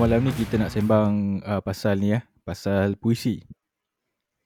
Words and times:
So 0.00 0.08
malam 0.08 0.24
ni 0.24 0.32
kita 0.32 0.56
nak 0.56 0.72
sembang 0.72 1.44
uh, 1.44 1.60
pasal 1.60 2.00
ni 2.00 2.16
ya, 2.16 2.24
pasal 2.40 2.96
puisi. 2.96 3.44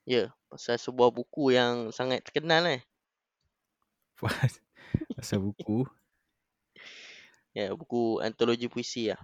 Ya, 0.02 0.34
pasal 0.50 0.82
sebuah 0.82 1.14
buku 1.14 1.55
yang 1.55 1.95
sangat 1.95 2.27
terkenal 2.27 2.66
eh. 2.66 2.82
pasal 5.14 5.38
buku. 5.46 5.87
Ya, 7.55 7.70
buku 7.70 8.19
antologi 8.19 8.66
puisi 8.66 9.15
lah. 9.15 9.23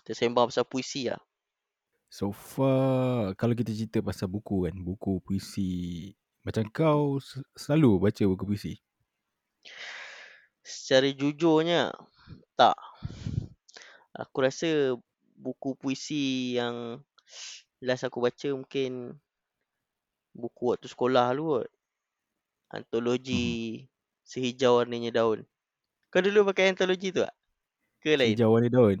Kita 0.00 0.16
sembang 0.16 0.48
pasal 0.48 0.64
puisi 0.64 1.12
lah. 1.12 1.20
So 2.08 2.32
far, 2.32 3.36
kalau 3.36 3.52
kita 3.52 3.76
cerita 3.76 4.00
pasal 4.00 4.32
buku 4.32 4.72
kan, 4.72 4.76
buku 4.80 5.20
puisi. 5.20 6.16
Macam 6.48 6.64
kau 6.72 7.20
selalu 7.60 8.00
baca 8.00 8.24
buku 8.24 8.44
puisi? 8.48 8.80
Secara 10.64 11.12
jujurnya, 11.12 11.92
tak. 12.56 12.80
Aku 14.16 14.48
rasa 14.48 14.96
buku 15.42 15.74
puisi 15.74 16.54
yang 16.54 17.02
last 17.82 18.06
aku 18.06 18.22
baca 18.22 18.48
mungkin 18.54 19.18
buku 20.30 20.70
waktu 20.70 20.86
sekolah 20.86 21.34
dulu 21.34 21.58
kot. 21.58 21.70
Antologi 22.72 23.82
hmm. 23.82 23.86
Sehijau 24.22 24.80
Warnanya 24.80 25.12
Daun. 25.12 25.44
Kau 26.08 26.22
dulu 26.22 26.48
pakai 26.48 26.72
antologi 26.72 27.12
tu 27.12 27.20
tak? 27.20 27.34
Ke 28.00 28.14
lain? 28.14 28.32
Sehijau 28.32 28.54
Warnanya 28.54 28.72
Daun? 28.72 28.98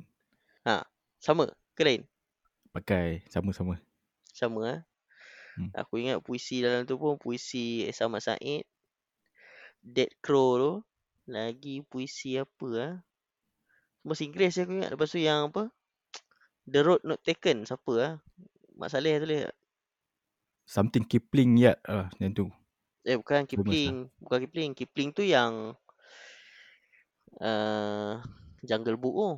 Ha, 0.66 0.84
sama 1.22 1.48
ke 1.78 1.82
lain? 1.86 2.02
Pakai, 2.74 3.24
sama-sama. 3.30 3.80
Sama 4.34 4.60
ah. 4.66 4.80
Hmm. 5.56 5.70
Aku 5.76 6.00
ingat 6.00 6.20
puisi 6.24 6.64
dalam 6.64 6.88
tu 6.88 6.96
pun 6.96 7.20
puisi 7.20 7.84
Sama 7.92 8.20
Said. 8.20 8.64
Dead 9.80 10.10
Crow 10.20 10.58
tu. 10.58 10.72
Lagi 11.30 11.80
puisi 11.86 12.36
apa 12.36 12.68
ah? 12.76 12.94
Bahasa 14.02 14.26
Inggeris 14.26 14.58
aku 14.58 14.82
ingat. 14.82 14.90
Lepas 14.92 15.14
tu 15.14 15.22
yang 15.22 15.48
apa? 15.48 15.70
The 16.68 16.80
Road 16.86 17.02
Not 17.02 17.20
Taken 17.26 17.66
siapa 17.66 17.92
ah? 17.98 18.14
Mak 18.78 18.88
Saleh 18.88 19.18
tulis 19.18 19.50
tak? 19.50 19.56
Something 20.62 21.04
Kipling 21.04 21.58
yet 21.58 21.82
ah 21.84 22.06
uh, 22.06 22.06
yang 22.22 22.32
tu. 22.32 22.46
Eh 23.02 23.18
bukan 23.18 23.42
Kipling, 23.44 24.06
Bukan, 24.06 24.22
bukan 24.22 24.38
Kipling. 24.46 24.70
Kipling 24.78 25.08
tu 25.10 25.26
yang 25.26 25.74
uh, 27.42 28.22
Jungle 28.62 28.94
Book 28.94 29.14
tu. 29.14 29.32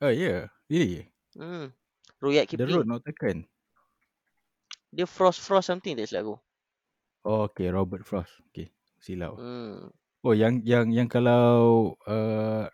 Oh 0.00 0.12
ya, 0.12 0.12
yeah. 0.12 0.40
really? 0.68 1.08
Hmm. 1.36 1.72
Rudyard 2.20 2.48
Kipling. 2.48 2.72
The 2.72 2.76
Road 2.80 2.88
Not 2.88 3.04
Taken. 3.04 3.44
Dia 4.96 5.04
Frost 5.04 5.44
Frost 5.44 5.68
something 5.68 5.92
tak 5.92 6.08
silap 6.08 6.24
aku. 6.24 6.36
Oh, 7.28 7.50
okay, 7.52 7.68
Robert 7.68 8.06
Frost. 8.08 8.32
Okay, 8.48 8.72
silap. 8.96 9.36
Hmm. 9.36 9.92
Oh, 10.24 10.32
yang 10.32 10.64
yang 10.64 10.88
yang 10.88 11.06
kalau 11.06 11.92
uh, 12.08 12.64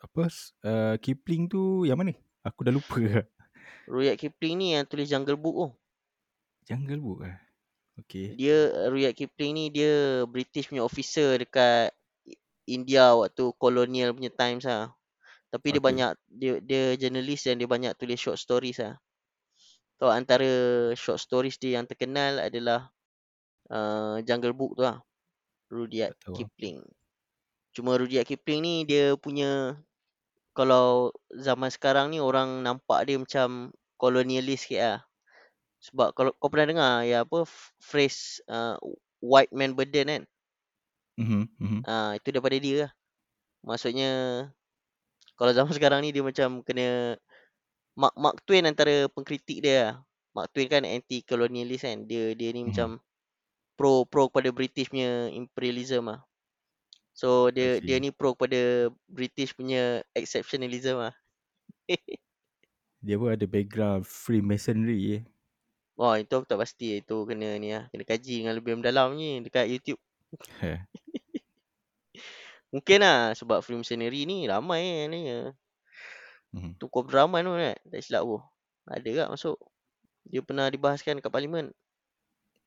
apa 0.00 0.22
uh, 0.64 0.94
Kipling 1.04 1.52
tu 1.52 1.84
yang 1.84 2.00
mana? 2.00 2.16
Aku 2.46 2.62
dah 2.62 2.70
lupa. 2.70 3.26
Rudyard 3.90 4.18
Kipling 4.18 4.54
ni 4.58 4.66
yang 4.78 4.86
tulis 4.86 5.10
Jungle 5.10 5.38
Book 5.38 5.56
tu. 5.58 5.68
Jungle 6.70 7.02
Book 7.02 7.26
eh? 7.26 7.36
Okay. 8.06 8.38
Dia, 8.38 8.90
Rudyard 8.90 9.16
Kipling 9.18 9.52
ni 9.56 9.64
dia 9.72 10.22
British 10.28 10.70
punya 10.70 10.86
officer 10.86 11.40
dekat 11.40 11.90
India 12.66 13.14
waktu 13.14 13.50
colonial 13.58 14.14
punya 14.14 14.30
times 14.30 14.66
lah. 14.66 14.94
Tapi 15.50 15.70
okay. 15.70 15.74
dia 15.74 15.82
banyak, 15.82 16.10
dia, 16.28 16.52
dia 16.62 16.82
journalist 16.98 17.46
dan 17.46 17.56
dia 17.58 17.70
banyak 17.70 17.92
tulis 17.98 18.18
short 18.18 18.38
stories 18.38 18.78
lah. 18.82 18.94
So 19.96 20.12
antara 20.12 20.46
short 20.92 21.22
stories 21.22 21.56
dia 21.56 21.80
yang 21.80 21.88
terkenal 21.88 22.42
adalah 22.42 22.92
uh, 23.72 24.20
Jungle 24.22 24.52
Book 24.52 24.76
tu 24.76 24.84
lah. 24.84 25.00
Rudyard 25.72 26.14
Kipling. 26.20 26.84
Cuma 27.74 27.96
Rudyard 27.96 28.28
Kipling 28.28 28.60
ni 28.62 28.74
dia 28.84 29.16
punya 29.16 29.78
kalau 30.56 31.12
zaman 31.36 31.68
sekarang 31.68 32.16
ni 32.16 32.18
orang 32.18 32.64
nampak 32.64 33.04
dia 33.04 33.20
macam 33.20 33.68
kolonialis 34.00 34.64
sikit 34.64 34.80
lah. 34.80 35.00
Sebab 35.84 36.16
kalau 36.16 36.32
kau 36.40 36.48
pernah 36.48 36.72
dengar 36.72 36.92
ya 37.04 37.28
apa 37.28 37.44
phrase 37.76 38.40
uh, 38.48 38.80
white 39.20 39.52
man 39.52 39.76
burden 39.76 40.08
kan? 40.08 40.22
Mhm. 41.20 41.42
Mm 41.60 41.80
uh, 41.84 42.12
itu 42.16 42.28
daripada 42.32 42.56
dia 42.56 42.76
lah. 42.88 42.92
Maksudnya 43.68 44.10
kalau 45.36 45.52
zaman 45.52 45.76
sekarang 45.76 46.00
ni 46.00 46.16
dia 46.16 46.24
macam 46.24 46.64
kena 46.64 47.20
Mark 47.92 48.16
Mark 48.16 48.36
Twain 48.48 48.64
antara 48.64 49.12
pengkritik 49.12 49.60
dia 49.60 49.76
lah. 49.76 49.94
Mark 50.32 50.48
Twain 50.56 50.72
kan 50.72 50.88
anti 50.88 51.20
kolonialis 51.20 51.84
kan. 51.84 52.08
Dia 52.08 52.32
dia 52.32 52.48
ni 52.56 52.64
mm-hmm. 52.64 52.72
macam 52.72 52.88
pro 53.76 54.08
pro 54.08 54.32
kepada 54.32 54.48
British 54.56 54.88
punya 54.88 55.28
imperialism 55.32 56.08
lah. 56.08 56.24
So 57.16 57.48
dia 57.48 57.80
dia 57.80 57.96
ni 57.96 58.12
pro 58.12 58.36
kepada 58.36 58.92
British 59.08 59.56
punya 59.56 60.04
exceptionalism 60.12 61.00
lah. 61.00 61.16
dia 63.06 63.16
pun 63.16 63.32
ada 63.32 63.48
background 63.48 64.04
Freemasonry 64.04 65.00
eh. 65.16 65.22
Oh 65.96 66.12
itu 66.12 66.28
aku 66.28 66.44
tak 66.44 66.60
pasti 66.60 67.00
itu 67.00 67.16
kena 67.24 67.56
ni 67.56 67.72
lah. 67.72 67.88
Kena 67.88 68.04
kaji 68.04 68.44
dengan 68.44 68.52
lebih 68.52 68.76
mendalam 68.76 69.16
ni 69.16 69.40
dekat 69.40 69.64
YouTube. 69.64 69.96
Mungkin 72.76 73.00
lah 73.00 73.32
sebab 73.32 73.64
Freemasonry 73.64 74.28
ni 74.28 74.44
ramai 74.44 74.84
kan 74.84 75.08
ni. 75.08 75.20
Mm-hmm. 76.52 76.76
Tu 76.76 76.84
kau 76.92 77.00
drama 77.00 77.40
tu 77.40 77.56
kan. 77.56 77.80
Tak 77.80 78.00
silap 78.04 78.28
pun. 78.28 78.44
Ada 78.92 79.08
tak 79.24 79.32
masuk. 79.32 79.56
Dia 80.28 80.44
pernah 80.44 80.68
dibahaskan 80.68 81.24
kat 81.24 81.32
parlimen. 81.32 81.72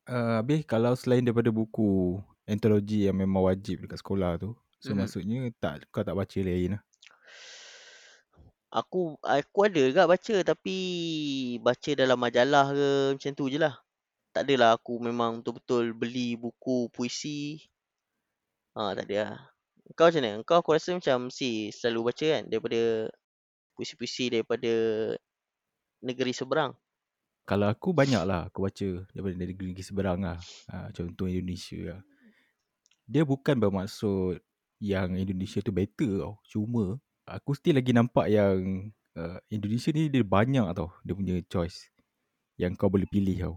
Uh, 0.09 0.41
habis 0.41 0.65
kalau 0.65 0.97
selain 0.97 1.21
daripada 1.21 1.53
buku 1.53 2.17
antologi 2.49 3.05
yang 3.05 3.21
memang 3.21 3.45
wajib 3.45 3.85
dekat 3.85 4.01
sekolah 4.01 4.41
tu. 4.41 4.57
So 4.81 4.91
mm-hmm. 4.91 4.97
maksudnya 4.97 5.39
tak 5.61 5.85
kau 5.93 6.01
tak 6.01 6.17
baca 6.17 6.39
lain 6.41 6.75
lah. 6.75 6.81
Aku 8.69 9.17
aku 9.21 9.59
ada 9.65 9.81
juga 9.81 10.05
baca 10.05 10.35
tapi 10.45 10.77
baca 11.61 11.91
dalam 11.93 12.17
majalah 12.17 12.73
ke 12.73 12.89
macam 13.17 13.31
tu 13.37 13.45
je 13.49 13.57
lah. 13.61 13.77
Tak 14.33 14.45
adalah 14.45 14.77
aku 14.77 15.01
memang 15.01 15.41
betul-betul 15.41 15.93
beli 15.93 16.37
buku 16.37 16.89
puisi. 16.93 17.61
Ha, 18.77 18.93
tak 18.93 19.09
ada 19.09 19.17
lah. 19.25 19.37
Kau 19.97 20.05
macam 20.09 20.21
mana? 20.21 20.45
Kau 20.45 20.61
aku 20.61 20.77
rasa 20.77 20.93
macam 20.93 21.33
si 21.33 21.73
selalu 21.73 22.13
baca 22.13 22.25
kan 22.37 22.43
daripada 22.45 23.09
puisi-puisi 23.73 24.29
daripada 24.29 24.73
negeri 26.05 26.29
seberang. 26.29 26.77
Kalau 27.49 27.65
aku 27.65 27.89
banyak 27.89 28.21
lah 28.21 28.53
aku 28.53 28.69
baca 28.69 28.87
daripada 29.09 29.33
negeri 29.33 29.81
seberang 29.81 30.21
lah. 30.21 30.37
Ha, 30.69 30.93
contoh 30.93 31.25
Indonesia 31.25 31.97
lah 31.97 31.99
dia 33.09 33.25
bukan 33.25 33.57
bermaksud 33.57 34.37
yang 34.77 35.17
Indonesia 35.17 35.65
tu 35.65 35.73
better 35.73 36.21
tau. 36.21 36.33
Cuma 36.45 37.01
aku 37.25 37.57
still 37.57 37.81
lagi 37.81 37.89
nampak 37.89 38.29
yang 38.29 38.93
uh, 39.17 39.41
Indonesia 39.49 39.89
ni 39.89 40.13
dia 40.13 40.21
banyak 40.21 40.69
tau 40.77 40.93
dia 41.01 41.17
punya 41.17 41.41
choice 41.49 41.89
yang 42.61 42.77
kau 42.77 42.93
boleh 42.93 43.09
pilih 43.09 43.37
tau. 43.41 43.55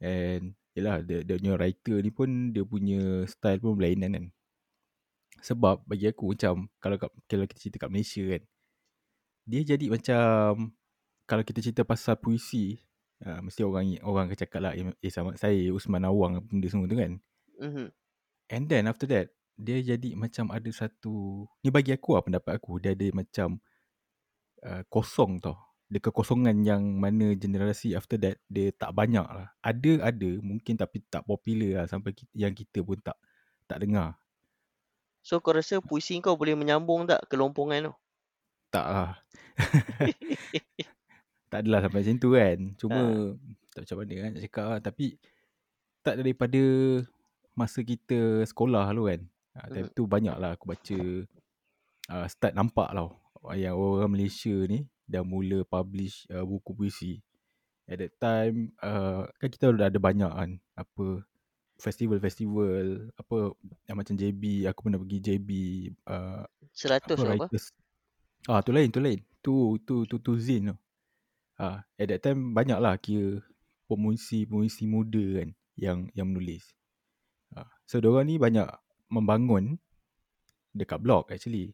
And 0.00 0.56
yelah 0.72 1.04
dia, 1.04 1.20
dia 1.22 1.36
punya 1.36 1.54
writer 1.60 2.00
ni 2.00 2.10
pun 2.10 2.50
dia 2.56 2.64
punya 2.64 3.28
style 3.28 3.60
pun 3.60 3.76
berlainan 3.76 4.16
kan. 4.16 4.26
Sebab 5.44 5.84
bagi 5.84 6.08
aku 6.08 6.32
macam 6.32 6.72
kalau 6.80 6.96
kalau 7.28 7.44
kita 7.44 7.60
cerita 7.60 7.84
kat 7.84 7.92
Malaysia 7.92 8.24
kan 8.24 8.42
dia 9.44 9.60
jadi 9.60 9.92
macam 9.92 10.72
kalau 11.28 11.44
kita 11.44 11.60
cerita 11.60 11.84
pasal 11.84 12.16
puisi 12.16 12.80
uh, 13.28 13.44
mesti 13.44 13.60
orang 13.60 14.00
orang 14.00 14.32
akan 14.32 14.38
cakap 14.40 14.60
lah 14.64 14.72
eh 14.72 15.12
sama 15.12 15.36
saya 15.36 15.68
Usman 15.68 16.08
Awang 16.08 16.40
benda 16.48 16.66
semua 16.72 16.88
tu 16.88 16.96
kan. 16.96 17.20
Mm-hmm. 17.60 17.88
And 18.52 18.68
then 18.68 18.90
after 18.90 19.08
that, 19.08 19.32
dia 19.54 19.78
jadi 19.80 20.18
macam 20.18 20.50
ada 20.50 20.66
satu, 20.74 21.46
ni 21.62 21.70
bagi 21.70 21.94
aku 21.94 22.18
lah 22.18 22.22
pendapat 22.26 22.58
aku, 22.58 22.82
dia 22.82 22.92
ada 22.92 23.06
macam 23.14 23.62
uh, 24.66 24.82
kosong 24.90 25.38
tau. 25.38 25.56
Dia 25.86 26.02
kekosongan 26.02 26.64
yang 26.66 26.82
mana 26.98 27.36
generasi 27.38 27.94
after 27.94 28.18
that, 28.18 28.42
dia 28.50 28.74
tak 28.74 28.90
banyak 28.96 29.24
lah. 29.24 29.54
Ada, 29.62 30.10
ada, 30.10 30.30
mungkin 30.42 30.74
tapi 30.74 31.06
tak 31.06 31.22
popular 31.22 31.84
lah 31.84 31.86
sampai 31.86 32.16
kita, 32.16 32.32
yang 32.34 32.50
kita 32.50 32.82
pun 32.82 32.98
tak 32.98 33.14
tak 33.64 33.80
dengar. 33.80 34.18
So 35.24 35.40
kau 35.40 35.56
rasa 35.56 35.80
puisi 35.80 36.20
kau 36.20 36.36
boleh 36.36 36.52
menyambung 36.52 37.08
tak 37.08 37.24
kelompongan 37.32 37.88
tu? 37.88 37.94
Tak 38.68 38.86
lah. 38.90 39.10
tak 41.50 41.58
adalah 41.64 41.80
sampai 41.86 42.00
macam 42.02 42.16
tu 42.18 42.30
kan. 42.34 42.58
Cuma, 42.76 43.00
ha. 43.00 43.32
tak 43.72 43.80
macam 43.86 43.96
mana 44.02 44.14
kan 44.18 44.30
nak 44.34 44.42
cakap 44.44 44.66
lah. 44.66 44.80
Tapi, 44.82 45.06
tak 46.04 46.14
daripada 46.20 46.62
masa 47.54 47.80
kita 47.82 48.42
sekolah 48.44 48.90
tu 48.92 49.06
kan. 49.06 49.20
Uh, 49.54 49.68
time 49.70 49.88
tu 49.94 50.02
banyak 50.10 50.34
lah 50.34 50.58
aku 50.58 50.66
baca 50.74 50.98
uh, 52.10 52.26
start 52.26 52.58
nampak 52.58 52.90
lah 52.90 53.14
yang 53.54 53.78
orang 53.78 54.10
Malaysia 54.10 54.52
ni 54.66 54.88
dah 55.04 55.20
mula 55.20 55.62
publish 55.68 56.24
uh, 56.32 56.42
buku 56.42 56.72
puisi. 56.74 57.20
At 57.84 58.00
that 58.00 58.16
time 58.16 58.72
uh, 58.80 59.28
kan 59.36 59.48
kita 59.52 59.70
dah 59.76 59.92
ada 59.92 60.00
banyak 60.00 60.32
kan 60.32 60.50
apa 60.74 61.20
festival-festival 61.76 63.12
apa 63.18 63.52
yang 63.84 63.96
macam 64.00 64.14
JB 64.16 64.64
aku 64.64 64.88
pernah 64.88 65.00
pergi 65.04 65.18
JB 65.20 65.50
uh, 66.08 66.48
100 66.72 67.14
apa? 67.14 67.22
Writers. 67.22 67.66
Ah 68.48 68.64
tu 68.64 68.72
lain 68.72 68.88
tu 68.88 69.04
lain. 69.04 69.20
Tu 69.44 69.76
tu 69.84 70.08
tu 70.08 70.16
tu 70.16 70.32
Zin 70.40 70.72
tu. 70.72 70.76
Ah 71.60 71.84
at 72.00 72.06
that 72.08 72.24
time 72.24 72.56
banyak 72.56 72.80
lah 72.80 72.96
kira 72.96 73.44
pemuisi-pemuisi 73.84 74.88
muda 74.88 75.44
kan 75.44 75.48
yang 75.76 76.08
yang 76.16 76.32
menulis. 76.32 76.64
So, 77.84 78.00
diorang 78.00 78.28
ni 78.28 78.40
banyak 78.40 78.66
membangun 79.12 79.78
dekat 80.74 80.98
blog 80.98 81.30
actually. 81.30 81.72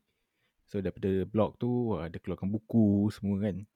So 0.70 0.78
daripada 0.78 1.26
blog 1.26 1.58
tu 1.58 1.98
uh, 1.98 2.06
dia 2.06 2.22
keluarkan 2.22 2.46
buku 2.46 3.10
semua 3.10 3.42
kan. 3.42 3.66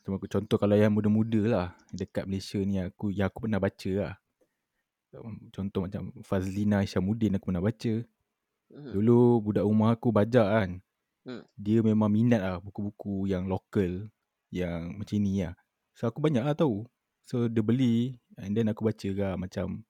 So, 0.00 0.14
aku 0.14 0.30
contoh 0.30 0.56
kalau 0.56 0.78
yang 0.78 0.94
muda-muda 0.94 1.40
lah 1.44 1.68
dekat 1.90 2.24
Malaysia 2.24 2.62
ni 2.62 2.78
aku 2.78 3.10
yang 3.10 3.28
aku 3.28 3.44
pernah 3.44 3.60
baca 3.60 3.92
lah. 3.92 4.14
Um, 5.16 5.48
Contoh 5.48 5.88
macam 5.88 6.12
Fazlina 6.22 6.84
Isyamuddin 6.84 7.36
aku 7.36 7.50
pernah 7.50 7.64
baca. 7.64 7.94
Mhm. 8.70 8.92
Dulu 8.94 9.18
budak 9.42 9.64
rumah 9.66 9.96
aku 9.96 10.08
bajak 10.14 10.46
kan. 10.46 10.70
Hmm. 11.26 11.42
Dia 11.58 11.82
memang 11.82 12.06
minat 12.06 12.38
lah 12.38 12.56
buku-buku 12.62 13.26
yang 13.26 13.50
lokal 13.50 14.06
yang 14.54 14.94
macam 14.94 15.18
ni 15.18 15.42
lah. 15.42 15.58
So 15.96 16.06
aku 16.06 16.22
banyak 16.22 16.44
lah 16.44 16.54
tahu. 16.54 16.86
So 17.26 17.50
dia 17.50 17.66
beli 17.66 18.14
and 18.38 18.54
then 18.54 18.70
aku 18.70 18.86
baca 18.86 19.08
lah 19.10 19.34
macam 19.34 19.82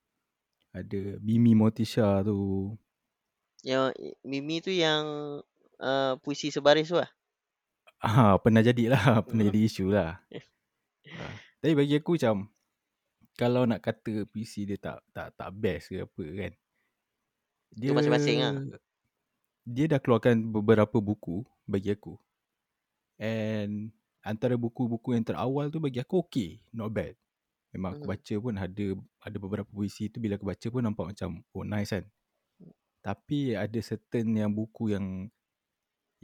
ada 0.77 1.01
Mimi 1.25 1.57
Mortisha 1.57 2.21
tu. 2.21 2.77
Yang 3.65 3.97
Mimi 4.21 4.61
tu 4.61 4.69
yang 4.69 5.05
uh, 5.81 6.13
puisi 6.21 6.53
sebaris 6.53 6.93
tu 6.93 7.01
lah. 7.01 7.09
Ah, 7.97 8.37
pernah 8.37 8.61
jadi 8.61 8.93
lah. 8.93 9.03
Pernah 9.27 9.49
Hmm. 9.49 9.51
jadi 9.51 9.61
isu 9.65 9.89
lah. 9.89 10.21
Ah, 11.07 11.39
tapi 11.63 11.79
bagi 11.79 12.03
aku 12.03 12.19
macam 12.19 12.51
kalau 13.39 13.63
nak 13.63 13.79
kata 13.79 14.27
puisi 14.27 14.67
dia 14.67 14.75
tak 14.75 15.07
tak 15.15 15.39
tak 15.39 15.55
best 15.55 15.95
ke 15.95 16.03
apa 16.03 16.25
kan. 16.35 16.53
Dia 17.71 17.95
masing-masing 17.95 18.39
lah. 18.43 18.55
Dia 19.63 19.87
dah 19.87 20.03
keluarkan 20.03 20.51
beberapa 20.51 20.99
buku 20.99 21.47
bagi 21.63 21.95
aku. 21.95 22.19
And 23.23 23.95
antara 24.19 24.59
buku-buku 24.59 25.15
yang 25.15 25.23
terawal 25.23 25.71
tu 25.71 25.79
bagi 25.79 26.03
aku 26.03 26.27
okay, 26.27 26.59
not 26.75 26.91
bad. 26.91 27.15
Memang 27.77 28.01
aku 28.01 28.09
Mhm. 28.09 28.13
baca 28.17 28.35
pun 28.41 28.55
ada 28.57 28.87
ada 29.21 29.37
beberapa 29.37 29.69
puisi 29.69 30.09
tu 30.09 30.19
bila 30.19 30.41
aku 30.41 30.49
baca 30.49 30.67
pun 30.73 30.83
nampak 30.83 31.05
macam 31.13 31.45
oh 31.53 31.65
nice 31.69 31.93
kan. 31.93 32.05
Tapi 33.05 33.55
ada 33.55 33.79
certain 33.85 34.27
yang 34.35 34.51
buku 34.51 34.97
yang 34.97 35.31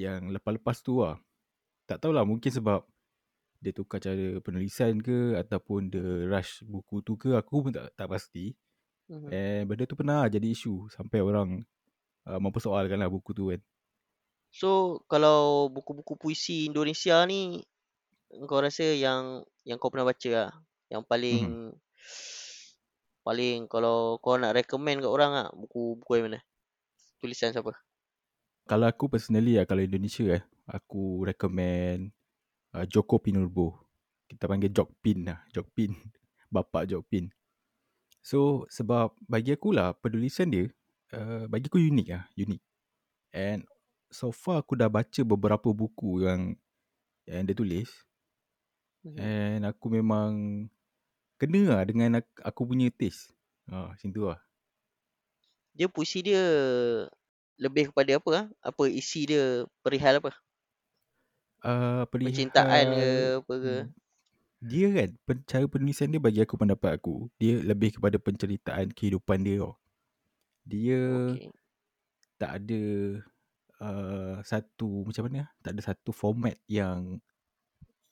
yang 0.01 0.33
lepas-lepas 0.33 0.81
tu 0.83 1.05
lah. 1.05 1.21
Tak 1.87 2.03
tahulah 2.03 2.25
mungkin 2.25 2.51
sebab 2.51 2.83
dia 3.63 3.71
tukar 3.71 4.03
cara 4.03 4.43
penulisan 4.43 4.99
ke 4.99 5.39
ataupun 5.39 5.93
dia 5.93 6.03
rush 6.27 6.67
buku 6.67 6.99
tu 7.07 7.15
ke 7.15 7.37
aku 7.39 7.69
pun 7.69 7.73
tak 7.77 7.95
tak 7.95 8.09
pasti. 8.11 8.57
Mhm. 9.13 9.29
And 9.31 9.63
benda 9.69 9.85
tu 9.87 9.95
pernah 9.95 10.27
jadi 10.27 10.49
isu 10.51 10.89
sampai 10.91 11.21
orang 11.23 11.63
uh, 12.27 12.41
mempersoalkan 12.43 12.99
lah 12.99 13.13
buku 13.13 13.31
tu 13.37 13.53
kan. 13.55 13.61
So 14.53 15.01
kalau 15.07 15.69
buku-buku 15.71 16.19
puisi 16.19 16.67
Indonesia 16.69 17.23
ni 17.29 17.63
kau 18.49 18.59
rasa 18.61 18.97
yang 18.97 19.45
yang 19.69 19.77
kau 19.79 19.93
pernah 19.93 20.09
baca 20.09 20.31
lah 20.33 20.51
yang 20.93 21.03
paling 21.09 21.73
Mhm. 21.73 21.81
paling 23.27 23.71
kalau 23.71 24.19
kau 24.19 24.35
nak 24.37 24.53
recommend 24.59 24.99
kat 25.03 25.11
orang 25.11 25.33
ah 25.47 25.49
buku-buku 25.55 26.11
yang 26.19 26.25
mana? 26.31 26.41
Tulisan 27.23 27.55
siapa? 27.55 27.73
Kalau 28.67 28.87
aku 28.87 29.11
personally 29.11 29.59
lah, 29.59 29.67
kalau 29.67 29.83
Indonesia 29.83 30.39
eh, 30.39 30.43
aku 30.71 31.27
recommend 31.27 32.15
uh, 32.75 32.87
Joko 32.87 33.19
Pinurbo. 33.19 33.79
Kita 34.31 34.47
panggil 34.51 34.71
Jokpin 34.71 35.29
lah, 35.29 35.43
Jokpin. 35.51 35.93
Bapak 36.55 36.87
Jokpin. 36.91 37.31
So, 38.23 38.69
sebab 38.71 39.19
bagi 39.27 39.55
aku 39.57 39.75
lah, 39.75 39.99
penulisan 39.99 40.51
dia, 40.53 40.71
uh, 41.15 41.51
bagi 41.51 41.67
aku 41.67 41.79
unik 41.83 42.09
lah, 42.11 42.25
unik. 42.39 42.63
And 43.35 43.67
so 44.13 44.31
far 44.31 44.63
aku 44.63 44.77
dah 44.79 44.93
baca 44.93 45.21
beberapa 45.25 45.73
buku 45.73 46.23
yang 46.27 46.55
yang 47.27 47.43
dia 47.49 47.57
tulis. 47.57 47.91
Mhm. 49.03 49.19
And 49.19 49.61
aku 49.67 49.91
memang 49.91 50.31
kena 51.43 51.63
lah 51.67 51.83
dengan 51.83 52.23
aku, 52.23 52.33
aku 52.47 52.63
punya 52.71 52.87
taste. 52.95 53.35
Ha, 53.67 53.91
macam 53.91 54.09
tu 54.15 54.23
lah. 54.31 54.39
Dia 55.75 55.91
puisi 55.91 56.23
dia 56.23 56.43
lebih 57.59 57.91
kepada 57.91 58.23
apa 58.23 58.31
ah? 58.39 58.47
Apa 58.63 58.87
isi 58.87 59.27
dia 59.27 59.67
perihal 59.83 60.23
apa? 60.23 60.31
Uh, 61.63 62.07
Percintaan 62.07 62.87
ke 62.95 63.11
perihal 63.11 63.43
apa 63.43 63.55
ke? 63.59 63.77
dia 64.63 64.95
kan 64.95 65.11
pen- 65.27 65.43
cara 65.43 65.67
penulisan 65.67 66.07
dia 66.15 66.23
bagi 66.23 66.39
aku 66.39 66.55
pendapat 66.55 66.95
aku 66.95 67.27
dia 67.35 67.59
lebih 67.59 67.99
kepada 67.99 68.15
penceritaan 68.23 68.95
kehidupan 68.95 69.43
dia 69.43 69.67
tau. 69.67 69.75
Dia 70.63 71.03
Okey. 71.35 71.51
tak 72.39 72.51
ada 72.63 72.83
uh, 73.83 74.39
satu 74.47 75.03
macam 75.03 75.27
mana 75.27 75.51
tak 75.67 75.75
ada 75.75 75.83
satu 75.83 76.15
format 76.15 76.55
yang 76.71 77.19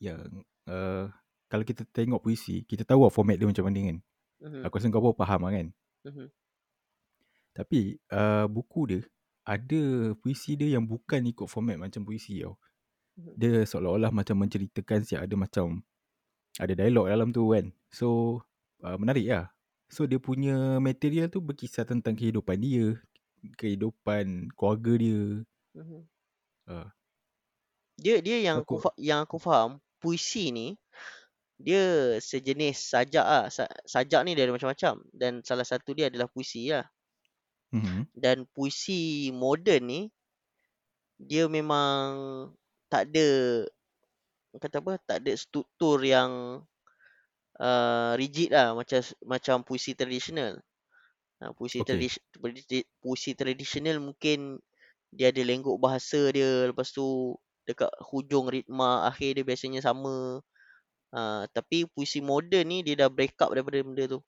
yang 0.03 0.43
uh, 0.67 1.07
kalau 1.51 1.67
kita 1.67 1.83
tengok 1.91 2.23
puisi 2.23 2.63
kita 2.63 2.87
tahu 2.87 3.03
lah 3.05 3.13
format 3.13 3.35
dia 3.35 3.51
macam 3.51 3.67
mana 3.67 3.81
kan. 3.83 3.99
Mhm. 4.41 4.61
Aku 4.65 4.75
rasa 4.79 4.87
kau 4.89 5.03
pun 5.03 5.19
faham 5.19 5.41
lah 5.45 5.53
kan. 5.53 5.67
Mhm. 6.07 6.27
Tapi 7.51 7.99
uh, 8.15 8.47
buku 8.47 8.81
dia 8.87 9.01
ada 9.43 10.15
puisi 10.23 10.55
dia 10.55 10.79
yang 10.79 10.87
bukan 10.87 11.27
ikut 11.27 11.51
format 11.51 11.75
macam 11.75 12.07
puisi 12.07 12.39
tau. 12.41 12.55
Mhm. 13.19 13.33
Dia 13.35 13.53
seolah-olah 13.67 14.15
macam 14.15 14.39
menceritakan 14.39 15.03
siap 15.03 15.27
ada 15.27 15.35
macam 15.35 15.83
ada 16.57 16.73
dialog 16.73 17.11
dalam 17.11 17.29
tu 17.35 17.51
kan. 17.51 17.75
So 17.91 18.41
uh, 18.87 18.95
menarik 18.95 19.27
lah. 19.27 19.51
So 19.91 20.07
dia 20.07 20.23
punya 20.23 20.79
material 20.79 21.27
tu 21.27 21.43
berkisah 21.43 21.83
tentang 21.83 22.15
kehidupan 22.15 22.63
dia, 22.63 22.95
kehidupan 23.59 24.55
keluarga 24.55 24.93
dia. 24.95 25.23
Mhm. 25.75 26.01
Uh, 26.71 26.89
Dia 27.99 28.23
dia 28.23 28.39
yang 28.39 28.63
aku 28.63 28.79
aku 28.79 28.85
fa- 28.87 28.99
yang 29.03 29.21
aku 29.27 29.37
faham 29.43 29.83
puisi 30.01 30.55
ni 30.55 30.79
dia 31.67 31.85
sejenis 32.31 32.77
sajak 32.93 33.27
ah. 33.39 33.47
Sa- 33.57 33.75
sajak 33.95 34.21
ni 34.25 34.33
dia 34.37 34.45
ada 34.49 34.55
macam-macam 34.57 34.95
dan 35.21 35.33
salah 35.49 35.67
satu 35.69 35.91
dia 35.99 36.07
adalah 36.11 36.29
puisi 36.35 36.63
lah. 36.75 36.87
mm-hmm. 37.73 38.03
Dan 38.25 38.39
puisi 38.55 39.01
moden 39.41 39.83
ni 39.91 40.01
dia 41.21 41.45
memang 41.47 42.09
tak 42.91 43.13
ada 43.13 43.29
kata 44.63 44.77
apa 44.83 44.93
tak 45.09 45.17
ada 45.23 45.33
struktur 45.45 45.99
yang 46.15 46.31
uh, 47.61 48.13
rigid 48.21 48.51
lah 48.55 48.73
macam 48.77 49.01
macam 49.25 49.57
puisi 49.67 49.93
tradisional. 49.99 50.59
Ha, 51.43 51.53
puisi 51.57 51.81
Okay. 51.81 51.87
tradisi- 51.87 52.25
puisi, 52.37 52.85
puisi 53.03 53.33
tradisional 53.39 53.99
mungkin 54.03 54.61
dia 55.13 55.31
ada 55.35 55.43
lenggok 55.45 55.79
bahasa 55.81 56.31
dia 56.35 56.71
lepas 56.71 56.91
tu 56.95 57.37
dekat 57.69 57.91
hujung 58.11 58.49
ritma 58.51 59.09
akhir 59.11 59.41
dia 59.41 59.47
biasanya 59.47 59.81
sama. 59.85 60.43
Ha, 61.11 61.47
tapi 61.51 61.91
puisi 61.91 62.23
moden 62.23 62.71
ni 62.71 62.87
dia 62.87 62.95
dah 62.95 63.11
break 63.11 63.35
up 63.43 63.51
daripada 63.51 63.83
benda 63.83 64.07
tu. 64.07 64.21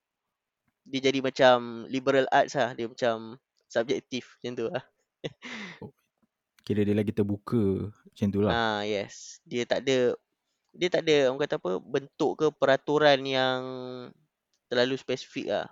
Dia 0.83 0.99
jadi 0.99 1.23
macam 1.23 1.87
liberal 1.87 2.27
arts 2.31 2.59
lah. 2.59 2.75
Dia 2.75 2.91
macam 2.91 3.39
subjektif 3.71 4.37
macam 4.39 4.53
tu 4.59 4.67
lah. 4.67 4.85
Kira 6.67 6.83
dia 6.83 6.95
lagi 6.95 7.15
terbuka 7.15 7.91
macam 7.91 8.27
tu 8.31 8.41
lah. 8.43 8.51
Ah 8.51 8.81
yes. 8.83 9.39
Dia 9.47 9.63
tak 9.63 9.87
ada 9.87 10.19
dia 10.73 10.89
tak 10.89 11.05
ada 11.05 11.29
orang 11.31 11.43
kata 11.45 11.61
apa 11.61 11.73
bentuk 11.79 12.33
ke 12.41 12.47
peraturan 12.51 13.21
yang 13.29 13.61
terlalu 14.67 14.97
spesifik 14.99 15.53
lah. 15.53 15.67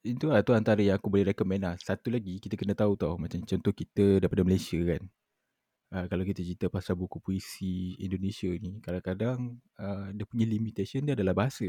Itu 0.00 0.32
lah 0.32 0.40
tu 0.40 0.56
antara 0.56 0.80
yang 0.80 0.96
aku 0.96 1.12
boleh 1.12 1.28
recommend 1.28 1.60
lah. 1.68 1.74
Satu 1.76 2.08
lagi 2.08 2.40
kita 2.40 2.56
kena 2.56 2.72
tahu 2.72 2.96
tau. 2.96 3.20
Macam 3.20 3.44
contoh 3.44 3.72
kita 3.76 4.24
daripada 4.24 4.40
Malaysia 4.46 4.80
kan. 4.80 5.04
Uh, 5.90 6.06
kalau 6.10 6.22
kita 6.22 6.40
cerita 6.46 6.66
pasal 6.70 6.94
buku 6.94 7.18
puisi 7.18 7.98
Indonesia 7.98 8.50
ni. 8.62 8.78
Kadang-kadang 8.84 9.58
uh, 9.78 10.06
dia 10.14 10.24
punya 10.26 10.46
limitation 10.46 11.02
dia 11.06 11.14
adalah 11.18 11.34
bahasa. 11.34 11.66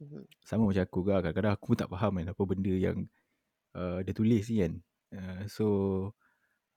Mhm. 0.00 0.28
Sama 0.42 0.62
macam 0.68 0.82
aku 0.86 1.00
kan. 1.06 1.18
Kadang-kadang 1.22 1.52
aku 1.54 1.64
pun 1.74 1.76
tak 1.78 1.90
faham 1.92 2.12
kan 2.18 2.26
apa 2.32 2.42
benda 2.48 2.74
yang 2.74 2.98
uh, 3.76 3.98
dia 4.04 4.14
tulis 4.16 4.44
ni 4.52 4.56
kan. 4.64 4.74
Uh, 5.14 5.42
so 5.50 5.66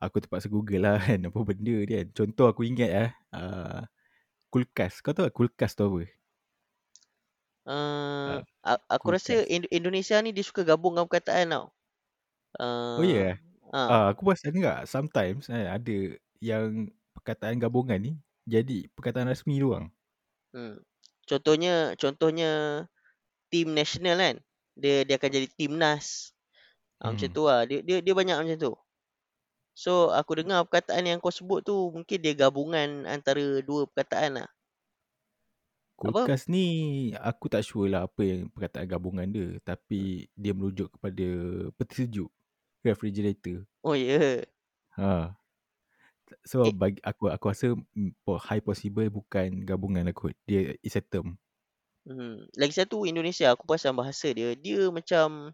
aku 0.02 0.18
terpaksa 0.24 0.48
google 0.52 0.82
lah 0.84 0.98
kan 1.08 1.20
apa 1.30 1.40
benda 1.48 1.76
dia 1.88 2.04
kan. 2.04 2.08
Contoh 2.18 2.46
aku 2.52 2.62
ingat 2.68 2.90
eh. 2.92 3.10
Uh, 3.34 3.82
kulkas. 4.54 5.00
Kau 5.06 5.14
tahu 5.16 5.28
tak 5.30 5.36
kulkas 5.38 5.74
tu 5.78 5.84
apa? 5.88 6.02
Uh, 7.66 8.42
Uh, 8.66 8.78
aku 8.90 9.08
rasa 9.14 9.34
kulkas. 9.34 9.50
Ind- 9.50 9.70
Indonesia 9.70 10.18
ni 10.22 10.34
dia 10.34 10.46
suka 10.46 10.62
gabungkan 10.66 11.06
perkataan 11.10 11.48
tau. 11.54 11.66
Uh, 12.60 13.00
Oh 13.00 13.04
ya 13.04 13.16
yeah. 13.16 13.34
ah, 13.74 13.92
Ah, 13.92 14.06
aku 14.14 14.22
perasan 14.28 14.54
juga 14.56 14.74
sometimes 14.88 15.48
eh, 15.52 15.68
ada 15.68 15.96
yang 16.42 16.90
perkataan 17.16 17.62
gabungan 17.62 18.00
ni 18.02 18.14
jadi 18.50 18.90
perkataan 18.98 19.30
rasmi 19.32 19.62
doang. 19.62 19.88
hmm. 20.54 20.76
Contohnya 21.30 21.96
contohnya 21.96 22.52
tim 23.52 23.68
nasional 23.80 24.18
kan. 24.24 24.36
Dia 24.82 24.96
dia 25.08 25.16
akan 25.20 25.32
jadi 25.38 25.48
timnas. 25.58 26.34
Ah, 27.02 27.12
macam 27.14 27.30
Hmm. 27.30 27.36
tu 27.38 27.44
lah. 27.50 27.62
Dia, 27.70 27.80
dia 27.88 27.98
dia 28.06 28.14
banyak 28.20 28.38
macam 28.42 28.58
tu. 28.66 28.74
So 29.84 29.94
aku 30.20 30.32
dengar 30.40 30.64
perkataan 30.68 31.04
yang 31.10 31.20
kau 31.24 31.34
sebut 31.38 31.60
tu 31.68 31.76
mungkin 31.96 32.18
dia 32.24 32.34
gabungan 32.44 32.90
antara 33.16 33.60
dua 33.68 33.82
perkataan 33.92 34.32
lah. 34.40 34.50
Apa? 36.02 36.26
Kulkas 36.26 36.50
ni 36.50 36.66
aku 37.30 37.46
tak 37.54 37.62
sure 37.68 37.86
lah 37.94 38.02
apa 38.10 38.22
yang 38.26 38.50
perkataan 38.50 38.88
gabungan 38.90 39.28
dia 39.30 39.48
tapi 39.62 40.26
dia 40.34 40.54
merujuk 40.58 40.90
kepada 40.98 41.28
peti 41.78 41.94
sejuk 42.06 42.30
refrigerator. 42.82 43.58
Oh 43.84 43.94
ya. 43.94 44.18
Yeah. 44.18 44.42
Ha. 44.98 45.36
So 46.46 46.66
Eh, 46.66 46.74
bagi 46.74 47.00
aku 47.04 47.30
aku 47.30 47.46
rasa 47.52 47.74
mm, 47.76 48.12
high 48.26 48.64
possible 48.64 49.08
bukan 49.12 49.64
gabungan 49.68 50.08
lah 50.08 50.16
kot. 50.16 50.36
Dia 50.48 50.76
is 50.82 50.98
a 50.98 51.04
term. 51.04 51.38
hmm. 52.08 52.50
Lagi 52.58 52.74
satu 52.76 53.04
Indonesia 53.06 53.52
aku 53.52 53.68
perasan 53.68 53.96
bahasa 53.96 54.32
dia. 54.32 54.56
Dia 54.58 54.90
macam 54.90 55.54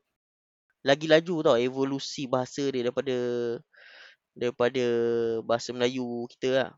lagi 0.85 1.09
laju 1.09 1.35
tau 1.43 1.57
evolusi 1.59 2.29
bahasa 2.29 2.63
dia 2.69 2.87
daripada 2.87 3.17
daripada 4.37 4.85
bahasa 5.43 5.73
Melayu 5.73 6.29
kita 6.37 6.49
lah. 6.53 6.69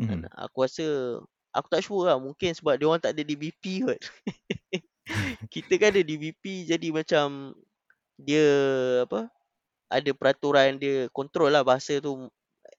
Mhm. 0.00 0.26
Aku 0.50 0.64
rasa 0.64 0.86
aku 1.54 1.66
tak 1.70 1.82
sure 1.82 2.10
lah 2.10 2.18
mungkin 2.18 2.50
sebab 2.54 2.78
dia 2.78 2.86
orang 2.86 3.02
tak 3.02 3.14
ada 3.14 3.22
DBP 3.22 3.86
kot. 3.86 4.00
kita 5.54 5.74
kan 5.76 5.92
ada 5.92 6.02
DBP 6.02 6.64
jadi 6.64 6.88
macam 6.90 7.52
dia 8.16 8.46
apa 9.04 9.28
ada 9.90 10.10
peraturan 10.16 10.80
dia 10.80 11.06
control 11.12 11.52
lah 11.52 11.62
bahasa 11.62 12.00
tu 12.00 12.30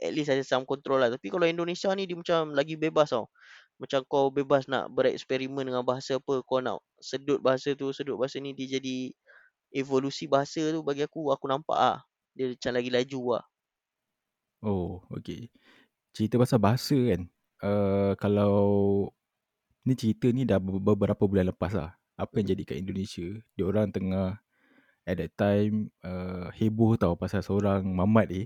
at 0.02 0.12
least 0.12 0.32
ada 0.32 0.44
some 0.46 0.68
control 0.68 1.00
lah 1.00 1.12
tapi 1.12 1.32
kalau 1.32 1.48
Indonesia 1.48 1.92
ni 1.96 2.08
dia 2.10 2.18
macam 2.18 2.52
lagi 2.52 2.76
bebas 2.76 3.12
tau 3.12 3.32
macam 3.76 4.00
kau 4.08 4.32
bebas 4.32 4.72
nak 4.72 4.88
bereksperimen 4.92 5.68
dengan 5.68 5.84
bahasa 5.84 6.16
apa 6.20 6.40
kau 6.48 6.64
nak 6.64 6.80
sedut 7.04 7.44
bahasa 7.44 7.76
tu 7.76 7.92
sedut 7.92 8.16
bahasa 8.16 8.40
ni 8.40 8.56
dia 8.56 8.80
jadi 8.80 9.12
evolusi 9.76 10.28
bahasa 10.32 10.64
tu 10.72 10.80
bagi 10.80 11.04
aku 11.04 11.32
aku 11.32 11.46
nampak 11.52 11.76
ah 11.76 12.00
dia 12.36 12.52
macam 12.56 12.72
lagi 12.72 12.90
laju 12.92 13.22
lah 13.40 13.46
Oh, 14.66 15.06
okay. 15.14 15.54
Cerita 16.10 16.42
pasal 16.42 16.58
bahasa 16.58 16.98
kan. 16.98 17.22
Uh, 17.62 18.18
kalau 18.18 18.58
ni 19.86 19.94
cerita 19.94 20.26
ni 20.34 20.42
dah 20.42 20.58
beberapa 20.58 21.30
bulan 21.30 21.54
lepas 21.54 21.78
lah. 21.78 21.94
Apa 22.18 22.42
yang 22.42 22.58
jadi 22.58 22.64
kat 22.66 22.78
Indonesia. 22.82 23.28
Dia 23.54 23.64
orang 23.70 23.94
tengah 23.94 24.42
at 25.06 25.16
that 25.22 25.32
time 25.38 25.94
uh, 26.02 26.50
heboh 26.58 26.98
tau 26.98 27.14
pasal 27.14 27.46
seorang 27.46 27.86
mamat 27.86 28.26
ni 28.26 28.44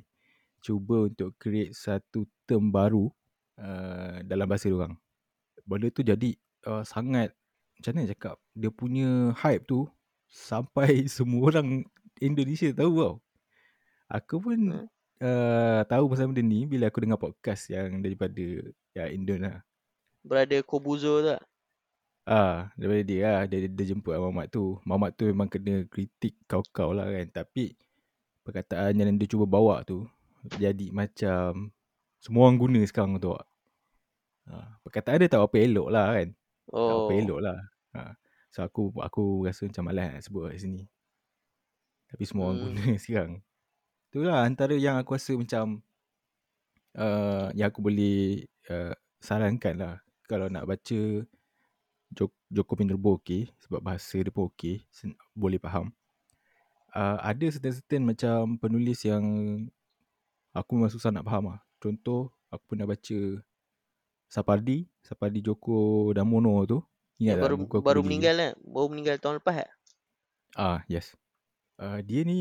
cuba 0.60 1.08
untuk 1.08 1.36
create 1.39 1.74
satu 1.74 2.28
term 2.48 2.72
baru 2.72 3.10
uh, 3.60 4.24
dalam 4.24 4.48
bahasa 4.48 4.72
orang. 4.72 4.96
Benda 5.63 5.88
tu 5.92 6.04
jadi 6.04 6.36
uh, 6.68 6.84
sangat 6.84 7.36
macam 7.80 7.92
mana 7.96 8.12
cakap 8.12 8.36
dia 8.51 8.70
punya 8.72 9.32
hype 9.39 9.63
tu 9.63 9.88
sampai 10.28 11.04
semua 11.16 11.56
orang 11.56 11.88
Indonesia 12.20 12.70
tahu 12.75 12.94
tau. 13.00 13.16
Aku 14.10 14.42
pun 14.42 14.60
uh, 15.22 15.82
tahu 15.86 16.06
pasal 16.12 16.32
benda 16.34 16.44
ni 16.44 16.66
bila 16.66 16.89
aku 16.89 17.00
dengar 17.04 17.22
podcast 17.22 17.70
yang 17.72 18.04
daripada 18.04 18.44
ya 18.92 19.08
Indon 19.08 19.46
lah. 19.48 19.63
Brother 20.25 20.66
Kobuzo 20.68 21.24
tu 21.24 21.32
tak? 21.32 21.42
Ah, 22.30 22.70
daripada 22.78 23.01
dia 23.01 23.25
lah. 23.25 23.44
Dia, 23.50 23.66
dia 23.66 23.86
jemput 23.89 24.13
lah 24.13 24.22
Mamat 24.22 24.54
tu. 24.54 24.78
Mamat 24.86 25.18
tu 25.18 25.25
memang 25.25 25.50
kena 25.50 25.88
kritik 25.89 26.36
kau-kau 26.46 26.94
lah 26.94 27.08
kan. 27.10 27.25
Tapi 27.32 27.74
perkataan 28.46 28.98
yang 28.98 29.18
dia 29.18 29.30
cuba 29.30 29.50
bawa 29.50 29.82
tu 29.88 30.06
jadi 30.46 30.88
macam 30.93 31.74
semua 32.19 32.48
orang 32.48 32.60
guna 32.60 32.79
sekarang 32.88 33.19
tu. 33.19 33.36
Ha, 34.50 34.81
perkataan 34.81 35.22
dia 35.22 35.29
tak 35.29 35.46
apa 35.46 35.55
elok 35.62 35.89
lah 35.93 36.08
kan. 36.15 36.29
Oh. 36.74 36.88
Tak 36.88 36.98
apa 37.05 37.12
elok 37.22 37.39
lah. 37.43 37.58
Ha. 37.96 38.01
So 38.50 38.65
aku 38.65 38.89
aku 38.98 39.46
rasa 39.46 39.69
macam 39.69 39.84
malas 39.86 40.08
nak 40.10 40.24
sebut 40.25 40.50
kat 40.50 40.58
sini. 40.62 40.84
Tapi 42.10 42.24
semua 42.25 42.50
orang 42.50 42.58
Hmm. 42.58 42.65
guna 42.74 42.86
sekarang. 43.03 43.34
Itulah 44.10 44.38
antara 44.41 44.74
yang 44.74 44.98
aku 44.98 45.13
rasa 45.13 45.38
macam 45.38 45.86
uh, 46.98 47.53
yang 47.53 47.69
aku 47.69 47.79
boleh 47.86 48.50
uh, 48.74 48.93
sarankan 49.22 49.75
lah. 49.77 49.96
Kalau 50.25 50.50
nak 50.50 50.65
baca 50.65 51.00
Joko, 52.10 52.34
Joko 52.50 52.74
Pinurbo 52.74 53.22
okey 53.22 53.53
sebab 53.62 53.86
bahasa 53.86 54.17
dia 54.17 54.34
pun 54.34 54.50
okey, 54.50 54.81
boleh 55.38 55.62
faham. 55.62 55.93
Uh, 56.89 57.22
ada 57.22 57.46
certain-certain 57.53 58.01
macam 58.01 58.58
penulis 58.58 59.05
yang 59.05 59.22
aku 60.53 60.70
memang 60.77 60.91
susah 60.91 61.10
nak 61.13 61.25
faham 61.25 61.53
lah. 61.56 61.60
Contoh, 61.79 62.34
aku 62.51 62.75
pernah 62.75 62.89
baca 62.89 63.20
Sapardi, 64.29 64.86
Sapardi 65.01 65.41
Joko 65.41 66.10
Damono 66.13 66.62
tu. 66.70 66.79
Ingat 67.20 67.36
Yang 67.36 67.39
tak 67.39 67.46
baru 67.46 67.56
buku 67.60 67.74
aku 67.82 67.88
baru 67.89 68.01
meninggal 68.06 68.36
kan? 68.38 68.51
Baru 68.63 68.88
meninggal 68.94 69.15
tahun 69.20 69.36
lepas 69.44 69.56
tak? 69.60 69.70
Ah, 70.56 70.79
yes. 70.88 71.18
Uh, 71.79 72.00
dia 72.03 72.24
ni 72.24 72.39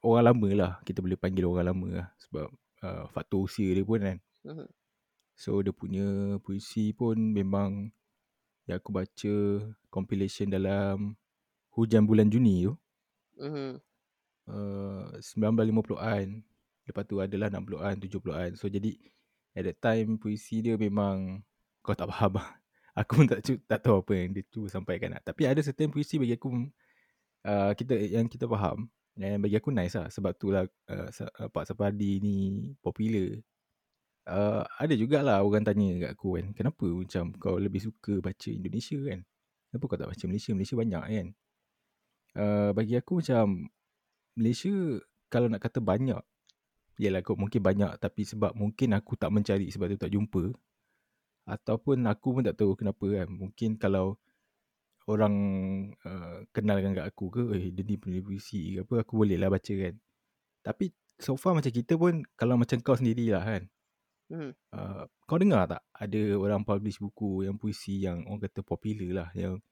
orang 0.00 0.32
lama 0.32 0.48
lah. 0.56 0.72
Kita 0.86 1.04
boleh 1.04 1.18
panggil 1.20 1.44
orang 1.44 1.66
lama 1.68 1.88
lah. 2.04 2.08
Sebab 2.24 2.46
uh, 2.86 3.04
faktor 3.12 3.44
usia 3.44 3.68
dia 3.74 3.84
pun 3.84 4.00
kan. 4.00 4.18
Mhm. 4.46 4.66
So, 5.36 5.60
dia 5.60 5.74
punya 5.74 6.38
puisi 6.40 6.96
pun 6.96 7.16
memang 7.20 7.92
yang 8.64 8.80
aku 8.80 8.88
baca 8.88 9.34
compilation 9.92 10.48
dalam 10.48 11.12
Hujan 11.76 12.08
Bulan 12.08 12.32
Juni 12.32 12.64
tu. 12.64 12.72
Mhm. 13.36 13.82
Uh, 14.48 15.12
1950-an. 15.20 16.40
Lepas 16.86 17.04
tu 17.04 17.18
adalah 17.18 17.50
60-an, 17.50 17.94
70-an. 17.98 18.50
So, 18.54 18.70
jadi 18.70 18.94
at 19.58 19.66
that 19.66 19.78
time 19.82 20.16
puisi 20.22 20.62
dia 20.62 20.78
memang 20.78 21.42
kau 21.82 21.98
tak 21.98 22.06
faham 22.10 22.38
lah. 22.38 22.48
Aku 23.00 23.20
pun 23.20 23.26
tak, 23.28 23.44
tak 23.44 23.84
tahu 23.84 24.00
apa 24.00 24.12
yang 24.16 24.32
dia 24.32 24.42
cuba 24.48 24.72
sampaikan 24.72 25.12
lah. 25.12 25.20
Tapi 25.20 25.44
ada 25.44 25.60
certain 25.60 25.92
puisi 25.92 26.16
bagi 26.16 26.32
aku 26.32 26.48
uh, 27.44 27.76
kita 27.76 27.92
yang 27.92 28.24
kita 28.24 28.48
faham. 28.48 28.88
Dan 29.12 29.40
bagi 29.44 29.56
aku 29.56 29.68
nice 29.68 30.00
lah. 30.00 30.08
Sebab 30.08 30.32
tu 30.40 30.48
lah 30.48 30.64
uh, 30.64 31.08
Pak 31.52 31.64
Sapardi 31.68 32.24
ni 32.24 32.36
popular. 32.80 33.36
Uh, 34.24 34.64
ada 34.80 34.96
jugalah 34.96 35.44
orang 35.44 35.60
tanya 35.60 36.08
kat 36.08 36.10
aku 36.16 36.40
kan. 36.40 36.46
Kenapa 36.56 36.88
macam 36.88 37.36
kau 37.36 37.60
lebih 37.60 37.84
suka 37.84 38.16
baca 38.24 38.48
Indonesia 38.48 38.96
kan? 38.96 39.20
Kenapa 39.68 39.84
kau 39.92 39.98
tak 40.00 40.08
baca 40.08 40.24
Malaysia? 40.24 40.50
Malaysia 40.56 40.76
banyak 40.80 41.04
kan? 41.04 41.28
Uh, 42.36 42.70
bagi 42.72 42.96
aku 42.96 43.20
macam 43.20 43.68
Malaysia 44.36 44.72
kalau 45.28 45.52
nak 45.52 45.60
kata 45.60 45.84
banyak. 45.84 46.20
Yalah 46.96 47.20
kau 47.20 47.36
mungkin 47.36 47.60
banyak 47.60 48.00
tapi 48.00 48.24
sebab 48.24 48.56
mungkin 48.56 48.96
aku 48.96 49.20
tak 49.20 49.28
mencari 49.28 49.68
sebab 49.68 49.92
tu 49.92 49.98
tak 50.00 50.12
jumpa. 50.12 50.52
Ataupun 51.46 52.08
aku 52.08 52.40
pun 52.40 52.42
tak 52.42 52.56
tahu 52.58 52.74
kenapa 52.74 53.04
kan. 53.06 53.28
Mungkin 53.30 53.78
kalau 53.78 54.18
orang 55.06 55.34
uh, 56.02 56.42
kenalkan 56.50 56.98
kat 56.98 57.06
aku 57.06 57.30
ke, 57.30 57.42
eh 57.54 57.70
dia 57.70 57.86
ni 57.86 57.94
penulis 57.94 58.26
puisi 58.26 58.74
ke 58.74 58.82
apa, 58.82 59.06
aku 59.06 59.12
boleh 59.22 59.38
lah 59.38 59.48
baca 59.52 59.74
kan. 59.78 59.94
Tapi 60.66 60.90
so 61.22 61.38
far 61.38 61.54
macam 61.54 61.70
kita 61.70 61.94
pun, 61.94 62.26
kalau 62.34 62.58
macam 62.58 62.82
kau 62.82 62.98
sendirilah 62.98 63.42
kan. 63.46 63.62
Mhm. 64.26 64.50
Uh, 64.74 65.04
kau 65.22 65.38
dengar 65.38 65.70
tak 65.70 65.82
ada 65.94 66.22
orang 66.34 66.66
publish 66.66 66.98
buku 66.98 67.46
yang 67.46 67.54
puisi 67.54 68.02
yang 68.02 68.26
orang 68.26 68.42
kata 68.50 68.60
popular 68.66 69.10
lah. 69.22 69.28
Yang 69.38 69.62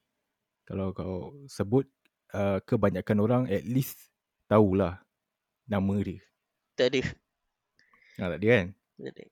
kalau 0.63 0.95
kau 0.95 1.35
sebut, 1.51 1.91
uh, 2.31 2.63
kebanyakan 2.63 3.19
orang 3.19 3.43
at 3.51 3.67
least 3.67 4.15
tahulah 4.47 5.03
nama 5.67 5.97
dia. 5.99 6.23
Tak 6.75 6.91
ada. 6.91 7.03
Ha, 8.19 8.31
tak 8.35 8.39
ada 8.43 8.47
kan? 8.47 8.67
Tak 8.99 9.13
ada. 9.15 9.25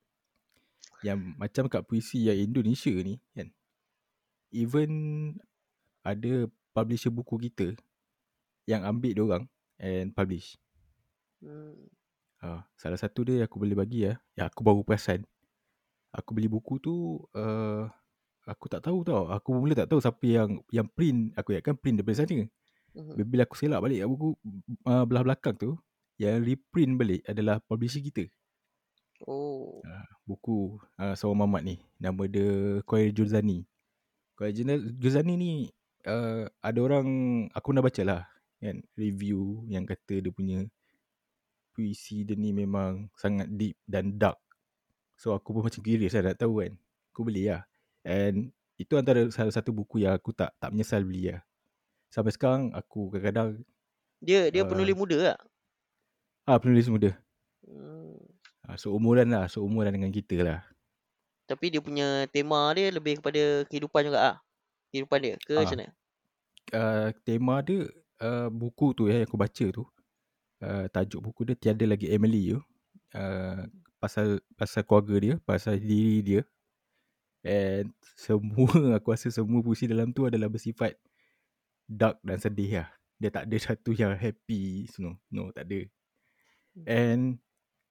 Yang 1.03 1.19
macam 1.35 1.65
kat 1.67 1.83
puisi 1.87 2.31
yang 2.31 2.39
Indonesia 2.39 2.95
ni 2.95 3.19
kan. 3.35 3.51
Even 4.55 4.91
ada 6.07 6.47
publisher 6.71 7.11
buku 7.11 7.51
kita 7.51 7.75
yang 8.71 8.87
ambil 8.87 9.11
dia 9.11 9.23
orang 9.27 9.45
and 9.83 10.15
publish. 10.15 10.55
Hmm. 11.43 11.91
Ha, 12.43 12.67
salah 12.79 12.99
satu 12.99 13.27
dia 13.27 13.47
aku 13.47 13.59
boleh 13.59 13.75
bagi 13.75 14.07
ya. 14.07 14.19
Ya 14.39 14.47
aku 14.47 14.63
baru 14.63 14.87
perasan. 14.87 15.27
Aku 16.15 16.35
beli 16.35 16.47
buku 16.47 16.79
tu 16.79 17.23
uh, 17.35 17.87
aku 18.47 18.71
tak 18.71 18.87
tahu 18.87 19.03
tau. 19.03 19.27
Aku 19.31 19.59
mula 19.59 19.75
tak 19.75 19.91
tahu 19.91 19.99
siapa 19.99 20.23
yang 20.27 20.63
yang 20.71 20.87
print. 20.87 21.35
Aku 21.35 21.55
ingatkan 21.55 21.75
print 21.75 21.99
daripada 21.99 22.23
sana. 22.23 22.47
Mhm. 22.93 23.15
Bila 23.27 23.43
aku 23.43 23.57
selak 23.59 23.83
balik 23.83 24.07
buku 24.07 24.39
uh, 24.87 25.03
belah 25.09 25.25
belakang 25.27 25.57
tu 25.59 25.75
yang 26.23 26.47
reprint 26.47 26.95
balik 26.95 27.27
adalah 27.27 27.59
publisher 27.59 27.99
kita. 27.99 28.31
Oh. 29.27 29.83
Ha, 29.83 30.07
buku 30.23 30.79
uh, 30.99 31.15
seorang 31.19 31.47
mamat 31.47 31.63
ni. 31.67 31.77
Nama 31.99 32.23
dia 32.31 32.79
Khoir 32.87 33.11
Juzani. 33.11 33.67
Juna- 34.43 34.91
Juzani 34.99 35.35
ni 35.39 35.53
uh, 36.07 36.51
ada 36.59 36.79
orang 36.83 37.07
aku 37.55 37.71
pernah 37.71 37.85
baca 37.87 38.03
lah 38.03 38.23
kan 38.63 38.79
review 38.95 39.67
yang 39.67 39.83
kata 39.83 40.23
dia 40.23 40.31
punya 40.35 40.67
puisi 41.75 42.23
dia 42.23 42.39
ni 42.39 42.51
memang 42.51 43.07
sangat 43.15 43.51
deep 43.51 43.79
dan 43.87 44.19
dark. 44.19 44.39
So 45.15 45.35
aku 45.35 45.55
pun 45.55 45.63
macam 45.67 45.83
curious 45.83 46.15
lah 46.19 46.35
nak 46.35 46.43
tahu 46.43 46.63
kan. 46.63 46.75
Aku 47.15 47.23
beli 47.23 47.47
lah. 47.47 47.63
And 48.03 48.51
itu 48.75 48.99
antara 48.99 49.23
salah 49.31 49.55
satu 49.55 49.71
buku 49.71 50.03
yang 50.03 50.19
aku 50.19 50.35
tak 50.35 50.51
tak 50.59 50.75
menyesal 50.75 51.07
beli 51.07 51.31
lah. 51.31 51.43
Sampai 52.11 52.35
sekarang 52.35 52.75
aku 52.75 53.15
kadang-kadang 53.15 53.63
Dia 54.19 54.51
dia 54.51 54.67
Uh, 54.67 54.71
penulis 54.71 54.95
muda 54.99 55.17
tak? 55.35 55.39
Ah 56.47 56.59
penulis 56.59 56.91
muda. 56.91 57.15
Hmm. 57.67 58.19
Ah, 58.67 58.79
seumuran 58.79 59.29
lah, 59.31 59.47
seumuran 59.51 59.95
dengan 59.95 60.11
kita 60.11 60.37
lah. 60.43 60.61
Tapi 61.47 61.75
dia 61.75 61.83
punya 61.83 62.25
tema 62.31 62.71
dia 62.73 62.89
lebih 62.89 63.19
kepada 63.19 63.67
kehidupan 63.67 64.09
juga 64.09 64.19
ah. 64.23 64.37
Kehidupan 64.95 65.19
dia 65.21 65.35
ke 65.43 65.53
Ah. 65.59 65.63
macam 65.67 65.79
mana? 65.79 65.89
Uh, 66.73 67.09
tema 67.27 67.59
dia 67.61 67.91
uh, 68.23 68.49
buku 68.49 68.95
tu 68.95 69.11
ya 69.11 69.21
yang 69.21 69.29
aku 69.29 69.37
baca 69.37 69.67
tu. 69.69 69.85
Uh, 70.63 70.87
tajuk 70.95 71.19
buku 71.19 71.43
dia 71.43 71.59
Tiada 71.59 71.85
Lagi 71.85 72.07
Emily 72.07 72.55
tu. 72.55 72.61
Uh, 73.13 73.67
pasal 73.99 74.41
pasal 74.55 74.87
keluarga 74.87 75.15
dia, 75.19 75.35
pasal 75.43 75.77
diri 75.83 76.23
dia. 76.23 76.43
And 77.43 77.91
semua 78.15 78.71
aku 78.99 79.11
rasa 79.11 79.29
semua 79.35 79.59
puisi 79.61 79.91
dalam 79.91 80.15
tu 80.15 80.31
adalah 80.31 80.47
bersifat 80.47 80.95
dark 81.91 82.23
dan 82.23 82.39
sedih 82.39 82.83
lah. 82.83 82.89
Dia 83.19 83.31
tak 83.35 83.51
ada 83.51 83.57
satu 83.59 83.91
yang 83.95 84.15
happy 84.15 84.87
no, 85.03 85.19
no 85.31 85.51
tak 85.51 85.67
ada. 85.67 85.87
And 86.89 87.39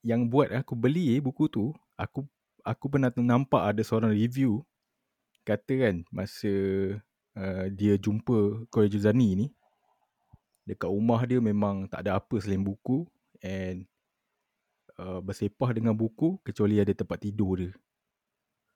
yang 0.02 0.30
buat 0.30 0.50
aku 0.50 0.74
beli 0.74 1.18
eh, 1.18 1.22
buku 1.22 1.46
tu, 1.52 1.70
aku 1.98 2.26
aku 2.66 2.86
pernah 2.90 3.14
nampak 3.14 3.74
ada 3.74 3.82
seorang 3.82 4.14
review 4.14 4.62
kata 5.42 5.74
kan 5.90 5.96
masa 6.14 6.54
uh, 7.34 7.66
dia 7.74 7.98
jumpa 7.98 8.70
Khoir 8.70 8.86
Juzani 8.94 9.30
ni 9.34 9.48
dekat 10.70 10.86
rumah 10.86 11.26
dia 11.26 11.42
memang 11.42 11.90
tak 11.90 12.06
ada 12.06 12.22
apa 12.22 12.38
selain 12.38 12.62
buku 12.62 13.10
and 13.42 13.90
uh, 15.02 15.20
bersepah 15.20 15.74
dengan 15.74 15.98
buku 15.98 16.38
kecuali 16.46 16.78
ada 16.78 16.94
tempat 16.94 17.18
tidur 17.18 17.58
dia. 17.58 17.74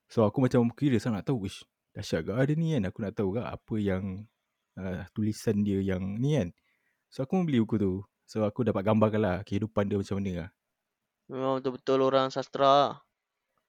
So 0.09 0.25
aku 0.25 0.41
macam 0.45 0.69
kira 0.73 1.01
sangat 1.01 1.25
tahu, 1.25 1.49
ish, 1.49 1.65
dahsyat 1.93 2.29
gak 2.29 2.37
ada 2.37 2.53
ni 2.53 2.77
kan. 2.77 2.83
Aku 2.89 2.97
nak 3.01 3.13
tahu 3.17 3.37
gak 3.37 3.49
apa 3.49 3.75
yang 3.81 4.25
uh, 4.77 5.01
tulisan 5.13 5.65
dia 5.65 5.81
yang 5.81 6.17
ni 6.17 6.37
kan. 6.37 6.49
So 7.09 7.25
aku 7.25 7.37
membeli 7.37 7.61
buku 7.61 7.75
tu. 7.81 7.93
So 8.25 8.41
aku 8.41 8.65
dapat 8.65 8.81
gambarkan 8.81 9.21
lah 9.21 9.37
kehidupan 9.45 9.85
dia 9.85 10.01
macam 10.01 10.17
mana 10.17 10.31
lah. 10.45 10.49
Memang 11.29 11.61
betul-betul 11.61 11.99
orang 12.05 12.29
sastra. 12.29 13.01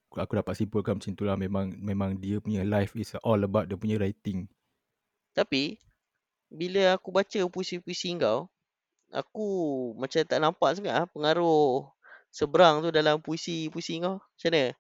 Aku, 0.09 0.21
aku 0.21 0.33
dapat 0.37 0.55
simpulkan 0.57 0.97
macam 0.97 1.13
tu 1.13 1.25
lah. 1.25 1.37
Memang, 1.37 1.73
memang 1.77 2.17
dia 2.17 2.41
punya 2.41 2.65
life 2.65 2.97
is 2.97 3.17
all 3.21 3.41
about 3.45 3.69
dia 3.69 3.77
punya 3.77 4.01
writing. 4.01 4.49
Tapi, 5.37 5.77
bila 6.49 6.97
aku 6.97 7.13
baca 7.13 7.41
puisi-puisi 7.49 8.17
kau, 8.17 8.49
aku 9.13 9.47
macam 9.97 10.21
tak 10.25 10.41
nampak 10.41 10.77
sangat 10.77 10.95
ah 10.95 11.07
pengaruh 11.09 11.85
seberang 12.33 12.81
tu 12.81 12.89
dalam 12.93 13.21
puisi-puisi 13.21 14.01
kau. 14.01 14.21
Macam 14.21 14.49
mana? 14.53 14.73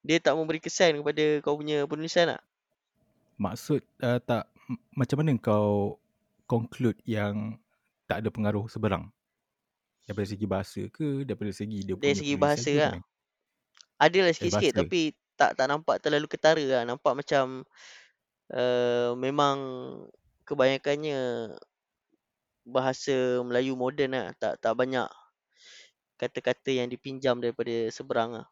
Dia 0.00 0.16
tak 0.22 0.34
memberi 0.38 0.62
kesan 0.62 1.02
kepada 1.02 1.24
kau 1.42 1.58
punya 1.58 1.84
penulisan 1.86 2.36
tak? 2.36 2.42
Maksud 3.40 3.80
uh, 4.02 4.18
tak, 4.22 4.50
macam 4.94 5.16
mana 5.18 5.32
kau 5.40 5.98
conclude 6.46 6.98
yang 7.06 7.58
tak 8.10 8.26
ada 8.26 8.28
pengaruh 8.34 8.66
seberang? 8.66 9.06
Daripada 10.02 10.26
segi 10.26 10.46
bahasa 10.50 10.82
ke? 10.90 11.22
Daripada 11.22 11.54
segi 11.54 11.86
dia 11.86 11.94
Dari 11.94 12.02
punya 12.02 12.18
segi 12.18 12.34
penulisan 12.34 12.42
bahasa 12.42 12.72
lah. 12.74 12.92
mana? 12.98 13.06
Adalah 14.02 14.26
Dari 14.26 14.34
sikit-sikit 14.34 14.72
bahasa. 14.74 14.80
tapi 14.82 15.00
tak 15.38 15.50
tak 15.54 15.66
nampak 15.70 15.96
terlalu 16.02 16.26
ketara 16.26 16.64
lah. 16.66 16.82
Nampak 16.82 17.12
macam 17.14 17.62
uh, 18.50 19.10
memang 19.14 19.56
kebanyakannya 20.42 21.54
bahasa 22.66 23.38
Melayu 23.46 23.78
moden 23.78 24.10
lah. 24.10 24.34
Tak 24.42 24.58
tak 24.58 24.74
banyak 24.74 25.06
kata-kata 26.18 26.74
yang 26.74 26.90
dipinjam 26.90 27.38
daripada 27.38 27.86
seberang 27.94 28.42
lah. 28.42 28.46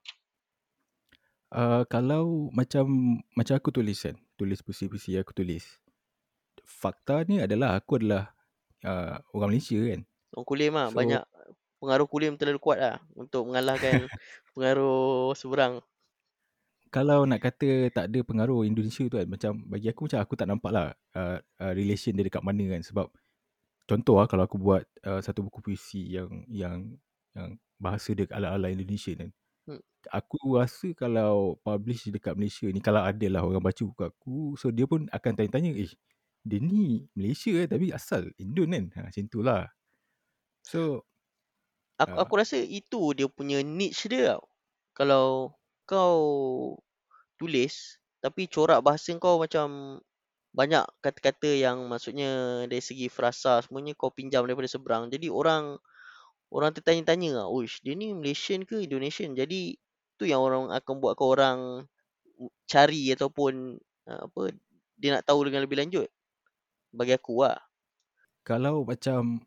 Uh, 1.50 1.82
kalau 1.90 2.52
macam 2.54 2.86
macam 3.34 3.58
aku 3.58 3.74
tulis 3.74 3.98
kan, 4.06 4.14
tulis 4.38 4.62
puisi-puisi 4.62 5.18
aku 5.18 5.34
tulis. 5.34 5.66
Fakta 6.62 7.26
ni 7.26 7.42
adalah 7.42 7.74
aku 7.74 7.98
adalah 7.98 8.37
uh, 8.84 9.18
orang 9.34 9.54
Malaysia 9.54 9.78
kan. 9.78 10.00
Orang 10.34 10.46
Kulim 10.46 10.72
lah. 10.74 10.88
So- 10.92 10.98
Banyak 10.98 11.22
pengaruh 11.78 12.08
Kulim 12.10 12.32
terlalu 12.36 12.60
kuat 12.60 12.78
lah. 12.78 12.96
Untuk 13.14 13.48
mengalahkan 13.48 14.06
pengaruh 14.54 15.32
seberang. 15.34 15.80
Kalau 16.88 17.28
nak 17.28 17.44
kata 17.44 17.92
tak 17.92 18.08
ada 18.08 18.20
pengaruh 18.24 18.64
Indonesia 18.64 19.04
tu 19.04 19.16
kan, 19.20 19.28
macam 19.28 19.60
bagi 19.68 19.92
aku 19.92 20.08
macam 20.08 20.20
aku 20.24 20.34
tak 20.40 20.48
nampak 20.48 20.72
lah 20.72 20.86
uh, 21.12 21.36
uh, 21.60 21.72
relation 21.76 22.16
dia 22.16 22.24
dekat 22.24 22.40
mana 22.40 22.64
kan. 22.64 22.80
Sebab 22.80 23.06
contoh 23.84 24.16
lah 24.16 24.24
kalau 24.24 24.48
aku 24.48 24.56
buat 24.56 24.88
uh, 25.04 25.20
satu 25.20 25.44
buku 25.44 25.60
puisi 25.60 26.16
yang 26.16 26.48
yang 26.48 26.96
yang 27.36 27.60
bahasa 27.76 28.16
dia 28.16 28.24
ala-ala 28.32 28.72
Indonesia 28.72 29.12
kan. 29.14 29.30
Hmm. 29.68 29.84
Aku 30.08 30.56
rasa 30.56 30.96
kalau 30.96 31.60
publish 31.60 32.08
dekat 32.08 32.32
Malaysia 32.32 32.64
ni, 32.72 32.80
kalau 32.80 33.04
ada 33.04 33.26
lah 33.28 33.44
orang 33.44 33.60
baca 33.60 33.82
buku 33.84 34.02
aku, 34.08 34.36
so 34.56 34.72
dia 34.72 34.88
pun 34.88 35.04
akan 35.12 35.32
tanya-tanya, 35.36 35.76
eh 35.76 35.92
dia 36.48 36.60
ni 36.62 37.04
Malaysia 37.18 37.52
eh 37.62 37.68
tapi 37.70 37.92
asal 37.94 38.32
Indon 38.42 38.72
kan. 38.72 38.84
Ha, 38.96 39.08
macam 39.12 39.24
tu 39.30 39.40
lah. 39.44 39.68
So, 40.62 41.04
Aku, 41.98 42.14
Ah. 42.14 42.22
aku 42.22 42.32
rasa 42.38 42.56
itu 42.62 43.10
dia 43.14 43.26
punya 43.30 43.58
niche 43.62 44.06
dia 44.10 44.38
tau. 44.38 44.44
Kalau 44.98 45.26
kau 45.86 46.18
tulis 47.38 47.98
tapi 48.18 48.50
corak 48.50 48.82
bahasa 48.82 49.14
kau 49.18 49.38
macam 49.38 49.98
banyak 50.54 50.84
kata-kata 51.04 51.50
yang 51.54 51.86
maksudnya 51.86 52.64
dari 52.66 52.82
segi 52.82 53.06
frasa 53.12 53.62
semuanya 53.62 53.94
kau 53.94 54.10
pinjam 54.10 54.42
daripada 54.46 54.66
seberang. 54.70 55.10
Jadi 55.14 55.30
orang 55.30 55.78
orang 56.54 56.72
tertanya-tanya 56.76 57.30
lah, 57.44 57.48
"Uish, 57.52 57.80
dia 57.84 57.94
ni 57.98 58.12
Malaysian 58.16 58.64
ke 58.68 58.82
Indonesian?" 58.86 59.34
Jadi 59.38 59.76
tu 60.18 60.24
yang 60.28 60.42
orang 60.44 60.70
akan 60.74 60.94
buat 61.02 61.14
kau 61.18 61.32
orang 61.36 61.86
cari 62.68 63.10
ataupun 63.14 63.78
uh, 64.10 64.20
apa 64.30 64.42
dia 64.98 65.10
nak 65.18 65.24
tahu 65.26 65.46
dengan 65.46 65.64
lebih 65.66 65.78
lanjut. 65.80 66.08
Bagi 66.92 67.12
aku 67.14 67.44
lah. 67.44 67.58
kalau 68.46 68.82
macam 68.88 69.44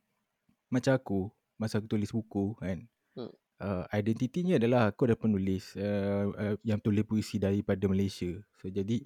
macam 0.69 0.93
aku, 0.93 1.19
masa 1.57 1.81
aku 1.81 1.89
tulis 1.89 2.13
buku 2.13 2.53
kan, 2.61 2.85
Hmm. 3.11 3.27
uh, 3.59 3.83
identitinya 3.91 4.55
adalah 4.55 4.87
aku 4.87 5.03
ada 5.03 5.19
penulis 5.19 5.75
uh, 5.75 6.31
uh, 6.31 6.55
yang 6.63 6.79
tulis 6.79 7.03
puisi 7.03 7.43
daripada 7.43 7.83
Malaysia. 7.91 8.39
So 8.55 8.71
jadi 8.71 9.03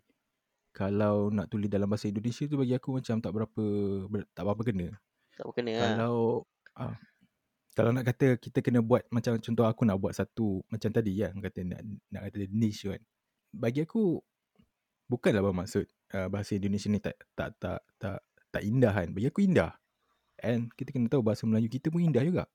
kalau 0.76 1.32
nak 1.34 1.50
tulis 1.50 1.72
dalam 1.72 1.88
bahasa 1.90 2.12
Indonesia 2.12 2.46
tu 2.46 2.60
bagi 2.60 2.76
aku 2.76 3.00
macam 3.00 3.18
tak 3.18 3.32
berapa 3.34 3.64
ber, 4.12 4.28
tak 4.36 4.44
berapa 4.46 4.62
kena. 4.62 4.88
Tak 5.40 5.46
berkena 5.50 5.74
lah. 5.74 5.84
Kalau 5.96 6.16
uh, 6.78 6.96
kalau 7.76 7.92
nak 7.92 8.06
kata 8.08 8.38
kita 8.38 8.60
kena 8.62 8.80
buat 8.86 9.04
macam 9.10 9.40
contoh 9.40 9.66
aku 9.66 9.84
nak 9.88 9.98
buat 10.00 10.14
satu 10.16 10.64
macam 10.70 10.90
tadi 10.94 11.18
kan 11.20 11.34
kata 11.40 11.60
nak 11.66 11.82
nak 12.12 12.22
kata 12.30 12.46
niche 12.52 12.92
kan. 12.92 13.02
Bagi 13.56 13.88
aku 13.88 14.20
bukanlah 15.10 15.42
bermaksud 15.42 15.86
uh, 16.14 16.28
bahasa 16.30 16.56
Indonesia 16.60 16.94
ni 16.94 17.02
tak 17.02 17.18
tak 17.34 17.58
tak 17.58 17.82
tak 17.98 18.20
tak 18.56 18.64
indah 18.64 18.96
kan. 18.96 19.12
Bagi 19.12 19.28
aku 19.28 19.44
indah. 19.44 19.76
And 20.40 20.72
kita 20.72 20.96
kena 20.96 21.12
tahu 21.12 21.20
bahasa 21.20 21.44
Melayu 21.44 21.68
kita 21.68 21.92
pun 21.92 22.00
indah 22.00 22.24
juga. 22.24 22.48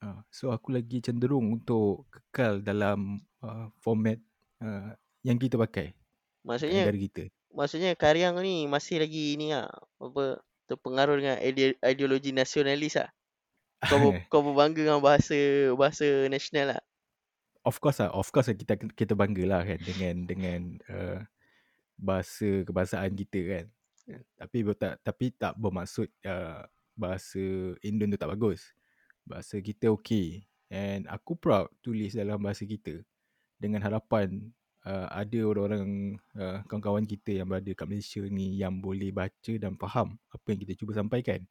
Uh, 0.00 0.22
so 0.32 0.48
aku 0.48 0.72
lagi 0.72 1.04
cenderung 1.04 1.60
untuk 1.60 2.08
kekal 2.08 2.64
dalam 2.64 3.20
uh, 3.44 3.68
format 3.84 4.16
uh, 4.64 4.96
yang 5.20 5.36
kita 5.36 5.60
pakai 5.60 5.92
Maksudnya 6.40 6.88
negara 6.88 6.96
kita. 6.96 7.24
maksudnya 7.52 7.92
karya 7.92 8.32
kau 8.32 8.40
ni 8.40 8.64
masih 8.64 9.04
lagi 9.04 9.36
ni 9.36 9.52
lah 9.52 9.68
apa 10.00 10.40
terpengaruh 10.72 11.20
dengan 11.20 11.36
ide, 11.44 11.76
ideologi 11.84 12.32
nasionalis 12.32 12.96
lah. 12.96 13.12
Kau 13.84 14.00
ber, 14.00 14.12
kau 14.32 14.40
berbangga 14.40 14.80
dengan 14.88 15.04
bahasa 15.04 15.36
bahasa 15.76 16.06
nasional 16.32 16.76
lah. 16.76 16.82
of 17.68 17.76
course 17.76 18.00
lah, 18.00 18.08
of 18.16 18.24
course 18.32 18.48
lah 18.48 18.56
kita 18.56 18.80
kita 18.96 19.12
bangga 19.12 19.44
lah 19.44 19.60
kan 19.68 19.80
dengan 19.84 20.14
dengan 20.24 20.60
uh, 20.88 21.20
bahasa 22.00 22.64
kebangsaan 22.64 23.12
kita 23.12 23.40
kan. 23.44 23.64
Tapi 24.36 24.58
ber- 24.64 24.78
tak 24.78 25.00
tapi 25.04 25.32
tak 25.34 25.54
bermaksud 25.58 26.08
uh, 26.26 26.64
bahasa 26.96 27.42
Indon 27.84 28.12
tu 28.12 28.18
tak 28.20 28.32
bagus. 28.32 28.72
Bahasa 29.24 29.60
kita 29.60 29.92
okey. 29.96 30.44
And 30.70 31.10
aku 31.10 31.34
proud 31.34 31.68
tulis 31.82 32.14
dalam 32.14 32.38
bahasa 32.40 32.62
kita. 32.62 33.02
Dengan 33.60 33.82
harapan 33.84 34.54
uh, 34.86 35.08
ada 35.12 35.40
orang-orang 35.44 36.16
uh, 36.38 36.64
kawan-kawan 36.64 37.04
kita 37.04 37.42
yang 37.42 37.48
berada 37.50 37.70
kat 37.74 37.86
Malaysia 37.88 38.22
ni 38.24 38.56
yang 38.56 38.80
boleh 38.80 39.12
baca 39.12 39.52
dan 39.58 39.76
faham 39.76 40.16
apa 40.32 40.46
yang 40.48 40.60
kita 40.64 40.72
cuba 40.78 40.96
sampaikan. 40.96 41.44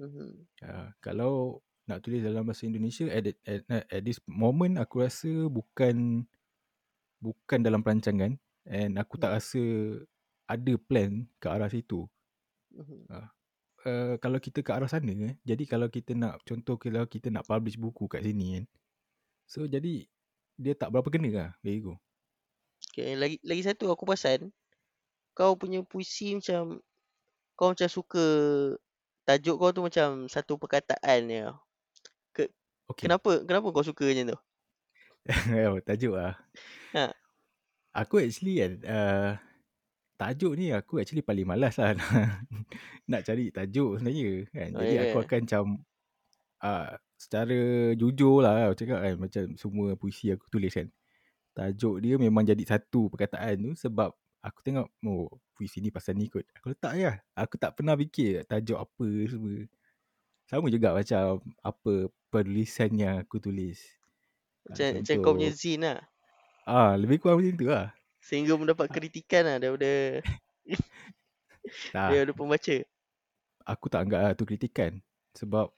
Uh, 0.00 0.88
kalau 1.04 1.60
nak 1.84 2.00
tulis 2.00 2.24
dalam 2.24 2.46
bahasa 2.46 2.64
Indonesia 2.64 3.10
at, 3.10 3.28
at, 3.44 3.60
at, 3.68 3.84
at 3.90 4.02
this 4.06 4.22
moment 4.24 4.78
aku 4.80 5.04
rasa 5.04 5.28
bukan 5.50 6.24
bukan 7.20 7.58
dalam 7.60 7.84
perancangan. 7.84 8.38
And 8.64 8.96
aku 8.96 9.18
tak 9.18 9.36
rasa 9.36 9.60
ada 10.50 10.74
plan 10.82 11.22
ke 11.38 11.46
arah 11.46 11.70
situ. 11.70 12.10
Mhm. 12.74 13.06
Uh, 13.80 14.14
kalau 14.20 14.36
kita 14.36 14.60
ke 14.60 14.70
arah 14.76 14.90
sana 14.90 15.08
eh, 15.08 15.40
jadi 15.40 15.64
kalau 15.64 15.88
kita 15.88 16.12
nak 16.12 16.44
contoh 16.44 16.76
kalau 16.76 17.08
kita 17.08 17.32
nak 17.32 17.48
publish 17.48 17.80
buku 17.80 18.10
kat 18.10 18.26
sini 18.26 18.60
kan. 18.60 18.64
So 19.48 19.64
jadi 19.64 20.04
dia 20.60 20.74
tak 20.76 20.92
berapa 20.92 21.08
kena 21.08 21.30
lah 21.32 21.50
bagi 21.64 21.80
aku. 21.80 21.94
Okay, 22.90 23.16
lagi 23.16 23.40
lagi 23.40 23.62
satu 23.64 23.88
aku 23.88 24.04
perasan 24.04 24.52
kau 25.32 25.56
punya 25.56 25.80
puisi 25.80 26.36
macam 26.36 26.82
kau 27.56 27.72
macam 27.72 27.88
suka 27.88 28.26
tajuk 29.24 29.56
kau 29.56 29.72
tu 29.72 29.80
macam 29.80 30.28
satu 30.28 30.60
perkataan 30.60 31.30
je. 31.30 31.48
Okay. 32.90 33.06
Kenapa 33.06 33.46
kenapa 33.46 33.70
kau 33.70 33.86
suka 33.86 34.02
macam 34.10 34.34
tu? 34.34 34.38
oh, 35.70 35.78
tajuk 35.86 36.18
lah. 36.18 36.34
Ha. 36.92 37.14
Aku 37.94 38.18
actually 38.22 38.58
kan, 38.62 38.72
uh, 38.86 39.30
tajuk 40.20 40.52
ni 40.60 40.66
aku 40.76 41.00
actually 41.00 41.24
paling 41.24 41.48
malas 41.48 41.80
lah 41.80 41.96
nak, 41.96 42.08
nak 43.10 43.20
cari 43.26 43.48
tajuk 43.56 43.90
sebenarnya 44.00 44.30
kan. 44.52 44.70
Oh, 44.74 44.84
Jadi 44.84 44.94
ya 44.94 45.02
aku 45.06 45.16
ke? 45.16 45.24
akan 45.24 45.40
macam 45.48 45.64
uh, 46.64 46.90
secara 47.20 47.58
jujur 47.96 48.36
lah 48.44 48.68
aku 48.70 48.76
cakap 48.84 48.98
kan 49.04 49.14
macam 49.20 49.44
semua 49.56 49.88
puisi 50.00 50.32
aku 50.32 50.46
tulis 50.52 50.72
kan. 50.72 50.88
Tajuk 51.56 51.96
dia 52.04 52.14
memang 52.20 52.44
jadi 52.46 52.62
satu 52.64 53.10
perkataan 53.12 53.56
tu 53.64 53.72
sebab 53.78 54.10
aku 54.44 54.60
tengok 54.66 54.88
oh 55.08 55.28
puisi 55.56 55.78
ni 55.84 55.90
pasal 55.92 56.16
ni 56.16 56.28
kot. 56.32 56.44
Aku 56.60 56.72
letak 56.72 56.92
je 56.96 57.04
lah. 57.10 57.16
Aku 57.36 57.54
tak 57.60 57.76
pernah 57.76 57.94
fikir 57.98 58.44
tajuk 58.48 58.78
apa 58.80 59.06
semua. 59.28 59.56
Sama 60.50 60.66
juga 60.74 60.92
macam 60.92 61.40
apa 61.64 61.92
penulisan 62.32 62.90
yang 62.98 63.14
aku 63.24 63.36
tulis. 63.40 63.78
Ah, 64.70 64.76
Macam 64.76 64.88
macam 65.00 65.16
kau 65.24 65.32
punya 65.36 65.50
zin 65.60 65.80
lah. 65.84 65.98
ah 66.74 66.92
lebih 67.00 67.16
kurang 67.20 67.38
macam 67.40 67.54
tu 67.60 67.66
lah. 67.68 67.86
Sehingga 68.20 68.54
mendapat 68.54 68.88
kritikan 68.88 69.42
lah 69.44 69.56
daripada 69.56 70.20
Tak, 71.92 72.08
daripada 72.12 72.32
pembaca. 72.36 72.76
aku 73.64 73.86
tak 73.88 74.00
anggap 74.04 74.20
lah 74.20 74.32
tu 74.36 74.44
kritikan. 74.44 75.00
Sebab 75.36 75.70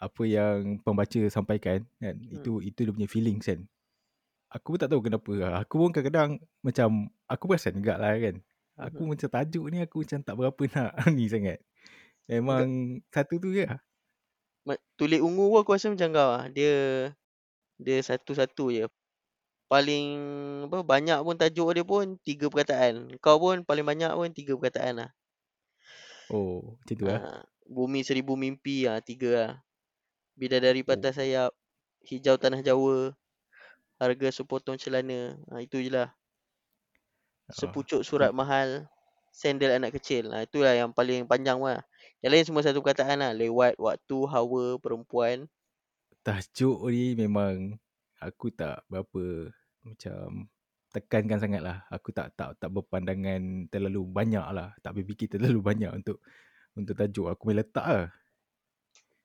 apa 0.00 0.22
yang 0.24 0.80
pembaca 0.80 1.20
sampaikan 1.28 1.84
kan, 2.00 2.16
Hmm. 2.16 2.34
itu 2.34 2.52
itu 2.64 2.80
dia 2.84 2.92
punya 2.94 3.08
feelings 3.08 3.44
kan. 3.44 3.60
Aku 4.50 4.74
pun 4.74 4.80
tak 4.80 4.90
tahu 4.90 5.04
kenapa 5.06 5.32
lah. 5.38 5.52
Aku 5.62 5.78
pun 5.78 5.90
kadang-kadang 5.94 6.40
macam, 6.60 6.88
aku 7.28 7.44
perasan 7.46 7.78
juga 7.78 7.94
lah 7.94 8.16
kan. 8.18 8.36
Aku 8.80 9.04
Mhm. 9.04 9.08
macam 9.14 9.28
tajuk 9.28 9.64
ni 9.68 9.78
aku 9.78 10.02
macam 10.02 10.18
tak 10.24 10.34
berapa 10.34 10.62
nak 10.74 10.90
ni 11.12 11.28
sangat. 11.28 11.60
Memang 12.26 12.64
satu 13.10 13.36
tu 13.38 13.52
je 13.52 13.66
lah. 13.68 13.78
Tulis 14.94 15.18
ungu 15.18 15.50
pun 15.50 15.58
aku 15.60 15.74
rasa 15.74 15.90
macam 15.90 16.08
kau 16.14 16.30
lah. 16.36 16.46
Dia 16.48 16.72
Dia 17.80 17.96
satu-satu 18.04 18.64
je. 18.70 18.84
Paling 19.72 20.06
apa 20.66 20.78
banyak 20.92 21.18
pun 21.26 21.36
tajuk 21.40 21.68
dia 21.76 21.84
pun 21.92 22.06
tiga 22.26 22.46
perkataan. 22.52 22.94
Kau 23.24 23.36
pun 23.44 23.56
paling 23.68 23.86
banyak 23.90 24.12
pun 24.18 24.28
tiga 24.38 24.52
perkataan 24.58 24.94
lah. 25.00 25.10
Oh, 26.30 26.78
macam 26.78 26.96
tu 26.98 27.04
lah. 27.10 27.20
Ha, 27.22 27.42
bumi 27.76 28.00
seribu 28.08 28.32
mimpi 28.42 28.76
ah 28.88 28.98
ha, 28.98 29.04
tiga 29.08 29.30
lah. 29.40 29.52
Bidadari 30.40 30.82
Oh. 30.86 30.86
patah 30.88 31.12
sayap, 31.18 31.52
hijau 32.08 32.36
tanah 32.42 32.60
Jawa, 32.68 32.98
harga 34.02 34.28
sepotong 34.36 34.78
celana. 34.82 35.20
Ha, 35.50 35.62
itu 35.66 35.78
je 35.84 35.90
lah. 35.96 36.08
Ah, 37.50 37.54
Sepucuk 37.58 38.00
surat 38.08 38.30
mahal, 38.40 38.68
sandal 39.40 39.72
anak 39.78 39.92
kecil. 40.00 40.24
Ha, 40.32 40.46
itulah 40.46 40.72
yang 40.80 40.90
paling 40.98 41.22
panjang 41.30 41.58
lah. 41.66 41.80
Yang 42.22 42.32
lain 42.32 42.44
semua 42.46 42.62
satu 42.66 42.78
perkataan 42.82 43.18
lah. 43.22 43.32
Lewat, 43.40 43.74
waktu, 43.86 44.18
hawa, 44.32 44.64
perempuan. 44.84 45.38
tajuk 46.26 46.78
ni 46.92 47.16
memang 47.16 47.76
aku 48.20 48.52
tak 48.52 48.84
berapa 48.90 49.22
macam 49.84 50.50
tekankan 50.90 51.38
sangat 51.38 51.62
lah. 51.62 51.86
Aku 51.88 52.10
tak 52.10 52.34
tak 52.34 52.58
tak 52.58 52.70
berpandangan 52.70 53.70
terlalu 53.70 54.02
banyak 54.06 54.46
lah. 54.50 54.74
Tak 54.82 54.98
berfikir 54.98 55.30
terlalu 55.30 55.60
banyak 55.70 55.92
untuk 55.94 56.18
untuk 56.74 56.94
tajuk. 56.98 57.30
Aku 57.30 57.42
main 57.50 57.62
letak 57.62 57.86
lah. 57.86 58.08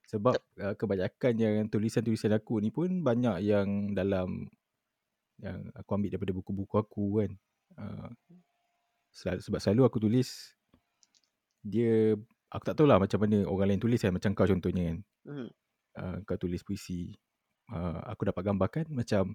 Sebab 0.06 0.38
uh, 0.62 0.74
kebanyakan 0.78 1.34
yang 1.34 1.54
tulisan-tulisan 1.66 2.30
aku 2.30 2.62
ni 2.62 2.70
pun 2.70 3.02
banyak 3.02 3.42
yang 3.42 3.90
dalam 3.90 4.46
yang 5.42 5.68
aku 5.74 5.90
ambil 5.98 6.14
daripada 6.14 6.32
buku-buku 6.32 6.74
aku 6.78 7.04
kan. 7.22 7.30
Uh, 7.76 8.10
sel- 9.10 9.42
sebab 9.42 9.58
selalu 9.58 9.82
aku 9.90 9.98
tulis 9.98 10.54
dia 11.66 12.14
aku 12.46 12.62
tak 12.62 12.78
tahu 12.78 12.86
lah 12.86 13.02
macam 13.02 13.18
mana 13.26 13.42
orang 13.42 13.74
lain 13.74 13.82
tulis 13.82 13.98
kan 13.98 14.14
macam 14.14 14.30
kau 14.38 14.46
contohnya 14.46 14.94
kan. 14.94 14.98
Hmm. 15.26 15.48
uh, 15.98 16.16
kau 16.22 16.38
tulis 16.38 16.62
puisi 16.62 17.10
uh, 17.74 17.98
aku 18.06 18.30
dapat 18.30 18.42
gambarkan 18.46 18.86
macam 18.94 19.34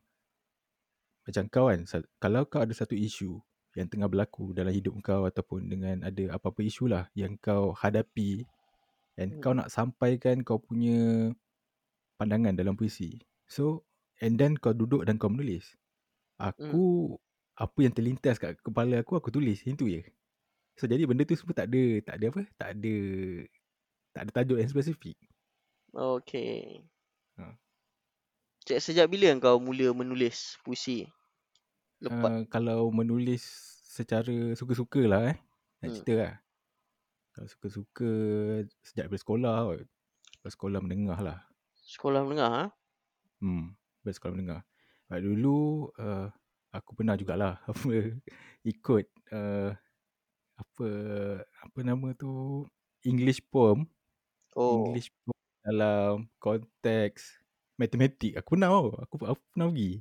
macam 1.27 1.43
kau 1.49 1.65
kan 1.69 1.85
kalau 2.17 2.41
kau 2.49 2.61
ada 2.65 2.73
satu 2.73 2.97
isu 2.97 3.37
yang 3.77 3.87
tengah 3.87 4.11
berlaku 4.11 4.51
dalam 4.51 4.73
hidup 4.75 4.99
kau 4.99 5.23
ataupun 5.29 5.69
dengan 5.71 6.03
ada 6.03 6.35
apa-apa 6.35 6.59
isu 6.65 6.91
lah 6.91 7.07
yang 7.15 7.39
kau 7.39 7.71
hadapi 7.71 8.43
dan 9.15 9.37
Hmm. 9.37 9.41
kau 9.43 9.53
nak 9.55 9.69
sampaikan 9.71 10.43
kau 10.43 10.59
punya 10.59 11.31
pandangan 12.19 12.55
dalam 12.55 12.75
puisi. 12.79 13.21
So 13.47 13.85
and 14.23 14.37
then 14.39 14.57
kau 14.59 14.73
duduk 14.75 15.05
dan 15.07 15.17
kau 15.21 15.29
menulis. 15.31 15.77
Aku 16.41 17.15
apa 17.55 17.79
yang 17.85 17.93
terlintas 17.93 18.41
kat 18.41 18.57
kepala 18.65 19.03
aku 19.05 19.19
aku 19.19 19.29
tulis. 19.29 19.61
Itu 19.67 19.87
je. 19.87 20.01
So 20.79 20.87
jadi 20.89 21.05
benda 21.05 21.23
tu 21.27 21.35
semua 21.37 21.53
tak 21.55 21.69
ada 21.71 21.83
tak 22.01 22.15
ada 22.17 22.25
apa? 22.33 22.41
Tak 22.57 22.69
ada 22.79 22.95
tak 24.11 24.21
ada 24.27 24.31
tajuk 24.41 24.57
yang 24.59 24.69
spesifik. 24.71 25.17
Okay. 25.93 26.83
Ha. 27.39 27.55
Cik, 28.61 28.77
sejak 28.77 29.09
bila 29.09 29.33
kau 29.41 29.57
mula 29.57 29.89
menulis 29.89 30.61
puisi? 30.61 31.09
Lepas. 31.97 32.29
Uh, 32.29 32.43
kalau 32.45 32.93
menulis 32.93 33.41
secara 33.89 34.53
suka-suka 34.53 35.01
lah 35.09 35.33
eh. 35.33 35.37
Nak 35.81 35.87
Hmm. 35.89 35.95
cerita 35.97 36.13
lah. 36.13 36.33
Kalau 37.33 37.47
suka-suka 37.49 38.11
sejak 38.85 39.09
daripada 39.09 39.21
sekolah 39.25 39.55
kot. 39.65 39.81
Daripada 39.81 40.51
sekolah 40.53 40.79
menengah 40.81 41.19
lah. 41.25 41.37
Sekolah 41.81 42.21
menengah 42.21 42.51
ha? 42.53 42.65
Hmm. 43.41 43.73
Daripada 44.01 44.15
sekolah 44.21 44.33
menengah. 44.37 44.61
Sebab 45.09 45.19
dulu 45.25 45.57
uh, 45.97 46.27
aku 46.69 46.91
pernah 46.93 47.17
jugalah 47.17 47.57
apa 47.69 47.89
ikut 48.61 49.05
uh, 49.33 49.73
apa 50.61 50.87
apa 51.41 51.79
nama 51.81 52.13
tu 52.13 52.61
English 53.01 53.41
poem. 53.49 53.89
Oh. 54.53 54.85
English 54.85 55.09
poem 55.25 55.41
dalam 55.65 56.29
konteks 56.37 57.40
matematik. 57.81 58.37
Aku 58.37 58.53
pernah 58.53 58.69
tau. 58.69 58.87
Aku, 59.01 59.15
aku 59.25 59.41
pernah 59.51 59.67
pergi. 59.73 59.91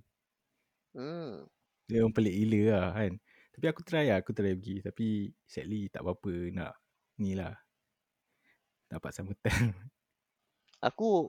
Hmm. 0.93 1.49
Dia 1.89 2.05
orang 2.05 2.13
pelik 2.15 2.35
gila 2.37 2.61
lah 2.77 2.87
kan. 2.93 3.13
Tapi 3.57 3.65
aku 3.67 3.81
try 3.83 4.05
lah, 4.13 4.19
aku 4.21 4.31
try 4.37 4.53
pergi. 4.53 4.85
Tapi 4.85 5.07
sadly 5.49 5.89
tak 5.89 6.05
apa-apa 6.05 6.33
nak 6.53 6.73
ni 7.19 7.33
lah. 7.33 7.57
Dapat 8.91 9.11
sambutan. 9.15 9.51
Aku 10.81 11.29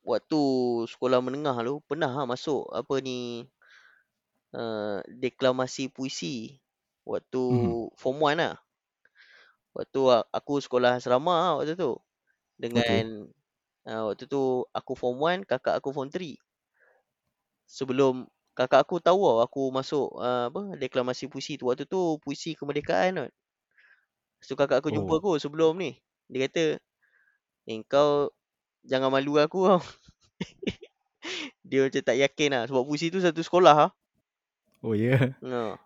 waktu 0.00 0.42
sekolah 0.88 1.20
menengah 1.20 1.52
tu 1.60 1.84
pernah 1.84 2.08
ha, 2.08 2.24
masuk 2.24 2.64
apa 2.72 2.96
ni 3.04 3.44
uh, 4.56 5.04
deklamasi 5.04 5.92
puisi 5.92 6.56
waktu 7.04 7.42
Mhm. 7.44 7.92
form 8.00 8.18
1 8.24 8.40
lah. 8.40 8.56
Waktu 9.76 10.00
aku 10.32 10.64
sekolah 10.64 10.96
asrama 10.96 11.60
waktu 11.60 11.76
tu. 11.76 12.00
Dengan 12.56 13.28
uh, 13.86 14.02
waktu 14.12 14.24
tu 14.28 14.66
aku 14.74 14.92
form 14.98 15.18
1, 15.22 15.48
kakak 15.48 15.74
aku 15.78 15.90
form 15.94 16.08
3. 16.12 16.36
Sebelum 17.66 18.26
kakak 18.58 18.80
aku 18.86 18.96
tahu 19.02 19.20
tau 19.26 19.38
aku 19.44 19.62
masuk 19.74 20.06
uh, 20.18 20.48
apa 20.50 20.78
deklamasi 20.78 21.26
puisi 21.30 21.58
tu. 21.60 21.66
Waktu 21.70 21.84
tu 21.86 22.18
puisi 22.22 22.54
kemerdekaan 22.58 23.18
kot. 23.22 23.32
So 24.44 24.54
kakak 24.56 24.80
aku 24.80 24.90
jumpa 24.94 25.12
Oh. 25.12 25.18
aku 25.20 25.30
sebelum 25.42 25.76
ni. 25.80 25.98
Dia 26.30 26.46
kata, 26.48 26.64
"Eh 27.68 27.78
kau 27.88 28.30
jangan 28.86 29.10
malu 29.14 29.38
aku 29.38 29.60
tau." 29.70 29.82
Dia 31.68 31.86
macam 31.86 32.02
tak 32.02 32.16
yakin 32.18 32.50
lah 32.54 32.62
sebab 32.70 32.82
puisi 32.86 33.10
tu 33.10 33.18
satu 33.18 33.42
sekolah 33.42 33.74
lah. 33.74 33.90
Oh 34.84 34.94
ya. 34.94 35.34
Yeah. 35.42 35.76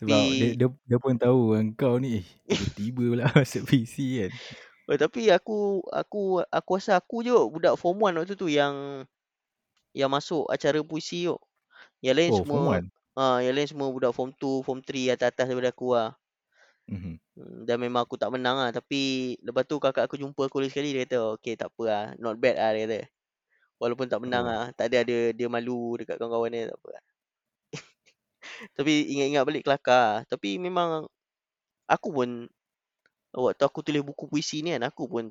Sebab 0.00 0.06
Tapi 0.06 0.14
dia, 0.38 0.48
dia, 0.54 0.68
dia 0.86 0.98
pun 1.02 1.18
tahu 1.18 1.58
kan 1.58 1.66
kau 1.74 1.98
ni 1.98 2.22
eh, 2.22 2.26
tiba-tiba 2.46 3.02
pula 3.10 3.24
masuk 3.34 3.62
PC 3.66 3.96
kan. 4.22 4.32
Oh, 4.90 4.98
tapi 4.98 5.30
aku 5.32 5.80
aku 5.90 6.42
aku 6.50 6.70
rasa 6.78 6.98
aku 7.00 7.22
je 7.26 7.32
budak 7.54 7.74
form 7.80 8.02
1 8.02 8.18
waktu 8.20 8.34
tu 8.36 8.48
yang 8.50 9.06
yang 9.96 10.10
masuk 10.12 10.46
acara 10.50 10.80
puisi 10.86 11.26
tu. 11.30 11.38
Yang 12.04 12.16
lain 12.18 12.32
Oh, 12.32 12.38
semua 12.38 12.58
1. 12.78 12.90
ha, 13.18 13.40
yang 13.44 13.54
lain 13.56 13.68
semua 13.70 13.88
budak 13.94 14.12
form 14.16 14.30
2, 14.38 14.62
form 14.66 14.80
3 14.84 15.14
atas-atas 15.16 15.46
daripada 15.50 15.70
aku 15.74 15.88
lah. 15.96 16.10
Mhm. 16.88 17.20
Hmm, 17.38 17.62
Dan 17.66 17.78
memang 17.78 18.02
aku 18.04 18.18
tak 18.18 18.34
menang 18.34 18.58
lah 18.58 18.70
Tapi 18.74 19.34
Lepas 19.46 19.62
tu 19.70 19.78
kakak 19.78 20.10
aku 20.10 20.18
jumpa 20.18 20.50
aku 20.50 20.58
lagi 20.58 20.74
sekali 20.74 20.90
Dia 20.90 21.06
kata 21.06 21.18
Okay 21.38 21.54
tak 21.54 21.70
apa 21.70 21.82
lah 21.86 22.04
Not 22.18 22.36
bad 22.42 22.58
lah 22.58 22.70
dia 22.74 22.82
kata 22.90 22.98
Walaupun 23.82 24.06
tak 24.10 24.20
menang 24.24 24.44
Oh. 24.44 24.50
lah 24.50 24.64
Tak 24.76 24.90
ada 24.92 24.98
dia, 25.06 25.20
dia 25.36 25.48
malu 25.50 25.96
Dekat 26.00 26.18
kawan-kawan 26.20 26.50
dia 26.52 26.70
Tak 26.72 26.78
apa 26.82 26.88
lah 26.98 27.02
Tapi 28.76 28.92
ingat-ingat 29.14 29.44
balik 29.46 29.62
kelakar 29.66 30.02
lah. 30.02 30.18
Tapi 30.28 30.58
memang 30.60 31.06
Aku 31.90 32.10
pun 32.14 32.46
Waktu 33.30 33.62
aku 33.62 33.80
tulis 33.86 34.02
buku 34.02 34.26
puisi 34.26 34.62
ni 34.66 34.74
kan 34.74 34.90
Aku 34.90 35.06
pun 35.06 35.30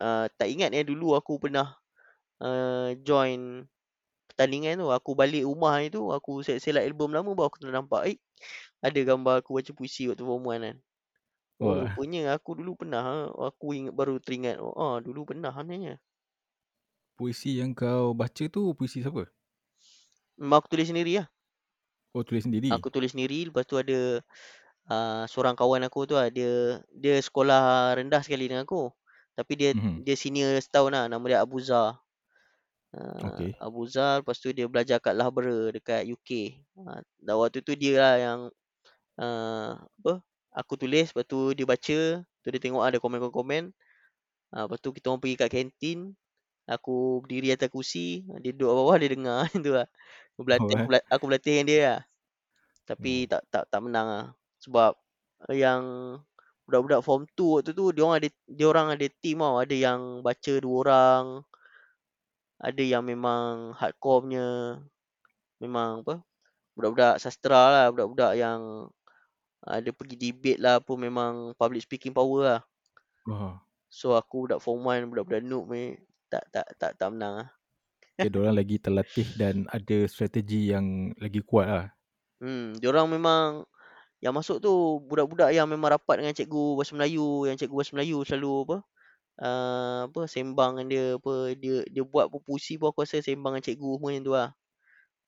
uh, 0.00 0.26
Tak 0.28 0.48
ingat 0.48 0.72
eh 0.76 0.84
Dulu 0.84 1.16
aku 1.16 1.40
pernah 1.40 1.72
uh, 2.44 2.92
Join 3.00 3.64
Pertandingan 4.28 4.84
tu 4.84 4.88
Aku 4.92 5.16
balik 5.16 5.48
rumah 5.48 5.80
ni 5.80 5.88
tu 5.88 6.12
Aku 6.12 6.44
select-select 6.44 6.84
album 6.84 7.16
lama 7.16 7.32
Baru 7.32 7.48
aku 7.48 7.64
nampak 7.64 8.12
Eh 8.12 8.16
ada 8.78 9.00
gambar 9.02 9.42
aku 9.42 9.58
baca 9.58 9.70
puisi 9.74 10.06
waktu 10.06 10.22
form 10.22 10.46
1 10.46 10.62
kan 10.62 10.76
Oh 11.58 11.74
Wah. 11.74 11.90
rupanya 11.90 12.38
aku 12.38 12.54
dulu 12.54 12.78
pernah 12.78 13.02
ha. 13.02 13.14
Aku 13.50 13.74
ingat 13.74 13.90
baru 13.90 14.22
teringat 14.22 14.62
Oh 14.62 14.70
ah, 14.78 15.02
dulu 15.02 15.26
pernah 15.26 15.50
sebenarnya 15.50 15.98
Puisi 17.18 17.58
yang 17.58 17.74
kau 17.74 18.14
baca 18.14 18.46
tu 18.46 18.70
puisi 18.78 19.02
siapa? 19.02 19.26
Memang 20.38 20.62
aku 20.62 20.70
tulis 20.70 20.86
sendiri 20.86 21.18
lah 21.18 21.26
Oh 22.14 22.22
tulis 22.22 22.46
sendiri. 22.46 22.70
Aku 22.70 22.94
tulis 22.94 23.10
sendiri 23.10 23.50
Lepas 23.50 23.66
tu 23.66 23.74
ada 23.74 24.22
uh, 24.90 25.24
Seorang 25.28 25.54
kawan 25.54 25.84
aku 25.86 26.04
tu 26.04 26.14
lah 26.16 26.28
Dia 26.28 26.80
Dia 26.92 27.16
sekolah 27.20 27.94
rendah 27.96 28.20
sekali 28.24 28.48
dengan 28.50 28.64
aku 28.66 28.90
Tapi 29.38 29.52
dia 29.54 29.70
Mhm. 29.76 30.02
Dia 30.04 30.14
senior 30.18 30.58
setahun 30.58 30.90
lah 30.92 31.04
Nama 31.06 31.24
dia 31.28 31.38
Abu 31.44 31.58
Zar 31.62 32.00
uh, 32.96 33.20
Okay. 33.32 33.52
Abu 33.60 33.84
Zar 33.86 34.20
Lepas 34.24 34.38
tu 34.40 34.50
dia 34.52 34.66
belajar 34.66 34.98
kat 34.98 35.14
Loughborough 35.14 35.70
Dekat 35.72 36.04
UK 36.04 36.58
uh, 36.82 37.00
Dan 37.20 37.34
waktu 37.38 37.60
tu 37.62 37.72
dia 37.76 37.94
lah 38.00 38.14
yang 38.18 38.40
uh, 39.20 39.70
Apa 40.02 40.20
Aku 40.56 40.74
tulis 40.74 41.12
Lepas 41.12 41.26
tu 41.28 41.52
dia 41.54 41.64
baca 41.68 41.98
tu 42.24 42.48
dia 42.48 42.60
tengok 42.62 42.82
ada 42.82 42.96
komen-komen 42.98 43.70
uh, 44.56 44.62
Lepas 44.66 44.78
tu 44.80 44.90
kita 44.92 45.12
orang 45.12 45.20
pergi 45.22 45.36
kat 45.38 45.50
kantin 45.52 45.98
Aku 46.68 47.24
berdiri 47.24 47.52
atas 47.56 47.72
kursi 47.72 48.24
Dia 48.44 48.52
duduk 48.52 48.68
bawah 48.72 48.96
Dia 49.00 49.08
dengar 49.12 49.48
Itu 49.56 49.72
lah 49.72 49.88
Aku 50.36 50.42
berlatih, 50.44 50.74
Oh, 50.76 50.84
aku, 50.84 50.92
eh? 50.96 51.02
aku 51.08 51.24
berlatih 51.28 51.52
dengan 51.56 51.66
dia 51.68 51.80
lah 51.80 52.00
Tapi 52.88 53.12
Oh. 53.24 53.28
tak 53.32 53.42
tak 53.52 53.64
tak 53.72 53.80
menang 53.84 54.08
lah 54.08 54.26
Sebab 54.62 54.98
Yang 55.52 55.82
Budak-budak 56.68 57.00
form 57.00 57.24
2 57.32 57.56
waktu 57.62 57.70
tu 57.72 57.84
Dia 57.96 58.02
orang 58.04 58.18
ada 58.20 58.28
Dia 58.44 58.66
orang 58.68 58.86
ada 58.92 59.06
team 59.22 59.40
tau 59.40 59.56
Ada 59.62 59.74
yang 59.74 60.00
baca 60.20 60.52
dua 60.60 60.76
orang 60.84 61.24
Ada 62.60 62.82
yang 62.84 63.02
memang 63.06 63.72
Hardcore 63.72 64.20
punya 64.26 64.48
Memang 65.62 66.04
apa 66.04 66.20
Budak-budak 66.76 67.16
sastra 67.22 67.62
lah 67.72 67.86
Budak-budak 67.88 68.32
yang 68.36 68.90
Ada 69.64 69.90
pergi 69.96 70.16
debate 70.20 70.60
lah 70.60 70.82
Apa 70.82 70.92
memang 71.00 71.56
Public 71.56 71.88
speaking 71.88 72.12
power 72.12 72.40
lah 72.44 72.60
Wah. 73.24 73.60
So 73.88 74.12
aku 74.12 74.44
budak 74.44 74.60
form 74.60 74.84
1 74.84 75.08
Budak-budak 75.08 75.40
noob 75.40 75.72
ni 75.72 75.96
Tak 76.28 76.44
tak 76.52 76.66
tak 76.76 76.92
tak 77.00 77.08
menang 77.14 77.34
lah 77.44 77.48
Okay, 78.18 78.34
orang 78.34 78.58
lagi 78.58 78.82
terlatih 78.82 79.30
dan 79.38 79.62
ada 79.70 80.10
strategi 80.10 80.74
yang 80.74 81.14
lagi 81.22 81.38
kuat 81.38 81.70
lah. 81.70 81.86
Hmm, 82.42 82.74
diorang 82.74 83.06
memang 83.06 83.62
yang 84.18 84.34
masuk 84.34 84.58
tu 84.58 85.02
budak-budak 85.06 85.54
yang 85.54 85.70
memang 85.70 85.94
rapat 85.94 86.22
dengan 86.22 86.34
cikgu 86.34 86.74
bahasa 86.74 86.92
Melayu, 86.98 87.46
yang 87.46 87.54
cikgu 87.54 87.74
bahasa 87.74 87.92
Melayu 87.94 88.18
selalu 88.26 88.52
apa? 88.66 88.76
uh, 89.42 90.10
apa 90.10 90.26
sembang 90.26 90.78
dengan 90.78 90.86
dia 90.90 91.04
apa 91.16 91.34
dia 91.54 91.76
dia 91.88 92.02
buat 92.02 92.30
pun 92.30 92.42
puisi 92.42 92.76
pun 92.76 92.90
aku 92.90 93.06
rasa 93.06 93.22
sembang 93.22 93.58
dengan 93.58 93.64
cikgu 93.64 93.90
semua 93.98 94.10
macam 94.10 94.22
tu 94.22 94.32
lah. 94.34 94.50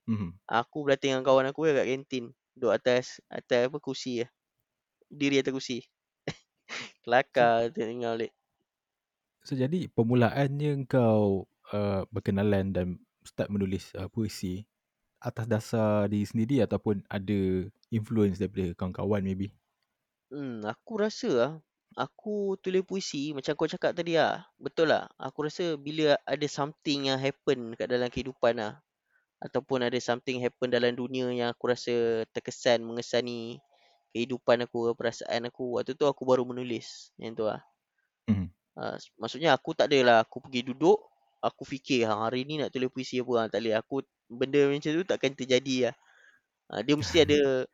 Mhm. 0.09 0.29
Aku 0.49 0.77
berlatih 0.83 1.09
dengan 1.15 1.23
kawan 1.23 1.49
aku 1.51 1.69
kat 1.71 1.87
kantin. 1.87 2.25
Duduk 2.51 2.71
atas 2.75 3.23
atas 3.31 3.71
apa 3.71 3.77
kursi 3.79 4.25
lah. 4.25 4.29
Diri 5.07 5.39
atas 5.39 5.55
kursi. 5.55 5.87
Kelakar 7.03 7.71
tengok 7.71 8.11
balik. 8.19 8.31
So 9.41 9.57
jadi 9.57 9.89
permulaannya 9.89 10.85
kau 10.85 11.49
uh, 11.73 12.05
berkenalan 12.13 12.75
dan 12.75 12.87
start 13.25 13.49
menulis 13.49 13.89
uh, 13.97 14.05
puisi 14.05 14.69
atas 15.21 15.45
dasar 15.45 16.09
diri 16.09 16.25
sendiri 16.25 16.65
ataupun 16.65 17.05
ada 17.05 17.69
influence 17.93 18.41
daripada 18.41 18.73
kawan-kawan 18.73 19.21
maybe? 19.21 19.53
Hmm, 20.31 20.63
aku 20.65 20.97
rasa 20.97 21.29
lah, 21.29 21.51
aku 21.99 22.55
tulis 22.63 22.87
puisi 22.87 23.35
macam 23.35 23.51
kau 23.53 23.67
cakap 23.67 23.91
tadi 23.91 24.15
lah. 24.15 24.47
Betul 24.57 24.95
lah. 24.95 25.11
Aku 25.19 25.43
rasa 25.45 25.75
bila 25.75 26.15
ada 26.23 26.47
something 26.47 27.11
yang 27.11 27.19
happen 27.19 27.75
kat 27.75 27.91
dalam 27.91 28.07
kehidupan 28.07 28.57
lah. 28.57 28.79
Ataupun 29.43 29.83
ada 29.83 29.97
something 29.99 30.39
happen 30.39 30.71
dalam 30.71 30.95
dunia 30.95 31.27
yang 31.33 31.49
aku 31.51 31.73
rasa 31.73 32.23
terkesan, 32.31 32.85
mengesani 32.85 33.59
kehidupan 34.15 34.63
aku, 34.63 34.95
perasaan 34.95 35.51
aku. 35.51 35.75
Waktu 35.75 35.99
tu 35.99 36.07
aku 36.07 36.23
baru 36.23 36.47
menulis. 36.47 37.11
Yang 37.19 37.33
tu 37.35 37.43
lah. 37.51 37.61
Mhm. 38.31 38.47
Uh, 38.71 38.95
maksudnya 39.19 39.51
aku 39.51 39.75
tak 39.75 39.91
adalah 39.91 40.23
aku 40.23 40.39
pergi 40.47 40.63
duduk, 40.63 40.95
aku 41.41 41.65
fikir 41.65 42.05
ha, 42.05 42.29
hari 42.29 42.45
ni 42.45 42.61
nak 42.61 42.69
tulis 42.69 42.87
puisi 42.93 43.19
apa. 43.19 43.33
Ha, 43.35 43.49
tak 43.49 43.59
boleh. 43.65 43.75
Aku 43.81 43.95
benda 44.31 44.61
macam 44.69 44.91
tu 44.93 45.03
takkan 45.03 45.33
terjadi 45.33 45.91
lah. 45.91 45.95
Uh, 46.71 46.81
dia 46.85 46.95
mesti 46.95 47.17
ada 47.25 47.67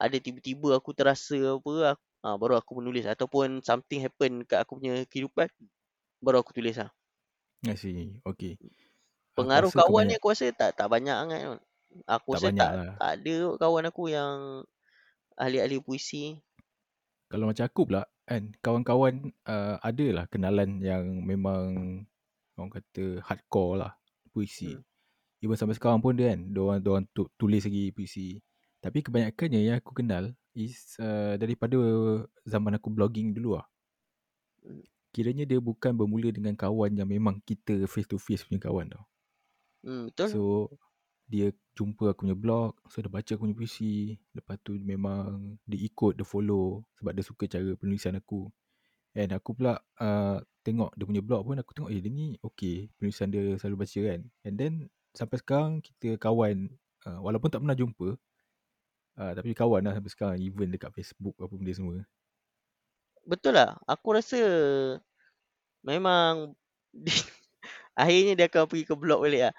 ada 0.00 0.16
tiba-tiba 0.18 0.74
aku 0.74 0.90
terasa 0.90 1.38
apa 1.38 1.94
ha, 2.24 2.34
baru 2.34 2.58
aku 2.58 2.82
menulis 2.82 3.06
ataupun 3.06 3.62
something 3.62 4.02
happen 4.02 4.42
kat 4.42 4.64
aku 4.64 4.80
punya 4.80 5.06
kehidupan 5.06 5.46
baru 6.18 6.40
aku 6.40 6.56
tulis 6.56 6.80
lah. 6.80 6.90
I 7.68 7.76
see. 7.76 8.18
Okay. 8.24 8.56
Pengaruh 9.36 9.70
rasa 9.70 9.84
kawan 9.84 10.04
ni 10.08 10.16
aku 10.16 10.32
rasa 10.32 10.50
tak 10.50 10.74
tak 10.74 10.88
banyak 10.88 11.14
sangat. 11.14 11.60
Aku 12.10 12.34
Tak 12.34 12.40
rasa 12.42 12.48
tak, 12.50 12.70
lah. 12.74 12.94
tak 12.98 13.12
ada 13.22 13.36
kawan 13.54 13.84
aku 13.86 14.02
yang 14.10 14.66
ahli-ahli 15.38 15.78
puisi. 15.78 16.42
Kalau 17.30 17.50
macam 17.50 17.64
aku 17.66 17.82
pula 17.86 18.02
kan 18.24 18.50
kawan-kawan 18.64 19.30
uh, 19.44 19.76
ada 19.84 20.06
lah 20.10 20.24
kenalan 20.32 20.80
yang 20.80 21.04
memang 21.22 21.62
orang 22.58 22.72
kata 22.72 23.20
hardcore 23.22 23.74
lah 23.84 23.92
puisi. 24.30 24.74
Hmm. 24.74 24.82
Even 25.44 25.58
sampai 25.60 25.76
sekarang 25.76 26.00
pun 26.00 26.16
dia 26.16 26.32
kan 26.32 26.40
dia 26.50 26.60
orang 26.62 26.78
dia 26.80 26.90
orang 26.90 27.06
tu, 27.12 27.28
tulis 27.36 27.62
lagi 27.62 27.92
puisi. 27.94 28.40
Tapi 28.80 29.00
kebanyakannya 29.00 29.60
yang 29.64 29.76
aku 29.80 29.92
kenal 29.96 30.32
is 30.52 30.96
uh, 31.00 31.34
daripada 31.40 31.76
zaman 32.44 32.76
aku 32.76 32.88
blogging 32.92 33.32
dulu 33.32 33.58
lah. 33.58 33.66
Hmm. 34.62 34.84
Kiranya 35.14 35.46
dia 35.46 35.62
bukan 35.62 35.94
bermula 35.94 36.34
dengan 36.34 36.58
kawan 36.58 36.98
yang 36.98 37.06
memang 37.06 37.38
kita 37.46 37.86
face 37.86 38.10
to 38.10 38.18
face 38.18 38.42
punya 38.42 38.58
kawan 38.58 38.90
tau. 38.90 39.04
Hmm, 39.84 40.10
betul. 40.10 40.28
So 40.32 40.42
dia 41.24 41.54
jumpa 41.72 42.12
aku 42.12 42.28
punya 42.28 42.36
blog, 42.36 42.76
so 42.90 43.00
dia 43.00 43.08
baca 43.08 43.30
aku 43.32 43.48
punya 43.48 43.56
puisi, 43.56 44.18
lepas 44.36 44.60
tu 44.60 44.76
memang 44.76 45.56
dia 45.64 45.80
ikut, 45.80 46.20
dia 46.20 46.26
follow 46.26 46.84
sebab 47.00 47.12
dia 47.16 47.24
suka 47.24 47.44
cara 47.48 47.72
penulisan 47.78 48.18
aku. 48.18 48.50
And 49.14 49.30
aku 49.32 49.54
pula 49.54 49.78
uh, 50.02 50.42
tengok 50.64 50.90
dia 50.96 51.04
punya 51.04 51.22
blog 51.22 51.44
pun 51.44 51.60
aku 51.60 51.70
tengok 51.76 51.90
eh 51.92 52.00
dia 52.00 52.10
ni 52.10 52.34
okay 52.40 52.88
penulisan 52.96 53.28
dia 53.28 53.54
selalu 53.60 53.84
baca 53.84 54.00
kan. 54.00 54.20
And 54.48 54.54
then 54.56 54.72
sampai 55.12 55.36
sekarang 55.38 55.72
kita 55.84 56.16
kawan 56.18 56.72
uh, 57.06 57.20
walaupun 57.20 57.52
tak 57.52 57.60
pernah 57.62 57.76
jumpa 57.76 58.16
uh, 59.20 59.32
tapi 59.36 59.54
kawan 59.54 59.86
lah 59.86 59.94
sampai 59.94 60.10
sekarang 60.10 60.36
even 60.40 60.72
dekat 60.72 60.90
Facebook 60.96 61.36
apa 61.38 61.52
benda 61.54 61.72
semua. 61.76 62.02
Betul 63.24 63.56
lah. 63.56 63.76
Aku 63.88 64.16
rasa 64.16 64.40
memang 65.84 66.56
akhirnya 68.00 68.34
dia 68.34 68.46
akan 68.50 68.68
pergi 68.68 68.84
ke 68.88 68.94
blog 68.96 69.24
balik 69.24 69.50
lah. 69.50 69.54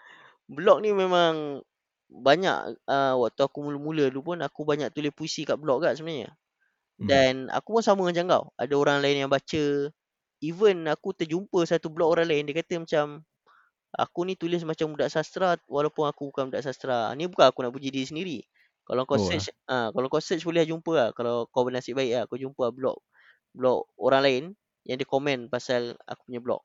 Blog 0.45 0.81
ni 0.85 0.93
memang 0.93 1.65
banyak 2.05 2.77
uh, 2.85 3.15
waktu 3.17 3.41
aku 3.41 3.65
mula-mula 3.65 4.13
dulu 4.13 4.33
pun 4.33 4.37
aku 4.45 4.61
banyak 4.61 4.93
tulis 4.93 5.09
puisi 5.09 5.41
kat 5.41 5.57
blog 5.57 5.81
kat 5.81 5.97
sebenarnya. 5.97 6.33
Hmm. 7.01 7.07
Dan 7.09 7.33
aku 7.51 7.79
pun 7.79 7.83
sama 7.83 8.05
macam 8.05 8.23
kau. 8.29 8.43
Ada 8.55 8.73
orang 8.77 8.97
lain 9.01 9.25
yang 9.25 9.31
baca. 9.31 9.65
Even 10.45 10.85
aku 10.93 11.09
terjumpa 11.17 11.59
satu 11.65 11.87
blog 11.89 12.09
orang 12.13 12.27
lain 12.29 12.43
dia 12.45 12.55
kata 12.61 12.73
macam 12.85 13.05
aku 14.03 14.19
ni 14.27 14.33
tulis 14.37 14.61
macam 14.67 14.93
budak 14.93 15.09
sastra 15.09 15.57
walaupun 15.65 16.05
aku 16.11 16.29
bukan 16.29 16.53
budak 16.53 16.63
sastra. 16.67 17.09
Ni 17.17 17.25
bukan 17.31 17.49
aku 17.49 17.59
nak 17.65 17.73
puji 17.75 17.89
diri 17.89 18.05
sendiri. 18.05 18.37
Kalau 18.85 19.03
kau 19.09 19.17
Oh, 19.17 19.25
search 19.27 19.49
ah 19.65 19.89
kalau 19.95 20.07
kau 20.13 20.21
search 20.21 20.45
boleh 20.45 20.63
jumpa 20.69 20.93
lah. 20.93 21.09
Kalau 21.17 21.49
kau 21.49 21.65
bernasib 21.65 21.97
baik 21.97 22.11
lah 22.13 22.23
kau 22.29 22.37
jumpa 22.37 22.69
blog 22.77 22.97
blog 23.57 23.89
orang 23.97 24.21
lain 24.27 24.43
yang 24.85 24.97
dia 25.01 25.07
komen 25.09 25.49
pasal 25.49 25.97
aku 26.05 26.21
punya 26.29 26.41
blog. 26.43 26.61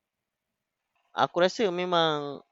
Aku 1.14 1.36
rasa 1.42 1.66
memang 1.70 2.42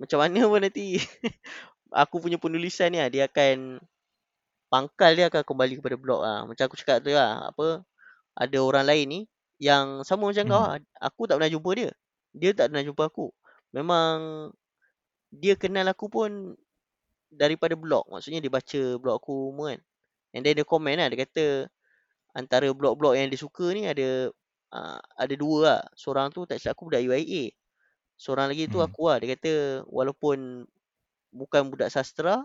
macam 0.00 0.18
mana 0.22 0.40
pun 0.50 0.60
nanti 0.62 0.98
aku 2.02 2.16
punya 2.22 2.38
penulisan 2.40 2.90
ni 2.92 2.98
lah, 3.00 3.08
dia 3.12 3.24
akan 3.28 3.78
pangkal 4.72 5.12
dia 5.14 5.26
akan 5.30 5.42
kembali 5.46 5.74
kepada 5.80 5.96
blog 6.00 6.20
ah. 6.24 6.40
Macam 6.48 6.64
aku 6.66 6.76
cakap 6.80 7.04
tu 7.04 7.12
lah, 7.14 7.50
apa 7.52 7.84
ada 8.36 8.58
orang 8.62 8.86
lain 8.88 9.06
ni 9.08 9.20
yang 9.62 10.02
sama 10.02 10.30
macam 10.30 10.44
kau 10.50 10.58
Mhm. 10.58 10.66
lah. 10.66 10.76
Aku 11.08 11.22
tak 11.30 11.36
pernah 11.38 11.52
jumpa 11.54 11.70
dia. 11.78 11.90
Dia 12.34 12.50
tak 12.58 12.74
pernah 12.74 12.82
jumpa 12.82 13.04
aku. 13.06 13.30
Memang 13.76 14.16
dia 15.32 15.54
kenal 15.56 15.86
aku 15.88 16.06
pun 16.12 16.30
daripada 17.32 17.74
blog. 17.78 18.04
Maksudnya 18.12 18.40
dia 18.44 18.52
baca 18.52 18.82
blog 19.00 19.16
aku 19.22 19.34
semua 19.54 19.66
kan. 19.76 19.80
And 20.36 20.42
then 20.44 20.54
dia 20.58 20.66
komen 20.66 20.96
lah. 21.00 21.08
Dia 21.12 21.18
kata 21.24 21.44
antara 22.36 22.68
blog-blog 22.72 23.16
yang 23.18 23.28
dia 23.32 23.40
suka 23.40 23.72
ni 23.76 23.84
ada 23.88 24.32
uh, 24.72 25.00
ada 25.16 25.34
dua 25.36 25.56
lah. 25.64 25.80
Seorang 25.96 26.32
tu 26.34 26.44
tak 26.48 26.58
silap 26.60 26.76
aku 26.78 26.92
budak 26.92 27.02
UIA. 27.04 27.52
Seorang 28.20 28.52
lagi 28.52 28.68
tu 28.70 28.78
Hmm. 28.80 28.88
aku 28.88 29.02
lah. 29.10 29.18
Dia 29.22 29.28
kata 29.36 29.52
walaupun 29.88 30.66
bukan 31.32 31.62
budak 31.72 31.88
sastra 31.92 32.44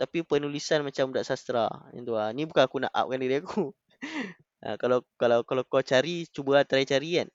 tapi 0.00 0.26
penulisan 0.26 0.82
macam 0.86 1.10
budak 1.14 1.26
sastra. 1.28 1.68
Yang 1.94 2.04
tu 2.10 2.14
lah. 2.18 2.28
Ni 2.34 2.44
bukan 2.48 2.62
aku 2.66 2.78
nak 2.82 2.92
upkan 2.94 3.18
diri 3.22 3.38
aku. 3.42 3.70
uh, 4.66 4.76
kalau 4.80 5.02
kalau 5.20 5.42
kalau 5.46 5.62
kau 5.66 5.82
cari 5.82 6.26
cuba 6.30 6.62
lah 6.62 6.64
try 6.66 6.84
cari 6.86 7.22
kan. 7.22 7.28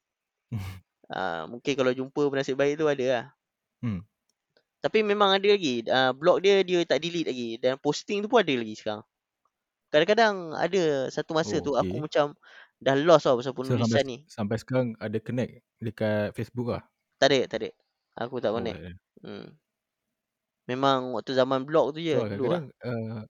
Uh, 1.12 1.44
mungkin 1.52 1.74
kalau 1.78 1.92
jumpa 1.96 2.22
bernasib 2.32 2.56
baik 2.60 2.80
tu 2.80 2.88
ada 2.88 3.06
lah. 3.08 3.26
Hmm. 3.84 4.02
Tapi 4.84 5.02
memang 5.04 5.34
ada 5.36 5.48
lagi. 5.48 5.84
Uh, 5.88 6.12
blog 6.16 6.42
dia 6.46 6.62
dia 6.64 6.84
tak 6.88 7.02
delete 7.04 7.28
lagi 7.30 7.50
dan 7.60 7.76
posting 7.82 8.24
tu 8.24 8.30
pun 8.32 8.42
ada 8.44 8.54
lagi 8.54 8.76
sekarang. 8.78 9.04
Kadang-kadang 9.92 10.36
ada 10.56 10.84
satu 11.12 11.32
masa 11.32 11.60
Oh, 11.60 11.64
tu 11.64 11.72
aku 11.80 11.96
okay. 11.96 12.04
macam 12.04 12.26
dah 12.78 12.96
lost 13.00 13.26
tau 13.26 13.40
pasal 13.40 13.56
So 13.58 13.58
penulisan 13.58 14.04
sampai, 14.04 14.04
ni. 14.06 14.18
sampai 14.28 14.58
sekarang 14.62 14.88
ada 15.02 15.18
connect 15.24 15.64
dekat 15.82 16.36
Facebook 16.38 16.70
lah. 16.76 16.84
Tak 17.18 17.28
ada, 17.34 17.40
tak 17.50 17.58
ada. 17.66 17.70
Aku 18.22 18.38
tak 18.44 18.54
Oh, 18.54 18.62
connect. 18.62 18.78
ada. 18.78 18.92
Hmm. 19.24 19.48
Memang 20.68 21.16
waktu 21.16 21.32
zaman 21.34 21.64
blog 21.64 21.96
tu 21.96 22.00
je 22.04 22.16
So 22.16 22.28
dulu 22.28 22.52
lah. 22.52 22.62
kadang-kadang 22.62 22.66
uh, 22.84 23.24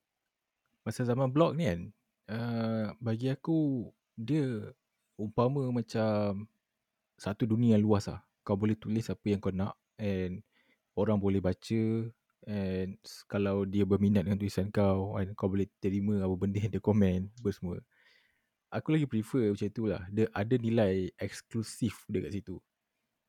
masa 0.85 1.01
zaman 1.05 1.29
blog 1.29 1.53
ni 1.53 1.69
kan 1.69 1.81
uh, 2.31 2.93
bagi 2.99 3.27
aku 3.31 3.87
dia 4.17 4.71
umpama 5.17 5.69
macam 5.69 6.45
satu 7.17 7.43
dunia 7.49 7.75
yang 7.77 7.83
luas 7.85 8.07
lah. 8.09 8.21
Kau 8.45 8.55
boleh 8.55 8.77
tulis 8.77 9.03
apa 9.09 9.25
yang 9.27 9.41
kau 9.41 9.51
nak 9.51 9.75
and 9.99 10.45
orang 10.95 11.17
boleh 11.19 11.41
baca 11.41 11.83
and 12.47 12.95
s- 13.03 13.25
kalau 13.27 13.65
dia 13.67 13.83
berminat 13.83 14.23
dengan 14.23 14.39
tulisan 14.39 14.69
kau 14.71 15.17
and 15.19 15.33
kau 15.35 15.49
boleh 15.51 15.67
terima 15.81 16.21
apa 16.23 16.35
benda 16.37 16.61
yang 16.61 16.71
dia 16.71 16.81
komen 16.83 17.27
apa 17.41 17.49
semua. 17.51 17.77
Aku 18.71 18.91
lagi 18.91 19.07
prefer 19.07 19.51
macam 19.51 19.69
tu 19.71 19.83
lah. 19.87 20.03
Dia 20.11 20.27
ada 20.35 20.55
nilai 20.59 21.09
eksklusif 21.17 22.03
dekat 22.11 22.35
situ. 22.35 22.59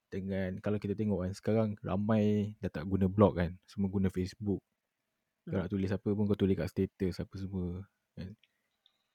Dengan 0.08 0.56
kalau 0.64 0.80
kita 0.80 0.96
tengok 0.96 1.24
kan 1.28 1.32
sekarang 1.36 1.68
ramai 1.84 2.56
dah 2.58 2.70
tak 2.72 2.84
guna 2.88 3.06
blog 3.06 3.38
kan. 3.38 3.54
Semua 3.68 3.88
guna 3.92 4.08
Facebook. 4.08 4.60
Kau 5.46 5.54
Hmm. 5.54 5.64
nak 5.64 5.70
tulis 5.72 5.88
apa 5.88 6.08
pun 6.12 6.24
kau 6.28 6.36
tulis 6.36 6.56
kat 6.58 6.68
status 6.68 7.22
apa 7.24 7.34
semua 7.40 7.86
kan. 8.18 8.28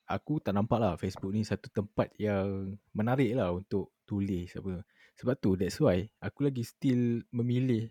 Aku 0.07 0.43
tak 0.43 0.51
nampak 0.55 0.79
lah 0.83 0.93
Facebook 0.99 1.31
ni 1.31 1.47
satu 1.47 1.71
tempat 1.71 2.11
yang 2.19 2.75
menarik 2.91 3.31
lah 3.35 3.55
untuk 3.55 3.95
tulis 4.03 4.51
apa. 4.59 4.83
Sebab 5.15 5.35
tu 5.39 5.55
that's 5.55 5.79
why 5.79 6.03
aku 6.19 6.49
lagi 6.49 6.63
still 6.67 7.23
memilih 7.31 7.87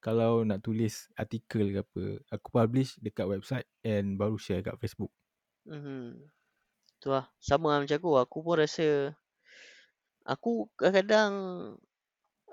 kalau 0.00 0.46
nak 0.46 0.62
tulis 0.64 1.10
artikel 1.18 1.74
ke 1.74 1.80
apa. 1.82 2.04
Aku 2.38 2.48
publish 2.54 2.96
dekat 3.02 3.26
website 3.28 3.66
and 3.82 4.14
baru 4.16 4.38
share 4.38 4.62
kat 4.62 4.78
Facebook. 4.80 5.10
Mhm. 5.68 6.30
Tu 7.00 7.08
lah. 7.10 7.26
Sama 7.40 7.76
lah 7.76 7.78
macam 7.84 7.96
aku. 7.98 8.10
Aku 8.20 8.38
pun 8.46 8.56
rasa 8.60 9.12
aku 10.24 10.68
kadang-kadang 10.78 11.32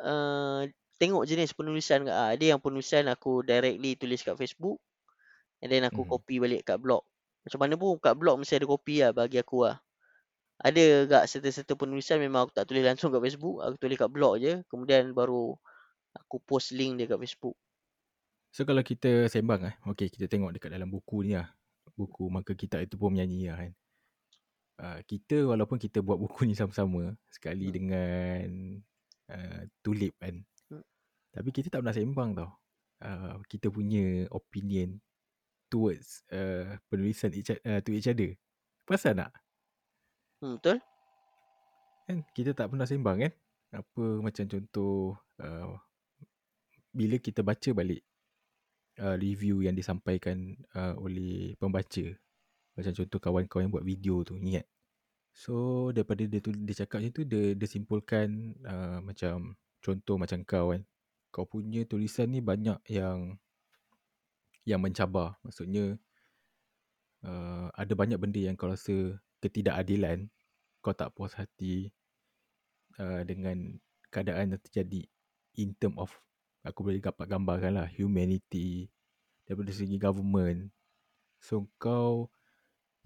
uh, 0.01 0.61
tengok 0.97 1.23
jenis 1.29 1.53
penulisan 1.53 2.07
kat. 2.07 2.15
Ada 2.37 2.45
yang 2.57 2.59
penulisan 2.63 3.05
aku 3.11 3.45
directly 3.45 3.93
tulis 3.99 4.25
kat 4.25 4.35
Facebook 4.35 4.81
and 5.61 5.69
then 5.69 5.85
aku 5.85 6.01
Mhm. 6.03 6.09
copy 6.09 6.35
balik 6.41 6.61
kat 6.67 6.81
blog. 6.81 7.05
Macam 7.47 7.59
mana 7.63 7.73
pun 7.79 7.95
kat 8.03 8.13
blog 8.19 8.35
mesti 8.43 8.59
ada 8.59 8.67
copy 8.67 8.95
lah 9.03 9.11
bagi 9.15 9.39
aku 9.39 9.63
lah. 9.67 9.79
Ada 10.59 11.05
gak 11.05 11.23
serta-serta 11.29 11.73
penulisan 11.77 12.17
memang 12.19 12.49
aku 12.49 12.53
tak 12.57 12.65
tulis 12.69 12.83
langsung 12.85 13.09
kat 13.13 13.21
Facebook. 13.23 13.63
Aku 13.63 13.75
tulis 13.79 13.97
kat 13.97 14.09
blog 14.11 14.33
je. 14.43 14.53
Kemudian 14.69 15.13
baru 15.15 15.55
aku 16.17 16.37
post 16.43 16.73
link 16.75 16.99
dia 16.99 17.07
kat 17.09 17.19
Facebook. 17.21 17.55
So 18.51 18.65
kalau 18.65 18.81
kita 18.81 19.29
sembang 19.29 19.61
eh. 19.69 19.75
Okay 19.93 20.09
kita 20.09 20.25
tengok 20.27 20.51
dekat 20.57 20.73
dalam 20.73 20.89
buku 20.89 21.23
ni 21.23 21.37
lah. 21.37 21.47
Buku 21.95 22.27
maka 22.29 22.53
kita 22.57 22.81
itu 22.83 22.95
pun 22.99 23.13
menyanyi 23.15 23.49
lah 23.49 23.57
kan. 23.63 23.71
uh, 24.81 24.99
kita 25.05 25.45
walaupun 25.49 25.77
kita 25.81 26.01
buat 26.05 26.17
buku 26.21 26.45
ni 26.49 26.53
sama-sama 26.57 27.13
sekali 27.29 27.69
Hmm. 27.69 27.75
dengan 27.75 28.45
uh, 29.33 29.61
Tulip 29.81 30.13
kan. 30.21 30.35
Hmm. 30.69 30.85
Tapi 31.33 31.49
kita 31.53 31.67
tak 31.69 31.81
pernah 31.85 31.95
sembang 31.95 32.31
tau. 32.37 32.51
Uh, 32.97 33.37
kita 33.45 33.69
punya 33.69 34.25
opinion 34.33 34.97
towards 35.67 36.23
uh, 36.31 36.79
penulisan 36.87 37.31
each, 37.35 37.51
uh, 37.51 37.79
to 37.83 37.91
each 37.93 38.07
other. 38.09 38.35
Perasan 38.87 39.23
tak? 39.23 39.31
Hmm, 40.39 40.59
betul? 40.59 40.77
Kan 42.07 42.17
kita 42.31 42.51
tak 42.55 42.71
pernah 42.71 42.87
sembang 42.87 43.17
kan? 43.27 43.33
Apa 43.75 44.23
macam 44.23 44.47
contoh 44.47 45.19
uh, 45.43 45.75
bila 46.95 47.19
kita 47.19 47.43
baca 47.43 47.69
balik 47.75 48.01
uh, 49.03 49.15
review 49.19 49.61
yang 49.61 49.75
disampaikan 49.75 50.55
uh, 50.73 50.95
oleh 50.97 51.53
pembaca. 51.59 52.05
Macam 52.77 52.93
contoh 52.93 53.19
kawan-kawan 53.19 53.67
yang 53.67 53.73
buat 53.73 53.85
video 53.85 54.21
tu, 54.21 54.37
ingat? 54.37 54.65
So 55.37 55.89
daripada 55.93 56.25
dia 56.25 56.41
tu 56.41 56.49
dia 56.49 56.73
cakap 56.73 57.01
macam 57.01 57.13
tu 57.13 57.21
dia 57.21 57.53
dia 57.53 57.67
simpulkan 57.69 58.57
uh, 58.65 58.97
macam 59.05 59.53
contoh 59.85 60.17
macam 60.17 60.41
kau 60.41 60.73
kan. 60.73 60.81
Kau 61.29 61.45
punya 61.45 61.85
tulisan 61.85 62.33
ni 62.33 62.41
banyak 62.41 62.81
yang 62.89 63.37
yang 64.67 64.83
mencabar. 64.83 65.39
Maksudnya 65.47 65.95
uh, 67.23 67.71
ada 67.71 67.93
banyak 67.95 68.19
benda 68.19 68.43
yang 68.43 68.59
kau 68.59 68.67
rasa 68.67 69.15
ketidakadilan, 69.39 70.27
kau 70.83 70.91
tak 70.91 71.15
puas 71.15 71.31
hati 71.39 71.95
uh, 72.99 73.23
dengan 73.23 73.79
keadaan 74.11 74.51
yang 74.51 74.61
terjadi 74.61 75.07
in 75.55 75.71
term 75.79 75.95
of 75.95 76.11
aku 76.67 76.83
boleh 76.83 76.99
dapat 76.99 77.31
gambarkan 77.31 77.79
lah 77.79 77.87
humanity 77.87 78.91
daripada 79.47 79.71
segi 79.71 79.95
government. 79.95 80.67
So 81.39 81.71
kau 81.79 82.27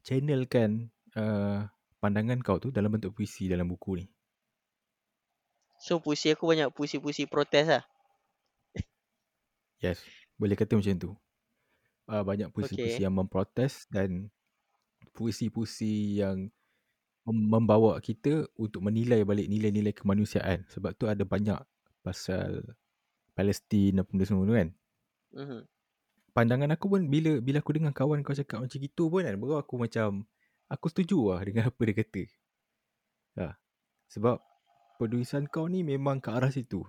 channelkan 0.02 0.90
uh, 1.14 1.70
pandangan 2.02 2.42
kau 2.42 2.58
tu 2.58 2.74
dalam 2.74 2.90
bentuk 2.90 3.14
puisi 3.14 3.46
dalam 3.46 3.70
buku 3.70 4.02
ni. 4.02 4.06
So 5.82 6.02
puisi 6.02 6.34
aku 6.34 6.50
banyak 6.50 6.74
puisi-puisi 6.74 7.30
protes 7.30 7.66
lah. 7.70 7.84
Yes, 9.82 10.02
boleh 10.38 10.54
kata 10.54 10.78
macam 10.78 10.94
tu. 10.98 11.12
Uh, 12.12 12.28
banyak 12.28 12.52
puisi-puisi 12.52 13.00
Okay. 13.00 13.08
yang 13.08 13.16
memprotes 13.16 13.88
dan 13.88 14.28
puisi-puisi 15.16 16.20
yang 16.20 16.52
mem- 17.24 17.48
membawa 17.48 18.04
kita 18.04 18.52
untuk 18.60 18.84
menilai 18.84 19.24
balik 19.24 19.48
nilai-nilai 19.48 19.96
kemanusiaan. 19.96 20.68
Sebab 20.68 20.92
tu 21.00 21.08
ada 21.08 21.24
banyak 21.24 21.56
pasal 22.04 22.76
Palestin 23.32 23.96
dan 23.96 24.04
benda 24.04 24.28
semua 24.28 24.44
tu 24.44 24.52
kan. 24.52 24.70
Mhm. 25.32 25.62
Pandangan 26.36 26.76
aku 26.76 26.92
pun 26.92 27.02
bila 27.08 27.40
bila 27.40 27.64
aku 27.64 27.76
dengar 27.76 27.96
kawan 27.96 28.24
kau 28.24 28.36
cakap 28.36 28.64
macam 28.64 28.80
gitu 28.80 29.08
pun 29.08 29.24
kan, 29.24 29.36
baru 29.40 29.64
aku 29.64 29.76
macam 29.80 30.28
aku 30.68 30.88
setuju 30.92 31.36
lah 31.36 31.40
dengan 31.44 31.72
apa 31.72 31.82
dia 31.84 31.96
kata. 31.96 32.24
Ha. 33.40 33.56
Sebab 34.12 34.40
penulisan 35.00 35.48
kau 35.48 35.68
ni 35.68 35.84
memang 35.84 36.20
ke 36.20 36.32
arah 36.32 36.52
situ. 36.52 36.84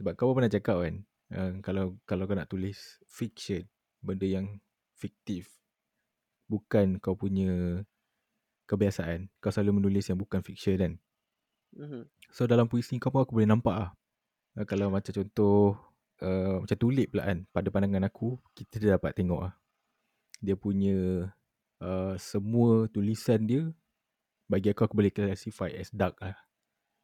Sebab 0.00 0.16
kau 0.16 0.32
pun 0.32 0.40
pernah 0.40 0.52
cakap 0.52 0.84
kan, 0.84 0.94
uh, 1.32 1.52
kalau 1.60 1.96
kalau 2.08 2.24
kau 2.24 2.36
nak 2.36 2.48
tulis 2.48 3.00
fiction, 3.08 3.64
benda 3.98 4.26
yang 4.26 4.60
fiktif, 4.98 5.50
bukan 6.50 6.98
kau 6.98 7.14
punya 7.14 7.82
kebiasaan, 8.68 9.32
kau 9.40 9.52
selalu 9.52 9.82
menulis 9.82 10.08
yang 10.08 10.18
bukan 10.18 10.44
fiction 10.44 10.76
kan. 10.76 10.92
Mhm. 11.76 12.02
So 12.32 12.44
dalam 12.44 12.68
puisi 12.68 12.96
kau 13.00 13.12
pun 13.12 13.24
aku 13.24 13.38
boleh 13.38 13.48
nampak 13.48 13.76
lah. 13.76 13.90
Uh, 14.56 14.64
kalau 14.64 14.90
macam 14.92 15.12
contoh, 15.12 15.76
uh, 16.24 16.64
macam 16.64 16.78
tulip 16.80 17.12
pula 17.14 17.30
kan, 17.30 17.38
pada 17.52 17.68
pandangan 17.70 18.08
aku, 18.08 18.36
kita 18.56 18.80
dah 18.82 18.90
dapat 18.98 19.14
tengok 19.16 19.40
lah. 19.48 19.54
Dia 20.42 20.54
punya 20.54 21.28
uh, 21.82 22.14
semua 22.18 22.88
tulisan 22.90 23.44
dia, 23.44 23.62
bagi 24.48 24.72
aku, 24.72 24.88
aku 24.88 24.94
boleh 24.96 25.12
classify 25.12 25.68
as 25.76 25.92
dark 25.92 26.16
lah. 26.20 26.36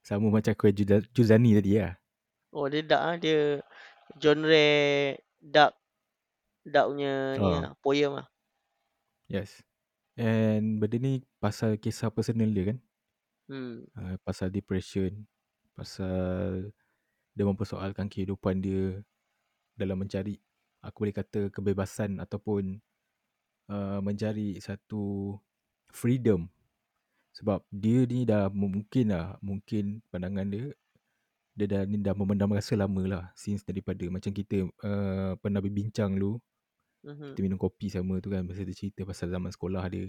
Sama 0.05 0.29
macam 0.29 0.53
Juza- 0.53 1.09
Juzani 1.17 1.57
tadi 1.57 1.81
lah. 1.81 1.97
Oh 2.55 2.69
dia 2.69 2.85
dark 2.85 3.03
ah 3.03 3.17
dia 3.17 3.65
genre 4.21 4.69
dark 5.41 5.75
dark 6.65 6.91
punya 6.93 7.37
ni 7.37 7.49
Ah. 7.49 7.61
lah, 7.61 7.73
poem 7.85 8.11
lah. 8.19 8.27
Yes. 9.29 9.61
And 10.17 10.81
benda 10.81 10.97
ni 11.01 11.23
pasal 11.43 11.77
kisah 11.77 12.11
personal 12.13 12.51
dia 12.51 12.73
kan. 12.75 12.79
Hmm. 13.49 13.85
Uh, 13.93 14.17
pasal 14.25 14.49
depression. 14.49 15.27
Pasal 15.75 16.71
dia 17.35 17.45
mempersoalkan 17.45 18.07
kehidupan 18.07 18.63
dia 18.63 19.03
dalam 19.75 19.99
mencari, 19.99 20.39
aku 20.81 21.03
boleh 21.03 21.17
kata 21.17 21.51
kebebasan 21.51 22.23
ataupun 22.23 22.79
uh, 23.69 23.99
mencari 23.99 24.55
satu 24.63 25.35
freedom. 25.91 26.47
Sebab 27.35 27.67
dia 27.75 28.07
ni 28.07 28.23
dah 28.23 28.47
mungkin 28.55 29.11
lah, 29.11 29.35
mungkin 29.43 29.99
pandangan 30.15 30.47
dia, 30.47 30.71
dia 31.59 31.67
dah 31.67 31.83
ni 31.83 31.99
dah 31.99 32.15
memendam 32.15 32.55
rasa 32.55 32.79
lama 32.79 33.03
lah. 33.03 33.25
Since 33.35 33.67
daripada 33.67 34.07
macam 34.07 34.31
kita 34.31 34.71
uh, 34.87 35.35
pernah 35.43 35.59
berbincang 35.59 36.15
dulu, 36.15 36.39
Mhm. 37.05 37.35
kita 37.35 37.41
minum 37.45 37.59
kopi 37.61 37.89
sama 37.91 38.21
tu 38.23 38.31
kan, 38.33 38.43
masa 38.47 38.63
dia 38.67 38.77
cerita 38.77 39.03
pasal 39.09 39.29
zaman 39.33 39.51
sekolah 39.55 39.85
dia. 39.91 40.07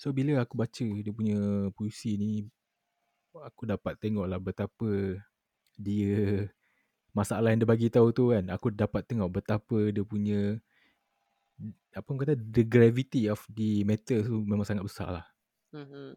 So 0.00 0.12
bila 0.12 0.42
aku 0.44 0.54
baca 0.60 0.86
dia 1.04 1.12
punya 1.14 1.38
puisi 1.76 2.16
ni, 2.20 2.30
aku 3.36 3.62
dapat 3.68 3.94
tengok 4.00 4.26
lah 4.30 4.40
betapa 4.40 5.20
dia 5.76 6.48
masalah 7.16 7.52
yang 7.52 7.60
dia 7.64 7.70
bagi 7.70 7.88
tahu 7.92 8.08
tu 8.14 8.24
kan, 8.34 8.44
aku 8.52 8.68
dapat 8.74 9.02
tengok 9.08 9.30
betapa 9.42 9.78
dia 9.94 10.04
punya 10.06 10.40
apa 11.96 12.06
orang 12.12 12.20
kata 12.28 12.34
the 12.36 12.64
gravity 12.66 13.22
of 13.32 13.40
the 13.48 13.80
matter 13.88 14.20
tu 14.20 14.44
memang 14.44 14.66
sangat 14.68 14.84
besar 14.84 15.08
lah. 15.08 15.26
Mhm. 15.72 16.16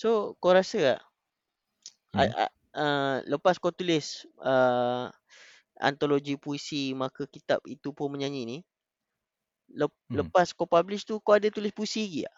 So 0.00 0.10
kau 0.42 0.52
rasa 0.58 1.00
tak 2.12 2.28
Hmm. 2.28 2.32
a- 2.36 2.54
uh, 2.76 3.16
lepas 3.28 3.56
kau 3.60 3.72
tulis 3.72 4.24
uh, 4.44 5.08
antologi 5.80 6.34
puisi 6.40 6.92
maka 6.96 7.24
kitab 7.28 7.60
itu 7.68 7.90
pun 7.96 8.08
menyanyi 8.14 8.42
ni 8.48 8.58
lep, 9.72 9.92
Hmm. 10.08 10.16
lepas 10.22 10.52
kau 10.56 10.68
publish 10.68 11.04
tu 11.08 11.18
kau 11.24 11.34
ada 11.38 11.48
tulis 11.50 11.72
puisi 11.74 12.04
lagi 12.06 12.20
tak? 12.28 12.36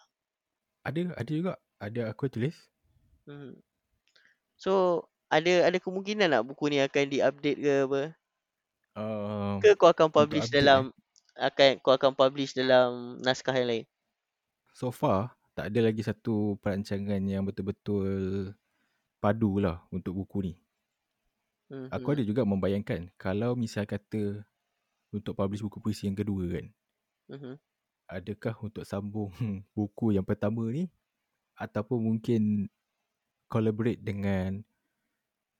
Ada 0.87 1.01
ada 1.19 1.31
juga, 1.35 1.53
ada 1.83 2.01
aku 2.11 2.31
tulis. 2.31 2.55
Mhm. 3.27 3.61
So 4.57 5.03
ada 5.31 5.53
ada 5.67 5.77
kemungkinan 5.79 6.31
tak 6.33 6.43
buku 6.47 6.65
ni 6.71 6.79
akan 6.83 7.05
di-update 7.11 7.59
ke 7.63 7.73
apa? 7.87 8.01
Uh, 8.95 9.59
Ke 9.61 9.69
kau 9.79 9.89
akan 9.91 10.07
publish 10.15 10.47
update 10.47 10.55
eh. 10.55 10.63
dalam 10.63 10.81
akan 11.47 11.69
kau 11.83 11.93
akan 11.97 12.11
publish 12.15 12.55
dalam 12.55 13.19
naskah 13.25 13.55
yang 13.59 13.67
lain? 13.71 13.85
So 14.79 14.91
far, 14.93 15.33
tak 15.57 15.73
ada 15.73 15.79
lagi 15.89 16.05
satu 16.05 16.59
perancangan 16.61 17.21
yang 17.25 17.43
betul-betul 17.49 18.53
padu 19.23 19.51
lah 19.63 19.77
untuk 19.95 20.13
buku 20.19 20.37
ni. 20.47 20.53
Aku 21.89 22.13
ada 22.13 22.21
juga 22.21 22.45
membayangkan 22.45 23.09
kalau 23.17 23.57
misal 23.57 23.89
kata 23.89 24.45
untuk 25.15 25.33
publish 25.39 25.63
buku 25.65 25.77
puisi 25.83 26.05
yang 26.09 26.17
kedua 26.17 26.43
kan, 26.59 26.65
Mhm. 27.29 27.57
adakah 28.05 28.53
untuk 28.61 28.85
sambung 28.85 29.33
buku 29.75 30.13
yang 30.13 30.25
pertama 30.25 30.61
ni 30.69 30.89
ataupun 31.57 31.99
mungkin 32.01 32.69
collaborate 33.49 34.01
dengan 34.01 34.61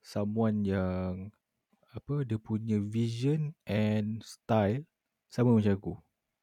someone 0.06 0.62
yang 0.62 1.34
apa 1.96 2.28
dia 2.28 2.38
punya 2.38 2.78
vision 2.78 3.56
and 3.66 4.22
style 4.22 4.84
sama 5.32 5.56
macam 5.56 5.74
aku. 5.74 5.94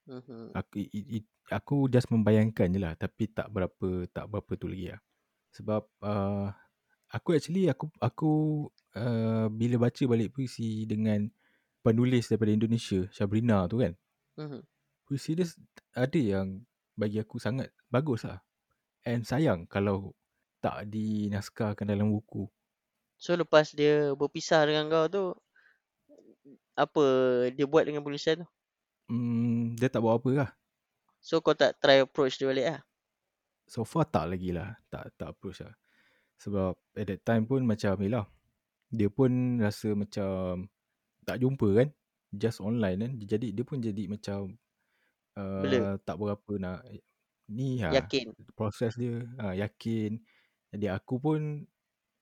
Mhm. 0.08 0.56
Aku 0.56 0.76
i, 0.80 0.88
i, 0.90 1.18
aku 1.52 1.86
just 1.92 2.08
membayangkan 2.10 2.72
je 2.72 2.80
lah 2.80 2.96
tapi 2.96 3.28
tak 3.30 3.52
berapa 3.52 4.08
tak 4.10 4.26
berapa 4.26 4.52
tu 4.58 4.66
lagi 4.66 4.96
lah. 4.96 5.00
Sebab 5.54 5.82
uh, 6.02 6.48
aku 7.12 7.36
actually 7.36 7.68
aku 7.68 7.92
aku 8.00 8.32
uh, 8.96 9.46
bila 9.52 9.86
baca 9.86 10.02
balik 10.08 10.32
puisi 10.34 10.88
dengan 10.88 11.28
penulis 11.84 12.26
daripada 12.32 12.56
Indonesia, 12.56 13.06
Syabrina 13.12 13.68
tu 13.68 13.84
kan. 13.84 13.92
Mhm. 14.40 14.71
Puisi 15.12 15.36
dia 15.36 15.44
s- 15.44 15.60
ada 15.92 16.16
yang 16.16 16.64
bagi 16.96 17.20
aku 17.20 17.36
sangat 17.36 17.68
bagus 17.92 18.24
lah. 18.24 18.40
And 19.04 19.28
sayang 19.28 19.68
kalau 19.68 20.16
tak 20.64 20.88
dinaskahkan 20.88 21.84
dalam 21.84 22.08
buku. 22.08 22.48
So 23.20 23.36
lepas 23.36 23.76
dia 23.76 24.16
berpisah 24.16 24.64
dengan 24.64 24.88
kau 24.88 25.04
tu 25.12 25.24
apa 26.76 27.04
dia 27.52 27.64
buat 27.68 27.84
dengan 27.84 28.00
penulisan 28.00 28.44
tu? 28.44 28.48
Hmm, 29.10 29.76
dia 29.78 29.86
tak 29.92 30.02
buat 30.02 30.18
apa 30.18 30.30
lah. 30.34 30.50
So 31.28 31.34
kau 31.44 31.56
tak 31.60 31.72
try 31.82 31.98
approach 32.04 32.34
dia 32.36 32.48
balik 32.50 32.66
lah? 32.68 32.80
So 33.66 33.82
far 33.88 34.06
tak 34.06 34.30
lagi 34.30 34.50
lah. 34.54 34.76
Tak, 34.92 35.14
tak 35.18 35.28
approach 35.34 35.62
lah. 35.64 35.74
Sebab 36.42 36.74
at 36.98 37.06
that 37.08 37.20
time 37.24 37.44
pun 37.48 37.62
macam 37.64 37.94
yelah. 38.02 38.26
Dia 38.92 39.08
pun 39.12 39.58
rasa 39.62 39.94
macam 39.96 40.68
tak 41.26 41.36
jumpa 41.42 41.68
kan. 41.78 41.88
Just 42.32 42.60
online 42.62 42.98
kan. 43.02 43.12
Jadi 43.22 43.48
dia 43.54 43.64
pun 43.66 43.78
jadi 43.82 44.04
macam 44.10 44.56
Blur. 45.36 45.80
uh, 45.80 45.94
tak 46.04 46.16
berapa 46.20 46.52
nak 46.60 46.78
ni 47.48 47.80
lah. 47.80 48.04
Yakin? 48.04 48.32
Proses 48.56 48.92
dia 48.96 49.24
uh, 49.40 49.54
yakin. 49.56 50.20
Jadi 50.72 50.86
aku 50.88 51.20
pun 51.20 51.64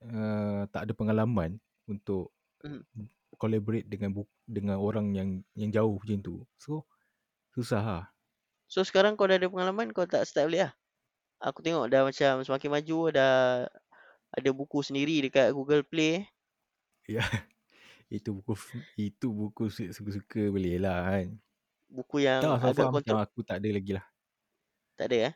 uh, 0.04 0.62
tak 0.70 0.88
ada 0.88 0.92
pengalaman 0.96 1.58
untuk 1.86 2.30
Mhm. 2.61 3.08
collaborate 3.40 3.88
dengan 3.88 4.12
bu- 4.12 4.28
dengan 4.44 4.76
orang 4.76 5.16
yang 5.16 5.40
yang 5.56 5.72
jauh 5.72 5.96
macam 5.96 6.20
tu. 6.20 6.36
So 6.61 6.84
susah 7.56 7.80
lah. 7.80 8.04
So 8.68 8.84
sekarang 8.84 9.16
kau 9.16 9.24
dah 9.26 9.40
ada 9.40 9.48
pengalaman 9.48 9.90
kau 9.96 10.04
tak 10.04 10.28
start 10.28 10.52
balik 10.52 10.68
lah? 10.68 10.72
aku 11.40 11.64
tengok 11.64 11.88
dah 11.88 12.04
macam 12.04 12.44
semakin 12.44 12.68
maju 12.68 12.98
dah 13.16 13.64
ada 14.30 14.50
buku 14.52 14.84
sendiri 14.84 15.24
dekat 15.24 15.56
Google 15.56 15.80
Play. 15.82 16.28
Ya. 17.08 17.24
Itu 18.12 18.34
buku 18.36 18.58
itu 18.98 19.30
buku 19.30 19.70
suka-suka 19.70 20.50
boleh 20.50 20.82
lah 20.82 21.14
kan. 21.14 21.38
Buku 21.91 22.22
yang 22.22 22.38
Tak, 22.38 22.55
agak 22.62 22.74
far 22.78 22.95
macam 22.95 22.95
kontrol. 22.95 23.18
aku 23.26 23.38
tak 23.43 23.57
ada 23.59 23.68
lagi 23.68 23.93
lah. 23.99 24.05
Tak 24.95 25.07
ada 25.11 25.16
eh? 25.26 25.34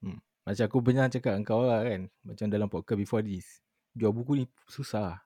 Hmm. 0.00 0.18
Macam 0.42 0.64
aku 0.64 0.78
pernah 0.80 1.06
cakap 1.06 1.30
dengan 1.36 1.44
kau 1.44 1.62
lah 1.62 1.80
kan. 1.84 2.02
Macam 2.24 2.46
dalam 2.48 2.68
podcast 2.72 2.96
before 2.96 3.20
this. 3.20 3.60
Jual 3.92 4.12
buku 4.16 4.40
ni 4.40 4.44
susah. 4.66 5.20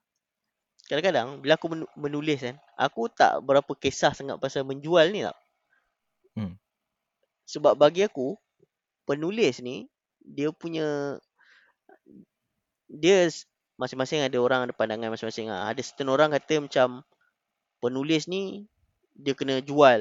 Kadang-kadang 0.90 1.38
bila 1.38 1.55
aku 1.55 1.70
menu- 1.70 1.92
menulis 1.94 2.42
kan, 2.42 2.59
aku 2.74 3.07
tak 3.14 3.38
berapa 3.46 3.70
kisah 3.78 4.11
sangat 4.11 4.42
pasal 4.42 4.66
menjual 4.66 5.07
ni 5.14 5.22
tau. 5.22 5.38
Hmm. 6.34 6.59
Sebab 7.46 7.78
bagi 7.78 8.03
aku, 8.03 8.34
penulis 9.07 9.62
ni, 9.62 9.86
dia 10.18 10.51
punya, 10.51 11.18
dia 12.90 13.30
s- 13.30 13.46
masing-masing 13.78 14.26
ada 14.26 14.38
orang 14.42 14.66
ada 14.66 14.74
pandangan 14.74 15.14
masing-masing 15.14 15.46
lah. 15.46 15.70
Ada 15.70 15.82
certain 15.82 16.11
orang 16.11 16.34
kata 16.34 16.59
macam, 16.66 16.88
penulis 17.78 18.26
ni, 18.26 18.66
dia 19.24 19.34
kena 19.38 19.60
jual 19.62 20.00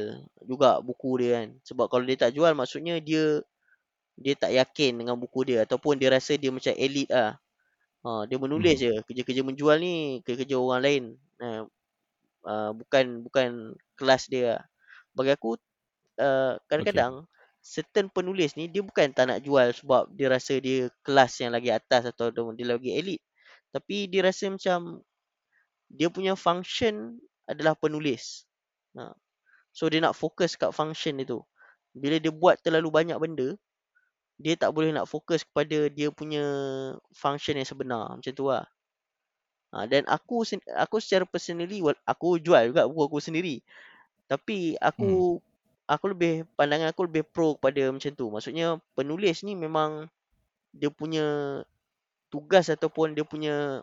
juga 0.51 0.80
buku 0.82 1.11
dia 1.22 1.30
kan. 1.43 1.47
Sebab 1.67 1.86
kalau 1.91 2.03
dia 2.07 2.17
tak 2.20 2.32
jual, 2.38 2.51
maksudnya 2.57 2.95
dia, 3.03 3.43
dia 4.20 4.34
tak 4.36 4.51
yakin 4.55 4.91
dengan 5.03 5.15
buku 5.20 5.47
dia. 5.47 5.65
Ataupun 5.67 5.95
dia 6.01 6.09
rasa 6.13 6.36
dia 6.39 6.51
macam 6.53 6.74
elit 6.76 7.09
lah. 7.11 7.38
Ha, 8.05 8.26
dia 8.30 8.38
menulis 8.39 8.76
Mhm. 8.80 8.84
je. 8.84 8.93
Kerja-kerja 9.07 9.41
menjual 9.45 9.78
ni, 9.82 9.95
kerja-kerja 10.26 10.55
orang 10.59 10.82
lain. 10.84 11.03
Ha, 11.43 11.47
uh, 12.47 12.72
bukan 12.76 13.05
bukan 13.26 13.49
kelas 13.99 14.28
dia. 14.32 14.43
lah. 14.59 14.63
Bagi 15.15 15.32
aku 15.36 15.57
uh, 16.22 16.53
kadang-kadang 16.70 17.26
certain 17.63 18.07
penulis 18.09 18.55
ni 18.55 18.72
dia 18.72 18.82
bukan 18.82 19.11
tak 19.11 19.30
nak 19.30 19.43
jual 19.43 19.70
sebab 19.76 20.07
dia 20.15 20.32
rasa 20.32 20.57
dia 20.63 20.88
kelas 21.03 21.43
yang 21.43 21.51
lagi 21.55 21.70
atas 21.74 22.09
atau 22.11 22.32
dia 22.55 22.65
lagi 22.67 22.91
elit. 22.95 23.22
Tapi 23.76 24.09
dia 24.09 24.26
rasa 24.26 24.49
macam 24.51 25.03
dia 25.89 26.09
punya 26.09 26.34
function 26.38 27.17
adalah 27.49 27.74
penulis. 27.78 28.49
Ha. 28.98 29.14
So 29.76 29.86
dia 29.92 30.02
nak 30.02 30.18
fokus 30.18 30.58
kat 30.58 30.74
function 30.74 31.22
itu. 31.22 31.42
Bila 31.94 32.18
dia 32.18 32.34
buat 32.34 32.58
terlalu 32.62 32.90
banyak 32.90 33.18
benda, 33.22 33.58
dia 34.40 34.56
tak 34.56 34.72
boleh 34.72 34.96
nak 34.96 35.06
fokus 35.06 35.44
kepada 35.44 35.92
dia 35.92 36.08
punya 36.10 36.44
function 37.12 37.60
yang 37.60 37.68
sebenar. 37.68 38.16
Macam 38.16 38.34
tu 38.34 38.48
lah. 38.48 38.66
Ha, 39.70 39.86
dan 39.86 40.08
aku 40.10 40.42
aku 40.74 40.98
secara 40.98 41.30
personally 41.30 41.84
aku 42.02 42.42
jual 42.42 42.74
juga 42.74 42.90
buku 42.90 43.04
aku 43.06 43.20
sendiri. 43.22 43.62
Tapi 44.26 44.80
aku 44.82 45.38
aku 45.86 46.06
lebih 46.14 46.46
pandangan 46.58 46.90
aku 46.90 47.06
lebih 47.06 47.26
pro 47.28 47.58
kepada 47.58 47.94
macam 47.94 48.12
tu. 48.14 48.26
Maksudnya 48.34 48.82
penulis 48.98 49.46
ni 49.46 49.54
memang 49.54 50.10
dia 50.74 50.90
punya 50.90 51.26
tugas 52.30 52.70
ataupun 52.70 53.18
dia 53.18 53.26
punya 53.26 53.82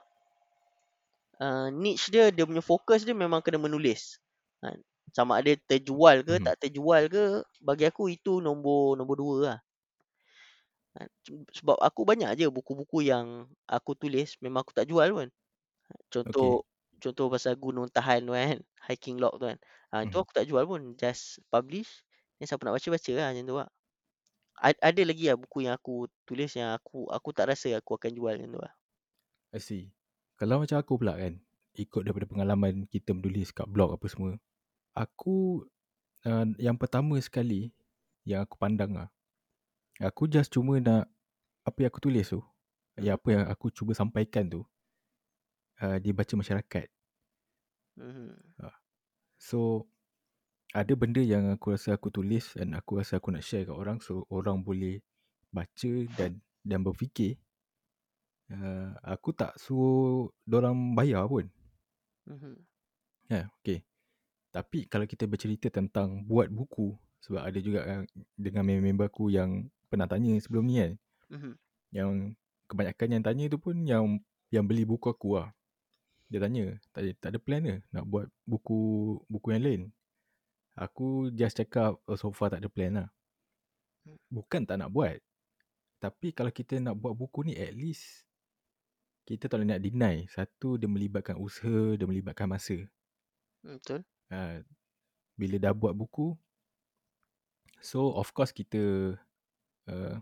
uh, 1.43 1.69
niche 1.75 2.11
dia, 2.15 2.31
dia 2.31 2.47
punya 2.47 2.63
fokus 2.63 3.03
dia 3.03 3.15
memang 3.15 3.43
kena 3.43 3.59
menulis. 3.59 4.19
Ha, 4.63 4.75
sama 5.15 5.41
ada 5.43 5.53
terjual 5.71 6.23
ke 6.27 6.35
Mhm. 6.35 6.47
tak 6.47 6.57
terjual 6.63 7.03
ke, 7.13 7.25
bagi 7.63 7.85
aku 7.91 8.11
itu 8.13 8.39
nombor 8.45 8.95
nombor 8.99 9.17
dua 9.19 9.37
lah. 9.53 9.59
Ha, 10.97 11.01
sebab 11.59 11.77
aku 11.89 12.03
banyak 12.09 12.31
je 12.41 12.47
buku-buku 12.49 12.99
yang 13.05 13.27
aku 13.69 13.93
tulis 14.01 14.29
memang 14.45 14.65
aku 14.65 14.73
tak 14.77 14.89
jual 14.89 15.09
pun. 15.13 15.29
Contoh 16.13 16.51
okay. 16.51 16.61
contoh 17.03 17.27
pasal 17.35 17.55
gunung 17.61 17.89
tahan 17.93 18.21
tu 18.29 18.33
kan, 18.37 18.59
hiking 18.89 19.19
log 19.23 19.35
tu 19.41 19.47
kan. 19.53 19.59
Ha, 19.93 19.97
itu 20.09 20.17
Mhm. 20.17 20.23
aku 20.23 20.33
tak 20.37 20.47
jual 20.51 20.65
pun, 20.71 20.83
just 21.01 21.41
publish. 21.53 21.91
Ni 22.41 22.45
siapa 22.49 22.63
nak 22.67 22.77
baca 22.79 22.89
baca 22.97 23.13
lah 23.19 23.29
macam 23.35 23.47
tu 23.51 23.57
lah. 23.63 23.69
A- 24.69 24.83
ada 24.91 25.03
lagi 25.11 25.25
lah 25.31 25.37
buku 25.41 25.59
yang 25.67 25.75
aku 25.79 26.09
tulis 26.29 26.51
yang 26.61 26.71
aku 26.79 27.09
aku 27.13 27.31
tak 27.37 27.47
rasa 27.53 27.69
aku 27.81 27.93
akan 27.99 28.13
jual 28.19 28.35
macam 28.39 28.51
tu 28.57 28.61
lah. 28.65 28.75
I 29.51 29.59
see. 29.67 29.85
Kalau 30.39 30.63
macam 30.63 30.77
aku 30.79 30.93
pula 31.03 31.15
kan, 31.19 31.35
ikut 31.83 32.01
daripada 32.07 32.27
pengalaman 32.31 32.75
kita 32.95 33.11
menulis 33.17 33.51
kat 33.59 33.67
blog 33.75 33.91
apa 33.97 34.07
semua, 34.13 34.33
aku 34.97 35.69
uh, 36.25 36.49
yang 36.57 36.81
pertama 36.81 37.21
sekali 37.21 37.77
yang 38.25 38.43
aku 38.43 38.57
pandang 38.57 38.97
lah, 38.97 39.09
aku 40.01 40.27
just 40.27 40.49
cuma 40.51 40.81
nak 40.81 41.07
apa 41.69 41.85
yang 41.85 41.91
aku 41.93 42.01
tulis 42.01 42.27
tu, 42.33 42.41
yang 42.97 43.21
apa 43.21 43.29
yang 43.29 43.45
aku 43.47 43.69
cuba 43.69 43.93
sampaikan 43.93 44.49
tu, 44.49 44.65
uh, 45.85 46.01
dibaca 46.01 46.33
masyarakat. 46.35 46.89
Mhm. 48.01 48.33
So, 49.37 49.85
ada 50.73 50.93
benda 50.97 51.21
yang 51.21 51.53
aku 51.53 51.77
rasa 51.77 51.97
aku 51.97 52.09
tulis 52.09 52.57
dan 52.57 52.73
aku 52.73 53.01
rasa 53.01 53.21
aku 53.21 53.33
nak 53.33 53.45
share 53.45 53.69
kat 53.69 53.77
orang 53.77 54.01
so 54.01 54.25
orang 54.33 54.65
boleh 54.65 55.05
baca 55.53 55.93
dan 56.17 56.41
dan 56.65 56.81
berfikir. 56.83 57.37
Uh, 58.47 58.95
aku 59.03 59.35
tak 59.35 59.59
suruh 59.59 60.31
orang 60.49 60.97
bayar 60.97 61.29
pun. 61.29 61.47
Mhm. 62.27 62.57
Ya, 63.27 63.51
okay. 63.61 63.83
Tapi 64.57 64.89
kalau 64.89 65.05
kita 65.05 65.29
bercerita 65.29 65.69
tentang 65.69 66.25
buat 66.25 66.49
buku, 66.49 66.97
sebab 67.21 67.45
ada 67.45 67.61
juga 67.61 67.85
yang 67.85 68.03
dengan 68.41 68.65
member 68.65 69.13
aku 69.13 69.29
yang 69.29 69.69
pernah 69.93 70.09
tanya 70.09 70.33
sebelum 70.41 70.65
ni 70.65 70.81
kan. 70.81 70.93
Mhm. 71.29 71.53
Yang 71.93 72.11
kebanyakan 72.65 73.09
yang 73.13 73.25
tanya 73.29 73.45
tu 73.53 73.61
pun 73.61 73.77
yang 73.85 74.17
yang 74.49 74.65
beli 74.65 74.89
buku 74.89 75.13
aku 75.13 75.37
lah. 75.37 75.53
Dia 76.33 76.41
tanya, 76.41 76.73
tak 76.97 77.05
ada, 77.05 77.11
tak 77.21 77.29
ada 77.37 77.39
plan 77.39 77.61
ke 77.69 77.77
nak 77.93 78.09
buat 78.09 78.33
buku 78.49 78.81
buku 79.29 79.47
yang 79.53 79.63
lain? 79.69 79.83
Aku 80.73 81.29
just 81.37 81.61
cakap, 81.61 82.01
oh, 82.09 82.17
so 82.17 82.33
far 82.33 82.49
tak 82.49 82.65
ada 82.65 82.73
plan 82.73 82.93
lah. 82.97 83.09
Bukan 84.33 84.65
tak 84.65 84.81
nak 84.81 84.89
buat. 84.89 85.21
Tapi 86.01 86.33
kalau 86.33 86.49
kita 86.49 86.81
nak 86.81 86.97
buat 86.97 87.13
buku 87.13 87.45
ni, 87.45 87.53
at 87.61 87.77
least 87.77 88.25
kita 89.29 89.53
tak 89.53 89.61
boleh 89.61 89.77
nak 89.77 89.85
deny. 89.85 90.25
Satu, 90.33 90.81
dia 90.81 90.89
melibatkan 90.89 91.37
usaha, 91.37 91.93
dia 91.93 92.09
melibatkan 92.09 92.49
masa. 92.49 92.77
Hmm, 93.61 93.77
Betul. 93.77 94.01
Uh, 94.27 94.63
bila 95.37 95.61
dah 95.61 95.73
buat 95.77 95.93
buku, 95.93 96.35
so 97.79 98.11
of 98.17 98.33
course 98.33 98.51
kita 98.51 99.15
uh, 99.87 100.15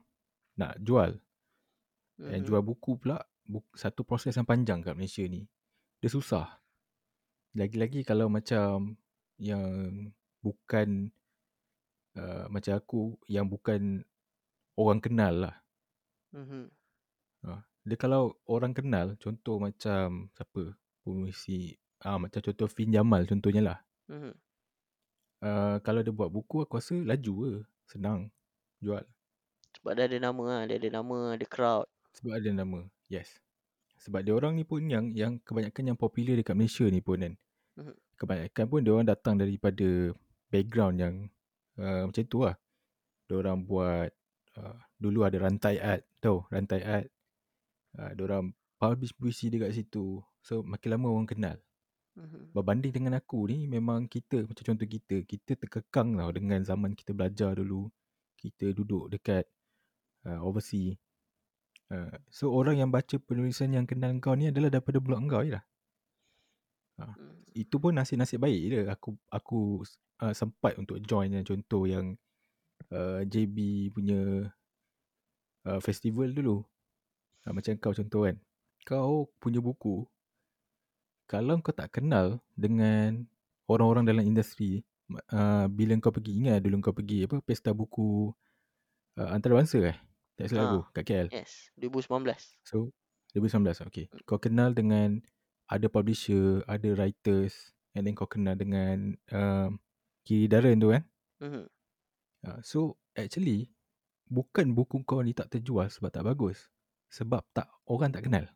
nak 0.59 0.75
jual. 0.83 1.17
Mhm. 2.21 2.31
And 2.31 2.43
jual 2.47 2.63
buku 2.63 2.99
pula, 3.01 3.23
buku, 3.47 3.71
satu 3.75 4.07
proses 4.07 4.35
yang 4.35 4.47
panjang 4.47 4.83
kat 4.83 4.95
Malaysia 4.95 5.25
ni. 5.27 5.47
Dia 5.99 6.11
susah. 6.11 6.61
Lagi-lagi 7.55 8.03
kalau 8.03 8.27
macam 8.27 8.99
yang 9.39 10.11
bukan 10.43 11.11
uh, 12.19 12.47
macam 12.51 12.73
aku, 12.77 13.19
yang 13.31 13.47
bukan 13.47 14.03
orang 14.79 15.01
kenal 15.01 15.35
lah. 15.49 15.57
Mhm. 16.35 16.71
Uh, 17.47 17.63
dia 17.85 17.97
kalau 18.01 18.35
orang 18.49 18.73
kenal, 18.75 19.15
contoh 19.21 19.61
macam 19.61 20.29
siapa? 20.35 20.75
Pemuisi, 21.05 21.77
ah 22.01 22.17
macam 22.17 22.41
contoh 22.41 22.65
Fin 22.65 22.89
Jamal 22.89 23.29
contohnya 23.29 23.61
lah. 23.61 23.79
Mhm. 24.09 24.35
Uh, 25.45 25.77
kalau 25.85 26.01
dia 26.01 26.13
buat 26.13 26.33
buku, 26.33 26.65
aku 26.65 26.81
rasa 26.81 26.97
laju 26.97 27.33
ke. 27.45 27.53
Senang 27.85 28.33
jual. 28.81 29.05
Sebab 29.81 29.93
dia 29.97 30.05
ada 30.09 30.19
nama 30.31 30.43
lah. 30.45 30.63
Dia 30.69 30.77
ada 30.81 30.91
nama, 31.01 31.17
ada 31.37 31.47
crowd. 31.49 31.87
Sebab 32.17 32.33
ada 32.33 32.51
nama. 32.53 32.81
Yes. 33.13 33.41
Sebab 34.01 34.21
dia 34.25 34.33
orang 34.37 34.57
ni 34.57 34.65
pun 34.65 34.85
yang 34.85 35.13
yang 35.17 35.41
kebanyakan 35.41 35.95
yang 35.95 35.99
popular 35.99 36.37
dekat 36.37 36.57
Malaysia 36.57 36.85
ni 36.89 37.01
pun 37.01 37.21
kan. 37.21 37.35
Mhm. 37.81 37.95
Kebanyakan 38.21 38.65
pun 38.69 38.81
dia 38.85 38.93
orang 38.93 39.09
datang 39.09 39.35
daripada 39.41 39.89
background 40.53 40.97
yang 41.01 41.15
uh, 41.81 42.05
macam 42.07 42.25
tu 42.29 42.39
lah. 42.45 42.57
Dia 43.27 43.35
orang 43.41 43.65
buat 43.65 44.09
uh, 44.61 44.79
dulu 45.01 45.25
ada 45.25 45.37
rantai 45.41 45.81
art 45.81 46.05
tau, 46.21 46.45
rantai 46.53 46.81
art. 46.85 47.09
Uh, 47.97 48.11
dia 48.13 48.23
orang 48.29 48.53
publish 48.77 49.17
puisi 49.17 49.49
dekat 49.49 49.73
situ. 49.73 50.21
So 50.45 50.61
makin 50.61 51.01
lama 51.01 51.09
orang 51.09 51.29
kenal. 51.29 51.57
Mhm. 52.15 52.55
Berbanding 52.55 52.93
dengan 52.95 53.19
aku 53.19 53.51
ni 53.51 53.67
memang 53.67 54.07
kita 54.07 54.47
macam 54.47 54.63
contoh 54.63 54.87
kita, 54.87 55.17
kita 55.27 55.59
terkekang 55.59 56.15
tau 56.15 56.31
dengan 56.31 56.63
zaman 56.63 56.95
kita 56.95 57.11
belajar 57.11 57.59
dulu. 57.59 57.91
Kita 58.39 58.71
duduk 58.71 59.11
dekat 59.11 59.51
uh, 60.31 60.39
overseas. 60.47 60.95
Uh, 61.91 62.15
so 62.31 62.55
orang 62.55 62.79
yang 62.81 62.91
baca 62.95 63.19
penulisan 63.19 63.75
yang 63.75 63.85
kenal 63.85 64.15
kau 64.23 64.39
ni 64.39 64.49
adalah 64.49 64.71
daripada 64.71 65.03
blog 65.03 65.27
kau 65.27 65.43
je 65.43 65.59
lah. 65.59 65.65
Mhm. 67.03 67.59
Itu 67.59 67.83
pun 67.83 67.99
nasib-nasib 67.99 68.39
baik 68.39 68.61
je 68.71 68.81
aku 68.87 69.19
aku 69.35 69.83
uh, 70.23 70.35
sempat 70.35 70.79
untuk 70.79 71.03
join 71.03 71.35
yang 71.35 71.43
contoh 71.43 71.83
yang 71.91 72.15
uh, 72.95 73.27
JB 73.27 73.91
punya 73.91 74.47
uh, 75.67 75.81
festival 75.83 76.31
dulu. 76.31 76.63
Uh, 77.43 77.53
macam 77.53 77.75
kau 77.83 77.91
contoh 77.91 78.31
kan. 78.31 78.39
Kau 78.87 79.27
punya 79.43 79.59
buku 79.59 80.07
kalau 81.25 81.59
kau 81.61 81.73
tak 81.73 81.91
kenal 81.95 82.39
dengan 82.55 83.25
orang-orang 83.67 84.05
dalam 84.05 84.25
industri 84.25 84.85
uh, 85.33 85.67
bila 85.69 85.97
kau 85.99 86.13
pergi 86.13 86.37
ingat 86.39 86.61
dulu 86.61 86.81
kau 86.81 86.97
pergi 86.97 87.25
apa 87.25 87.41
pesta 87.41 87.73
buku 87.73 88.29
uh, 89.17 89.29
antarabangsa 89.33 89.81
eh 89.85 89.97
tak 90.35 90.51
silap 90.51 90.63
Ah. 90.63 90.69
aku 90.69 90.81
kat 90.93 91.05
KL 91.07 91.29
Yes. 91.31 91.71
2019. 91.79 92.35
so 92.67 92.91
2019 93.33 93.89
okay 93.89 94.07
kau 94.25 94.37
kenal 94.37 94.75
dengan 94.75 95.23
ada 95.67 95.87
publisher 95.89 96.61
ada 96.67 96.89
writers 96.93 97.73
and 97.95 98.05
then 98.05 98.13
kau 98.13 98.29
kenal 98.29 98.53
dengan 98.55 99.15
um, 99.33 99.79
Kiri 100.23 100.47
Darren 100.47 100.77
tu 100.79 100.93
kan 100.93 101.03
Mhm. 101.41 101.65
uh, 102.45 102.61
so 102.61 102.97
actually 103.15 103.71
bukan 104.25 104.73
buku 104.73 105.05
kau 105.05 105.21
ni 105.21 105.31
tak 105.31 105.53
terjual 105.53 105.87
sebab 105.87 106.09
tak 106.11 106.25
bagus. 106.25 106.73
Sebab 107.13 107.45
tak 107.53 107.69
orang 107.87 108.11
tak 108.11 108.27
kenal. 108.27 108.49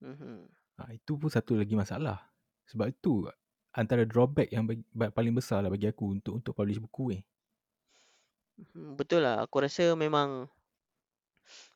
Mhm. 0.00 0.48
Ha, 0.78 0.94
itu 0.94 1.18
pun 1.18 1.26
satu 1.26 1.58
lagi 1.58 1.74
masalah. 1.74 2.22
Sebab 2.70 2.86
itu 2.86 3.26
antara 3.74 4.06
drawback 4.06 4.50
yang 4.54 4.64
bagi, 4.66 4.82
paling 4.94 5.34
besar 5.34 5.62
lah 5.62 5.70
bagi 5.70 5.90
aku 5.90 6.18
untuk 6.18 6.38
untuk 6.38 6.52
publish 6.54 6.78
buku 6.78 7.18
ni. 7.18 7.20
Mhm, 8.58 8.94
Betul 8.94 9.26
lah. 9.26 9.42
Aku 9.42 9.58
rasa 9.62 9.94
memang 9.98 10.46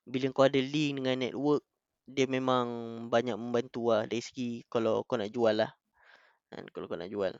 bila 0.06 0.26
kau 0.34 0.46
ada 0.46 0.58
link 0.58 1.02
dengan 1.02 1.16
network, 1.18 1.62
dia 2.06 2.26
memang 2.26 2.66
banyak 3.06 3.38
membantu 3.38 3.94
lah 3.94 4.06
dari 4.06 4.22
segi 4.22 4.66
kalau 4.66 5.06
kau 5.06 5.18
nak 5.18 5.30
jual 5.30 5.54
lah. 5.54 5.70
Kan, 6.50 6.66
kalau 6.74 6.86
kau 6.90 6.98
nak 6.98 7.10
jual. 7.10 7.34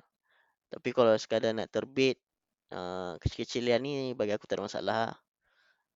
Tapi 0.73 0.89
kalau 0.95 1.13
sekadar 1.19 1.53
nak 1.53 1.69
terbit, 1.69 2.17
uh, 2.73 3.19
kecil-kecilan 3.21 3.79
ni 3.83 3.93
bagi 4.17 4.33
aku 4.33 4.49
tak 4.49 4.59
ada 4.59 4.65
masalah 4.67 4.85
lah. 4.87 5.13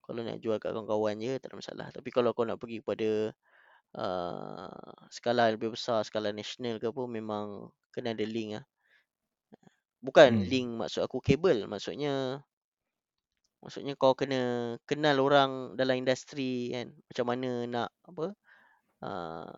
Kalau 0.05 0.23
nak 0.23 0.39
jual 0.39 0.59
kat 0.63 0.71
kawan-kawan 0.71 1.19
je, 1.19 1.35
tak 1.43 1.51
ada 1.51 1.57
masalah. 1.59 1.87
Tapi 1.91 2.09
kalau 2.15 2.31
kau 2.37 2.47
nak 2.47 2.61
pergi 2.61 2.79
kepada 2.85 3.35
uh, 3.97 4.93
skala 5.11 5.51
lebih 5.53 5.73
besar, 5.75 6.05
skala 6.05 6.31
nasional 6.31 6.77
ke 6.79 6.87
apa, 6.93 7.03
memang 7.09 7.73
kena 7.91 8.13
ada 8.13 8.27
link 8.29 8.61
lah. 8.61 8.65
Bukan 10.05 10.45
Hmm. 10.45 10.47
link 10.47 10.69
maksud 10.85 11.03
aku 11.03 11.19
kabel. 11.25 11.67
Maksudnya 11.67 12.45
Maksudnya 13.65 13.99
kau 13.99 14.15
kena 14.15 14.77
kenal 14.87 15.19
orang 15.19 15.75
dalam 15.75 15.99
industri 15.99 16.71
kan. 16.71 16.87
Macam 17.11 17.25
mana 17.27 17.51
nak 17.67 17.91
apa. 18.07 18.27
Uh, 19.03 19.51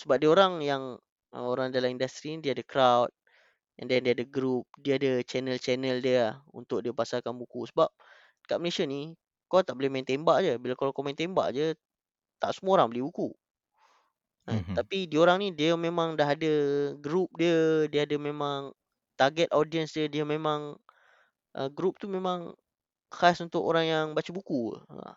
sebab 0.00 0.16
dia 0.16 0.28
orang 0.32 0.64
yang 0.64 0.82
uh, 1.36 1.46
orang 1.46 1.68
dalam 1.68 1.92
industri 1.92 2.32
ni 2.32 2.40
dia 2.40 2.56
ada 2.56 2.64
crowd. 2.64 3.10
And 3.76 3.92
then 3.92 4.08
dia 4.08 4.16
ada 4.16 4.24
group. 4.24 4.64
Dia 4.80 4.96
ada 4.96 5.20
channel-channel 5.20 6.00
dia 6.00 6.16
lah 6.16 6.34
untuk 6.56 6.80
dia 6.80 6.96
pasarkan 6.96 7.36
buku. 7.36 7.68
Sebab 7.68 7.92
kat 8.48 8.56
Malaysia 8.56 8.88
ni 8.88 9.12
kau 9.52 9.60
tak 9.60 9.76
boleh 9.76 9.92
main 9.92 10.06
tembak 10.06 10.40
je. 10.40 10.56
Bila 10.56 10.72
kalau 10.72 10.96
kau 10.96 11.04
main 11.04 11.18
tembak 11.18 11.52
je 11.52 11.76
tak 12.40 12.56
semua 12.56 12.80
orang 12.80 12.88
beli 12.88 13.04
buku. 13.04 13.36
Kan? 14.46 14.62
Mhm. 14.62 14.74
Tapi 14.78 15.10
dia 15.10 15.18
orang 15.18 15.38
ni 15.42 15.48
dia 15.50 15.74
memang 15.74 16.14
dah 16.14 16.32
ada 16.32 16.54
group 17.02 17.34
dia. 17.34 17.90
Dia 17.90 18.06
ada 18.06 18.16
memang 18.16 18.70
target 19.18 19.50
audience 19.50 19.92
dia. 19.92 20.06
Dia 20.06 20.22
memang 20.22 20.78
uh, 21.58 21.68
group 21.74 21.98
tu 21.98 22.06
memang 22.06 22.54
khas 23.10 23.42
untuk 23.42 23.66
orang 23.66 23.84
yang 23.86 24.06
baca 24.14 24.30
buku. 24.30 24.78
Ha. 24.90 25.14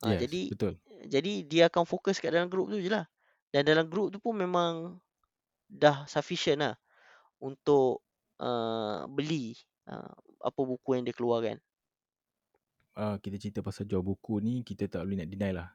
Ha, 0.00 0.16
Yes, 0.16 0.24
jadi 0.24 0.42
betul. 0.48 0.74
jadi 1.12 1.32
dia 1.44 1.62
akan 1.68 1.84
fokus 1.84 2.16
kat 2.16 2.32
dalam 2.32 2.48
grup 2.48 2.72
tu 2.72 2.80
je 2.80 2.88
lah. 2.88 3.04
Dan 3.52 3.68
dalam 3.68 3.84
grup 3.84 4.08
tu 4.08 4.18
pun 4.22 4.32
memang 4.32 4.96
dah 5.68 6.08
sufficient 6.08 6.64
lah 6.64 6.74
untuk 7.36 8.00
uh, 8.40 9.04
beli 9.12 9.60
uh, 9.90 10.14
apa 10.40 10.60
buku 10.64 10.96
yang 10.96 11.04
dia 11.04 11.12
keluarkan. 11.12 11.60
Uh, 12.96 13.16
kita 13.20 13.36
cerita 13.36 13.60
pasal 13.60 13.86
jual 13.86 14.02
buku 14.02 14.40
ni, 14.40 14.64
kita 14.64 14.88
tak 14.88 15.04
boleh 15.04 15.24
nak 15.24 15.30
deny 15.30 15.52
lah. 15.52 15.68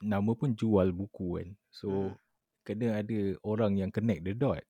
Nama 0.00 0.30
pun 0.36 0.52
jual 0.54 0.92
buku 0.92 1.28
kan. 1.40 1.48
So, 1.70 1.88
Hmm. 1.90 2.16
kena 2.64 3.00
ada 3.00 3.18
orang 3.42 3.80
yang 3.80 3.90
connect 3.90 4.22
the 4.24 4.34
dot. 4.36 4.62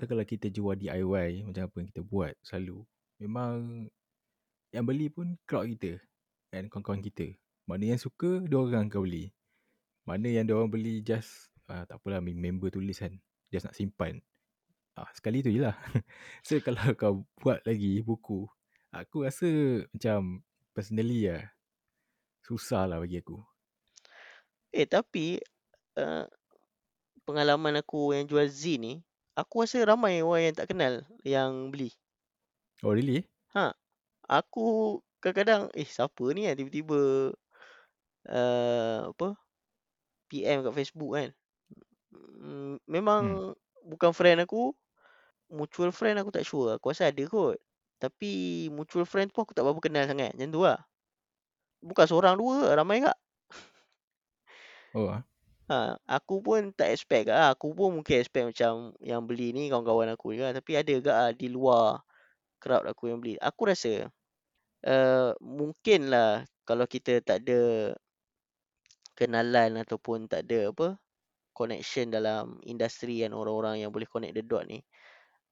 So, 0.00 0.08
kalau 0.08 0.24
kita 0.24 0.48
jual 0.48 0.76
DIY 0.80 1.44
macam 1.44 1.68
apa 1.68 1.76
yang 1.84 1.88
kita 1.92 2.02
buat 2.02 2.32
selalu, 2.40 2.80
memang 3.20 3.86
yang 4.72 4.84
beli 4.88 5.12
pun 5.12 5.36
crowd 5.44 5.68
kita 5.76 6.00
dan 6.48 6.72
kawan-kawan 6.72 7.04
kita. 7.04 7.36
Mana 7.68 7.92
yang 7.92 8.00
suka, 8.00 8.40
dia 8.44 8.56
orang 8.56 8.88
akan 8.88 9.02
beli. 9.04 9.36
Mana 10.08 10.32
yang 10.32 10.48
dia 10.48 10.56
orang 10.56 10.72
beli 10.72 11.04
just, 11.04 11.52
ah, 11.68 11.84
tak 11.84 12.00
apalah 12.00 12.24
member 12.24 12.72
tulis 12.72 12.96
kan. 12.96 13.20
Just 13.52 13.68
nak 13.68 13.76
simpan. 13.76 14.24
Ah, 14.96 15.12
sekali 15.12 15.44
tu 15.44 15.52
je 15.52 15.60
lah. 15.60 15.76
so, 16.46 16.56
kalau 16.64 16.80
kau 17.00 17.14
buat 17.36 17.60
lagi 17.68 18.00
buku, 18.00 18.48
aku 18.96 19.28
rasa 19.28 19.48
macam 19.92 20.40
personally 20.72 21.28
lah, 21.28 21.44
susah 22.48 22.88
lah 22.88 22.96
bagi 22.96 23.20
aku. 23.20 23.36
Eh 24.76 24.84
tapi 24.84 25.40
uh, 25.96 26.28
pengalaman 27.24 27.80
aku 27.80 28.12
yang 28.12 28.28
jual 28.28 28.44
zin 28.52 28.78
ni, 28.84 28.94
aku 29.32 29.64
rasa 29.64 29.80
ramai 29.88 30.20
orang 30.20 30.52
yang 30.52 30.56
tak 30.56 30.68
kenal 30.70 31.00
yang 31.24 31.72
beli. 31.72 31.90
Oh 32.84 32.92
really? 32.92 33.24
Ha. 33.56 33.72
Aku 34.28 35.00
kadang-kadang 35.24 35.72
eh 35.72 35.88
siapa 35.88 36.24
ni 36.36 36.44
yang 36.44 36.56
tiba-tiba 36.60 37.32
uh, 38.28 38.98
apa 39.10 39.28
PM 40.28 40.60
kat 40.66 40.74
Facebook 40.76 41.12
kan. 41.16 41.30
Mm, 42.12 42.76
memang 42.84 43.22
Hmm. 43.52 43.54
bukan 43.86 44.12
friend 44.12 44.44
aku. 44.44 44.76
Mutual 45.48 45.94
friend 45.94 46.18
aku 46.20 46.34
tak 46.34 46.44
sure. 46.44 46.76
Aku 46.76 46.90
rasa 46.90 47.08
ada 47.08 47.24
kot. 47.24 47.56
Tapi 48.02 48.66
mutual 48.74 49.06
friend 49.08 49.32
pun 49.32 49.46
aku 49.46 49.54
tak 49.56 49.64
berapa 49.64 49.80
kenal 49.80 50.04
sangat. 50.04 50.34
Macam 50.36 50.50
tu 50.52 50.60
lah. 50.66 50.80
Bukan 51.80 52.06
seorang 52.10 52.34
dua, 52.36 52.74
ramai 52.74 53.00
kak. 53.00 53.16
Oh 54.96 55.12
ah. 55.12 55.20
Ha, 55.68 55.98
aku 56.08 56.40
pun 56.40 56.72
tak 56.72 56.94
expect 56.94 57.28
lah. 57.28 57.52
Aku 57.52 57.76
pun 57.76 58.00
mungkin 58.00 58.22
expect 58.22 58.48
macam 58.54 58.96
yang 59.04 59.20
beli 59.28 59.52
ni 59.52 59.68
kawan-kawan 59.68 60.08
aku 60.14 60.32
juga. 60.32 60.56
Tapi 60.56 60.72
ada 60.78 60.94
ke 60.96 61.10
lah 61.12 61.30
di 61.36 61.52
luar 61.52 62.00
crowd 62.62 62.88
aku 62.88 63.12
yang 63.12 63.20
beli. 63.20 63.36
Aku 63.36 63.68
rasa 63.68 64.08
uh, 64.88 65.30
mungkin 65.42 66.08
lah 66.08 66.48
kalau 66.64 66.88
kita 66.88 67.20
tak 67.20 67.44
ada 67.44 67.92
kenalan 69.18 69.84
ataupun 69.84 70.30
tak 70.30 70.48
ada 70.48 70.72
apa 70.72 70.96
connection 71.56 72.08
dalam 72.08 72.56
industri 72.64 73.24
kan 73.24 73.32
orang-orang 73.36 73.84
yang 73.84 73.90
boleh 73.92 74.08
connect 74.08 74.32
the 74.32 74.44
dot 74.46 74.64
ni. 74.64 74.80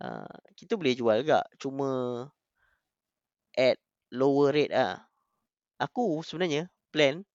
Uh, 0.01 0.31
kita 0.57 0.81
boleh 0.81 0.97
jual 0.97 1.21
juga. 1.21 1.45
Cuma 1.61 1.91
at 3.59 3.77
lower 4.09 4.57
rate 4.57 4.73
lah. 4.73 5.05
Aku 5.83 6.23
sebenarnya 6.25 6.71
plan 6.95 7.27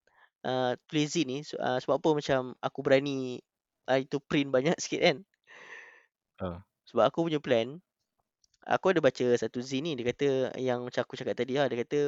uh, 0.46 0.74
zin 1.10 1.28
ni 1.30 1.40
uh, 1.60 1.78
sebab 1.82 1.96
apa 2.02 2.10
macam 2.20 2.42
aku 2.64 2.80
berani 2.86 3.40
uh, 3.90 4.00
itu 4.00 4.18
print 4.24 4.50
banyak 4.54 4.76
sikit 4.84 5.02
kan. 5.06 5.18
Uh. 6.40 6.60
Sebab 6.90 7.04
aku 7.08 7.20
punya 7.30 7.40
plan 7.40 7.68
aku 8.68 8.86
ada 8.94 9.02
baca 9.08 9.26
satu 9.42 9.60
zin 9.70 9.84
ni 9.88 9.92
dia 9.98 10.06
kata 10.12 10.28
yang 10.62 10.80
macam 10.88 11.02
aku 11.06 11.16
cakap 11.20 11.36
tadi 11.40 11.54
lah 11.58 11.68
dia 11.72 11.80
kata 11.84 12.00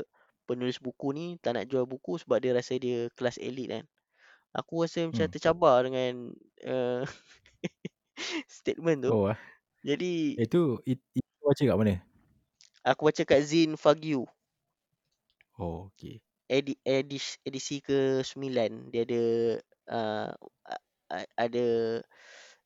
penulis 0.49 0.77
buku 0.85 1.07
ni 1.17 1.25
tak 1.43 1.51
nak 1.57 1.65
jual 1.71 1.85
buku 1.89 2.19
sebab 2.21 2.37
dia 2.43 2.51
rasa 2.57 2.73
dia 2.81 3.09
kelas 3.17 3.37
elit 3.41 3.67
kan. 3.73 3.83
Aku 4.57 4.83
rasa 4.85 5.07
macam 5.09 5.25
Hmm. 5.25 5.31
tercabar 5.31 5.77
dengan 5.87 6.33
uh, 6.67 7.03
statement 8.49 8.99
tu. 9.05 9.13
Oh 9.13 9.27
ah. 9.29 9.37
Jadi 9.85 10.39
Itu 10.39 10.79
it, 10.87 10.99
itu 11.17 11.29
baca 11.43 11.63
kat 11.69 11.77
mana? 11.79 11.95
aku 12.89 13.01
baca 13.09 13.23
kat 13.25 13.41
Zin 13.49 13.71
Fagyu. 13.77 14.21
Oh 15.57 15.85
okay. 15.95 16.21
Edi, 16.51 16.75
edis, 16.83 17.39
edisi 17.47 17.79
ke-9 17.79 18.43
dia 18.91 19.07
ada 19.07 19.23
uh, 19.87 20.29
ada 21.39 21.65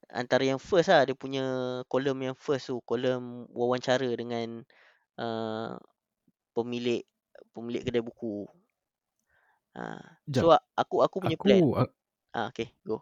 antara 0.10 0.44
yang 0.46 0.62
first 0.62 0.90
lah 0.90 1.06
dia 1.06 1.14
punya 1.14 1.46
kolom 1.90 2.18
yang 2.22 2.38
first 2.38 2.74
tu 2.74 2.82
kolom 2.86 3.46
wawancara 3.54 4.10
dengan 4.18 4.66
uh, 5.22 5.78
pemilik 6.58 7.06
pemilik 7.54 7.82
kedai 7.86 8.02
buku. 8.02 8.46
Uh, 9.76 10.02
so 10.32 10.56
aku 10.74 11.06
aku 11.06 11.18
punya 11.22 11.38
plan. 11.38 11.62
Aku 11.62 11.94
Ah 12.36 12.52
okay, 12.52 12.68
go. 12.84 13.00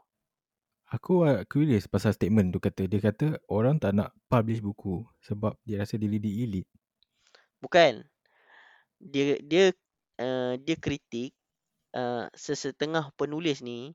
aku 0.94 1.26
uh, 1.26 1.42
curious 1.50 1.90
pasal 1.90 2.14
statement 2.14 2.54
tu 2.54 2.62
kata 2.62 2.86
dia 2.86 3.02
kata 3.02 3.42
orang 3.50 3.82
tak 3.82 3.98
nak 3.98 4.14
publish 4.30 4.62
buku 4.62 5.02
sebab 5.26 5.58
dia 5.66 5.82
rasa 5.82 5.98
dia 5.98 6.06
lead 6.06 6.22
elite. 6.22 6.70
Bukan. 7.58 8.06
Dia 9.02 9.42
dia 9.42 9.74
uh, 10.24 10.54
dia 10.66 10.76
kritik 10.86 11.32
uh, 11.98 12.26
sesetengah 12.36 13.12
penulis 13.20 13.60
ni 13.70 13.94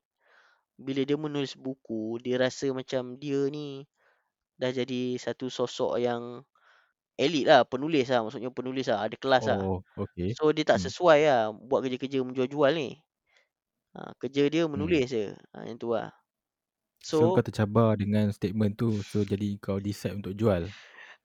bila 0.86 1.02
dia 1.08 1.18
menulis 1.18 1.54
buku 1.58 2.18
dia 2.24 2.36
rasa 2.40 2.70
macam 2.80 3.18
dia 3.22 3.40
ni 3.50 3.84
dah 4.60 4.70
jadi 4.74 5.02
satu 5.20 5.46
sosok 5.52 5.92
yang 6.02 6.22
elit 7.18 7.44
lah 7.50 7.62
penulis 7.72 8.06
lah 8.12 8.20
maksudnya 8.26 8.50
penulis 8.54 8.86
lah 8.90 9.06
ada 9.06 9.16
kelas 9.18 9.44
lah 9.50 9.60
Oh 9.60 9.84
okay. 9.96 10.36
so 10.36 10.50
dia 10.56 10.64
tak 10.68 10.78
Hmm. 10.78 10.90
sesuai 10.90 11.20
lah 11.28 11.42
buat 11.54 11.80
kerja-kerja 11.86 12.22
menjual-jual 12.26 12.72
ni 12.78 12.90
ha, 13.96 14.00
kerja 14.20 14.42
dia 14.52 14.64
Hmm. 14.74 14.94
menulis 14.94 15.04
je 15.12 15.24
ha, 15.52 15.64
yang 15.68 15.76
tu 15.80 15.92
lah 15.96 16.08
So, 17.18 17.18
so 17.18 17.26
kau 17.34 17.42
tercabar 17.46 17.90
dengan 18.02 18.26
statement 18.38 18.72
tu 18.80 18.90
So 19.10 19.18
jadi 19.26 19.48
kau 19.64 19.78
decide 19.86 20.14
untuk 20.20 20.34
jual 20.40 20.62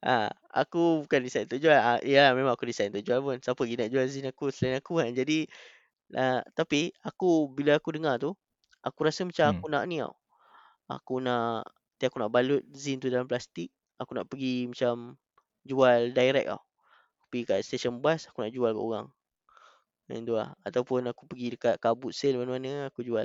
ha, 0.04 0.30
aku 0.52 1.08
bukan 1.08 1.20
decide 1.24 1.48
untuk 1.48 1.60
jual. 1.64 1.76
Ha, 1.80 2.04
ya 2.04 2.36
memang 2.36 2.54
aku 2.54 2.68
decide 2.68 2.92
untuk 2.92 3.04
jual 3.08 3.20
pun. 3.24 3.38
Siapa 3.40 3.62
lagi 3.64 3.76
nak 3.80 3.90
jual 3.90 4.06
zin 4.12 4.26
aku 4.28 4.52
selain 4.52 4.78
aku 4.84 5.00
kan. 5.00 5.10
Jadi 5.16 5.48
uh, 6.20 6.42
tapi 6.54 6.92
aku 7.02 7.50
bila 7.50 7.80
aku 7.80 7.96
dengar 7.96 8.20
tu 8.20 8.36
aku 8.84 9.00
rasa 9.08 9.24
macam 9.24 9.48
Hmm. 9.50 9.56
aku 9.60 9.68
nak 9.72 9.84
ni 9.88 10.04
tau. 10.04 10.14
Aku 10.92 11.24
nak 11.24 11.66
nanti 11.96 12.04
aku 12.12 12.20
nak 12.20 12.32
balut 12.36 12.64
zin 12.76 13.00
tu 13.00 13.08
dalam 13.08 13.26
plastik. 13.26 13.72
Aku 13.96 14.12
nak 14.12 14.28
pergi 14.28 14.68
macam 14.68 15.16
jual 15.64 16.12
direct 16.12 16.48
tau. 16.52 16.62
Aku 17.24 17.26
pergi 17.32 17.44
kat 17.48 17.60
station 17.64 18.04
bus 18.04 18.28
aku 18.28 18.44
nak 18.44 18.52
jual 18.52 18.76
kat 18.76 18.84
orang. 18.84 19.08
Yang 20.12 20.22
tu 20.28 20.34
lah. 20.36 20.52
Ataupun 20.68 21.08
aku 21.08 21.24
pergi 21.32 21.56
dekat 21.56 21.80
kabut 21.80 22.12
sale 22.12 22.36
mana-mana 22.36 22.92
aku 22.92 23.08
jual. 23.08 23.24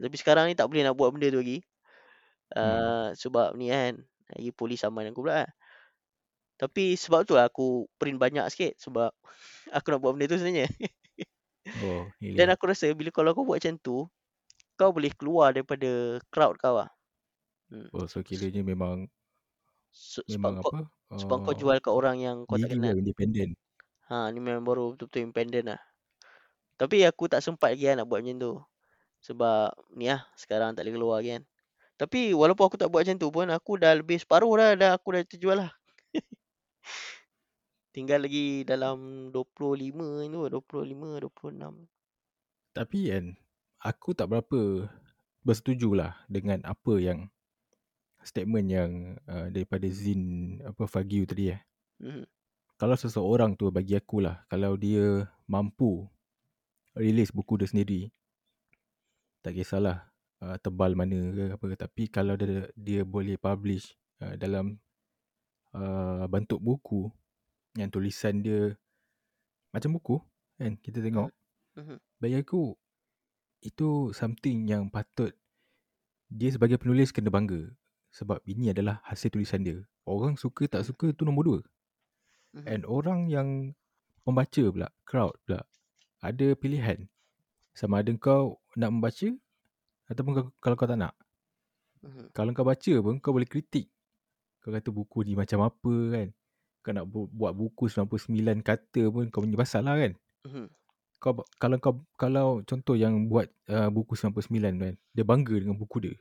Tapi 0.00 0.16
sekarang 0.16 0.48
ni 0.48 0.56
tak 0.56 0.72
boleh 0.72 0.88
nak 0.88 0.96
buat 0.96 1.12
benda 1.12 1.28
tu 1.28 1.44
lagi. 1.44 1.60
Uh, 2.56 3.12
sebab 3.12 3.56
ni 3.60 3.68
kan 3.68 4.00
lagi 4.32 4.50
polis 4.56 4.80
saman 4.80 5.12
aku 5.12 5.28
pula 5.28 5.44
lah. 5.44 5.50
Tapi 6.62 6.94
sebab 6.94 7.26
tu 7.26 7.34
lah 7.34 7.50
aku 7.50 7.90
print 7.98 8.22
banyak 8.22 8.46
sikit 8.54 8.78
sebab 8.78 9.10
aku 9.76 9.86
nak 9.90 9.98
buat 9.98 10.14
benda 10.14 10.30
tu 10.30 10.38
sebenarnya. 10.38 10.70
Oh, 11.82 12.06
Dan 12.38 12.54
aku 12.54 12.70
rasa 12.70 12.86
bila 12.94 13.10
kalau 13.10 13.34
kau 13.34 13.42
buat 13.42 13.58
macam 13.58 13.74
tu, 13.82 14.06
kau 14.78 14.94
boleh 14.94 15.10
keluar 15.10 15.50
daripada 15.50 16.22
crowd 16.30 16.54
kau 16.62 16.78
lah. 16.78 16.90
Hmm. 17.66 17.90
Oh, 17.90 18.06
so 18.06 18.22
kiranya 18.22 18.62
memang 18.62 19.10
So, 19.92 20.24
memang 20.24 20.62
sebab 20.62 20.64
kau 20.64 20.72
apa? 20.72 20.82
sebab 21.20 21.36
kau 21.44 21.52
Uh, 21.52 21.58
jual 21.58 21.76
kat 21.82 21.92
orang 21.92 22.16
yang 22.22 22.36
kau 22.48 22.56
tak 22.56 22.72
kenal. 22.72 22.96
independent. 22.96 23.52
Ha, 24.08 24.32
ni 24.32 24.40
memang 24.40 24.64
baru 24.64 24.94
betul-betul 24.94 25.28
independent 25.28 25.66
lah. 25.76 25.80
Tapi 26.80 27.04
aku 27.04 27.28
tak 27.28 27.44
sempat 27.44 27.76
lagi 27.76 27.90
lah 27.90 28.00
nak 28.00 28.06
buat 28.08 28.24
macam 28.24 28.38
tu. 28.38 28.54
Sebab 29.20 29.76
ni 29.98 30.08
lah, 30.08 30.24
sekarang 30.38 30.72
tak 30.72 30.86
boleh 30.86 30.94
keluar 30.94 31.16
lagi 31.20 31.30
kan. 31.36 31.42
Tapi 32.00 32.32
walaupun 32.32 32.64
aku 32.70 32.78
tak 32.80 32.88
buat 32.88 33.04
macam 33.04 33.18
tu 33.20 33.28
pun, 33.28 33.46
aku 33.52 33.72
dah 33.76 33.92
lebih 33.92 34.16
separuh 34.16 34.52
dah, 34.56 34.70
dah 34.74 34.90
aku 34.96 35.08
dah 35.12 35.22
terjual 35.28 35.56
lah. 35.60 35.70
Tinggal 37.92 38.24
lagi 38.24 38.64
dalam 38.64 39.28
25 39.28 40.32
tu, 40.32 40.40
25, 40.48 41.20
26. 41.28 41.86
Tapi 42.72 43.00
kan, 43.12 43.24
aku 43.84 44.16
tak 44.16 44.32
berapa 44.32 44.88
bersetuju 45.44 45.92
lah 45.92 46.16
dengan 46.30 46.64
apa 46.64 46.96
yang 46.96 47.28
statement 48.22 48.68
yang 48.70 48.90
uh, 49.26 49.50
daripada 49.50 49.84
Zin 49.90 50.56
apa 50.62 50.86
Fagiu 50.86 51.26
tadi 51.26 51.52
eh. 51.52 51.60
Mhm. 52.00 52.24
Kalau 52.80 52.96
seseorang 52.98 53.54
tu 53.54 53.70
bagi 53.70 53.94
aku 53.94 54.24
lah, 54.24 54.42
kalau 54.50 54.74
dia 54.74 55.30
mampu 55.46 56.02
release 56.98 57.30
buku 57.30 57.54
dia 57.60 57.70
sendiri, 57.70 58.10
tak 59.38 59.54
kisahlah 59.54 60.10
uh, 60.42 60.58
tebal 60.58 60.98
mana 60.98 61.30
ke 61.30 61.44
apa 61.54 61.64
ke. 61.70 61.76
Tapi 61.78 62.02
kalau 62.10 62.34
dia, 62.34 62.66
dia 62.74 63.06
boleh 63.06 63.38
publish 63.38 63.94
uh, 64.18 64.34
dalam 64.34 64.82
uh, 65.76 66.24
bentuk 66.28 66.60
buku 66.60 67.08
yang 67.76 67.88
tulisan 67.88 68.44
dia 68.44 68.76
macam 69.72 69.96
buku 69.96 70.20
kan 70.60 70.76
kita 70.80 71.00
tengok. 71.00 71.32
Mhm. 71.76 71.96
Bagi 72.20 72.36
aku 72.40 72.76
itu 73.62 74.12
something 74.12 74.68
yang 74.68 74.92
patut 74.92 75.32
dia 76.32 76.48
sebagai 76.52 76.80
penulis 76.80 77.12
kena 77.12 77.32
bangga 77.32 77.72
sebab 78.12 78.44
ini 78.44 78.72
adalah 78.72 79.00
hasil 79.08 79.32
tulisan 79.32 79.64
dia. 79.64 79.80
Orang 80.04 80.36
suka 80.36 80.68
tak 80.68 80.84
suka 80.84 81.16
tu 81.16 81.24
nombor 81.24 81.44
dua. 81.44 81.60
Mhm. 82.52 82.64
And 82.68 82.82
orang 82.84 83.20
yang 83.32 83.48
pembaca 84.22 84.62
pula, 84.68 84.88
crowd 85.08 85.36
pula 85.48 85.64
ada 86.20 86.46
pilihan. 86.54 87.08
Sama 87.72 88.04
ada 88.04 88.12
kau 88.20 88.60
nak 88.76 88.90
membaca 88.92 89.28
ataupun 90.12 90.32
kau, 90.36 90.44
kalau 90.60 90.76
kau 90.76 90.88
tak 90.88 91.00
nak. 91.00 91.14
Mhm. 92.04 92.36
Kalau 92.36 92.50
kau 92.52 92.66
baca 92.68 92.94
pun 93.00 93.14
kau 93.18 93.32
boleh 93.32 93.48
kritik. 93.48 93.88
Kau 94.62 94.70
kata 94.70 94.88
buku 94.88 95.26
ni 95.26 95.34
macam 95.34 95.66
apa 95.66 95.94
kan. 96.14 96.28
Kau 96.82 96.92
nak 96.94 97.06
bu- 97.06 97.30
buat 97.30 97.50
buku 97.52 97.90
99 97.90 98.62
kata 98.62 99.02
pun 99.10 99.26
kau 99.28 99.42
punya 99.42 99.58
pasal 99.58 99.82
lah 99.82 99.98
kan. 99.98 100.12
Mhm. 100.46 100.66
Kau 101.18 101.42
kalau 101.58 101.76
kau 101.78 101.94
kalau 102.14 102.46
contoh 102.62 102.94
yang 102.94 103.26
buat 103.26 103.50
uh, 103.70 103.90
buku 103.90 104.14
99 104.14 104.78
kan, 104.78 104.94
dia 105.14 105.24
bangga 105.26 105.54
dengan 105.58 105.74
buku 105.74 105.98
dia. 106.02 106.14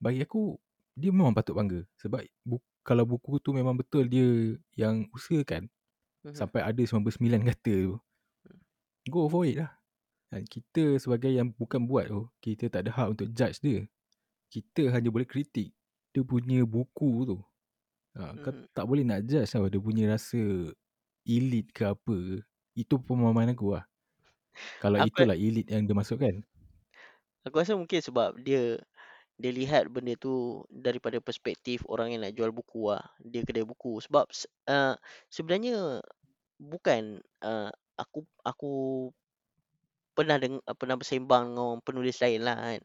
Bagi 0.00 0.24
aku 0.24 0.56
dia 0.96 1.12
memang 1.12 1.36
patut 1.36 1.52
bangga 1.52 1.84
sebab 2.00 2.24
bu- 2.44 2.64
kalau 2.80 3.04
buku 3.04 3.36
tu 3.40 3.52
memang 3.52 3.76
betul 3.76 4.08
dia 4.08 4.56
yang 4.72 5.04
usahakan 5.12 5.68
Mhm. 6.24 6.32
sampai 6.36 6.60
ada 6.64 6.82
99 6.82 7.44
kata 7.44 7.74
tu. 7.92 7.96
Go 9.06 9.28
for 9.30 9.46
it 9.46 9.62
lah. 9.62 9.70
Dan 10.26 10.42
kita 10.42 10.98
sebagai 10.98 11.30
yang 11.30 11.54
bukan 11.54 11.86
buat 11.86 12.10
tu, 12.10 12.26
kita 12.42 12.66
tak 12.66 12.82
ada 12.82 12.90
hak 12.90 13.08
untuk 13.14 13.28
judge 13.30 13.62
dia. 13.62 13.86
Kita 14.50 14.90
hanya 14.90 15.08
boleh 15.08 15.28
kritik 15.28 15.70
dia 16.10 16.22
punya 16.26 16.66
buku 16.66 17.24
tu. 17.24 17.38
Ha, 18.16 18.32
kau 18.40 18.52
Mhm. 18.52 18.64
tak 18.72 18.84
boleh 18.88 19.04
nak 19.04 19.28
judge 19.28 19.52
tau 19.52 19.68
dia 19.68 19.76
punya 19.80 20.04
rasa 20.08 20.40
elite 21.28 21.70
ke 21.76 21.84
apa. 21.84 22.40
Itu 22.72 22.96
pemahaman 23.00 23.52
aku 23.52 23.76
lah. 23.76 23.84
Kalau 24.80 24.98
Aku- 25.00 25.08
itulah 25.12 25.36
elite 25.36 25.68
yang 25.68 25.84
dia 25.84 25.92
masukkan. 25.96 26.34
Aku 27.46 27.56
rasa 27.60 27.76
mungkin 27.76 28.00
sebab 28.02 28.40
dia 28.42 28.80
dia 29.36 29.52
lihat 29.52 29.92
benda 29.92 30.16
tu 30.16 30.64
daripada 30.72 31.20
perspektif 31.20 31.84
orang 31.92 32.16
yang 32.16 32.24
nak 32.24 32.32
jual 32.32 32.48
buku 32.50 32.88
lah. 32.88 33.04
Dia 33.20 33.44
kedai 33.44 33.68
buku. 33.68 34.00
Sebab 34.00 34.32
se- 34.32 34.48
uh, 34.64 34.96
sebenarnya 35.28 36.00
bukan 36.56 37.20
uh, 37.44 37.68
aku 38.00 38.24
aku 38.40 38.72
pernah 40.16 40.40
deng- 40.40 40.64
uh, 40.64 40.76
pernah 40.76 40.96
bersembang 40.96 41.52
dengan 41.52 41.78
penulis 41.84 42.16
lain 42.24 42.40
lah 42.48 42.56
kan. 42.56 42.80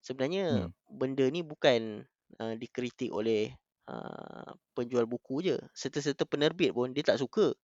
Sebenarnya 0.00 0.70
Hmm. 0.70 0.72
benda 0.86 1.26
ni 1.26 1.42
bukan 1.42 2.06
uh, 2.38 2.54
dikritik 2.54 3.10
oleh 3.10 3.50
uh, 3.88 4.52
penjual 4.76 5.08
buku 5.08 5.42
je. 5.42 5.56
Serta-serta 5.72 6.28
penerbit 6.28 6.70
pun 6.76 6.92
dia 6.92 7.02
tak 7.02 7.18
suka. 7.18 7.56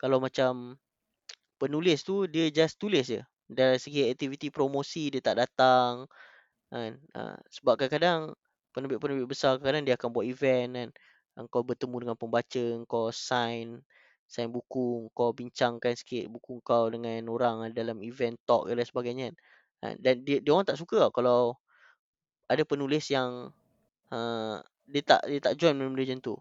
Kalau 0.00 0.18
macam 0.18 0.76
penulis 1.60 2.04
tu 2.04 2.24
dia 2.28 2.48
just 2.50 2.80
tulis 2.80 3.06
je. 3.06 3.22
Dari 3.46 3.78
segi 3.78 4.10
aktiviti 4.10 4.50
promosi 4.50 5.12
dia 5.12 5.22
tak 5.22 5.46
datang 5.46 6.08
kan. 6.72 6.92
Uh, 7.14 7.36
sebab 7.52 7.78
kadang-kadang 7.78 8.34
penerbit-penerbit 8.74 9.28
besar 9.30 9.56
kadang 9.62 9.86
dia 9.86 9.94
akan 9.94 10.08
buat 10.12 10.26
event 10.26 10.70
kan. 10.74 10.90
Uh, 11.36 11.46
Kau 11.52 11.62
bertemu 11.62 11.96
dengan 12.08 12.16
pembaca, 12.18 12.66
kau 12.88 13.12
sign 13.12 13.80
sign 14.26 14.50
buku, 14.50 15.06
kau 15.14 15.30
bincangkan 15.30 15.94
sikit 15.94 16.26
buku 16.26 16.58
kau 16.66 16.90
dengan 16.90 17.22
orang 17.30 17.70
dalam 17.70 18.02
event 18.02 18.34
talk 18.42 18.66
dan 18.66 18.82
sebagainya 18.82 19.30
kan. 19.30 19.36
Uh, 19.84 19.94
dan 20.02 20.24
dia 20.26 20.40
dia 20.42 20.50
orang 20.56 20.66
tak 20.66 20.80
suka 20.80 21.12
kalau 21.14 21.54
ada 22.46 22.62
penulis 22.66 23.06
yang 23.10 23.50
uh, 24.10 24.58
dia 24.86 25.02
tak 25.02 25.20
dia 25.26 25.40
tak 25.42 25.54
join 25.58 25.74
benda 25.74 26.02
macam 26.02 26.18
tu. 26.22 26.34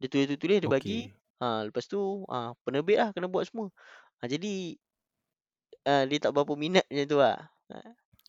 Dia 0.00 0.06
tulis-tulis 0.08 0.58
dia 0.64 0.70
bagi, 0.70 1.12
ha 1.42 1.66
lepas 1.66 1.84
tu 1.84 2.24
ah 2.30 2.56
penerbit 2.64 2.96
lah 2.96 3.08
kena 3.12 3.28
buat 3.28 3.44
semua. 3.44 3.68
Ha 4.22 4.30
jadi 4.30 4.78
uh, 5.84 6.04
dia 6.08 6.18
tak 6.22 6.32
berapa 6.32 6.52
minat 6.56 6.86
macam 6.88 7.06
tu 7.06 7.18
lah. 7.18 7.38
Ha. 7.70 7.76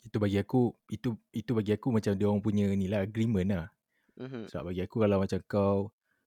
Itu 0.02 0.18
bagi 0.18 0.42
aku, 0.42 0.74
itu 0.90 1.14
itu 1.30 1.52
bagi 1.54 1.72
aku 1.78 1.94
macam 1.94 2.18
dia 2.18 2.26
orang 2.26 2.42
punya 2.42 2.66
ni 2.74 2.90
lah, 2.90 3.06
agreement 3.06 3.50
lah. 3.54 3.68
Mhm. 4.18 4.50
Sebab 4.50 4.74
bagi 4.74 4.82
aku 4.82 4.98
kalau 5.06 5.18
macam 5.22 5.40
kau 5.46 5.78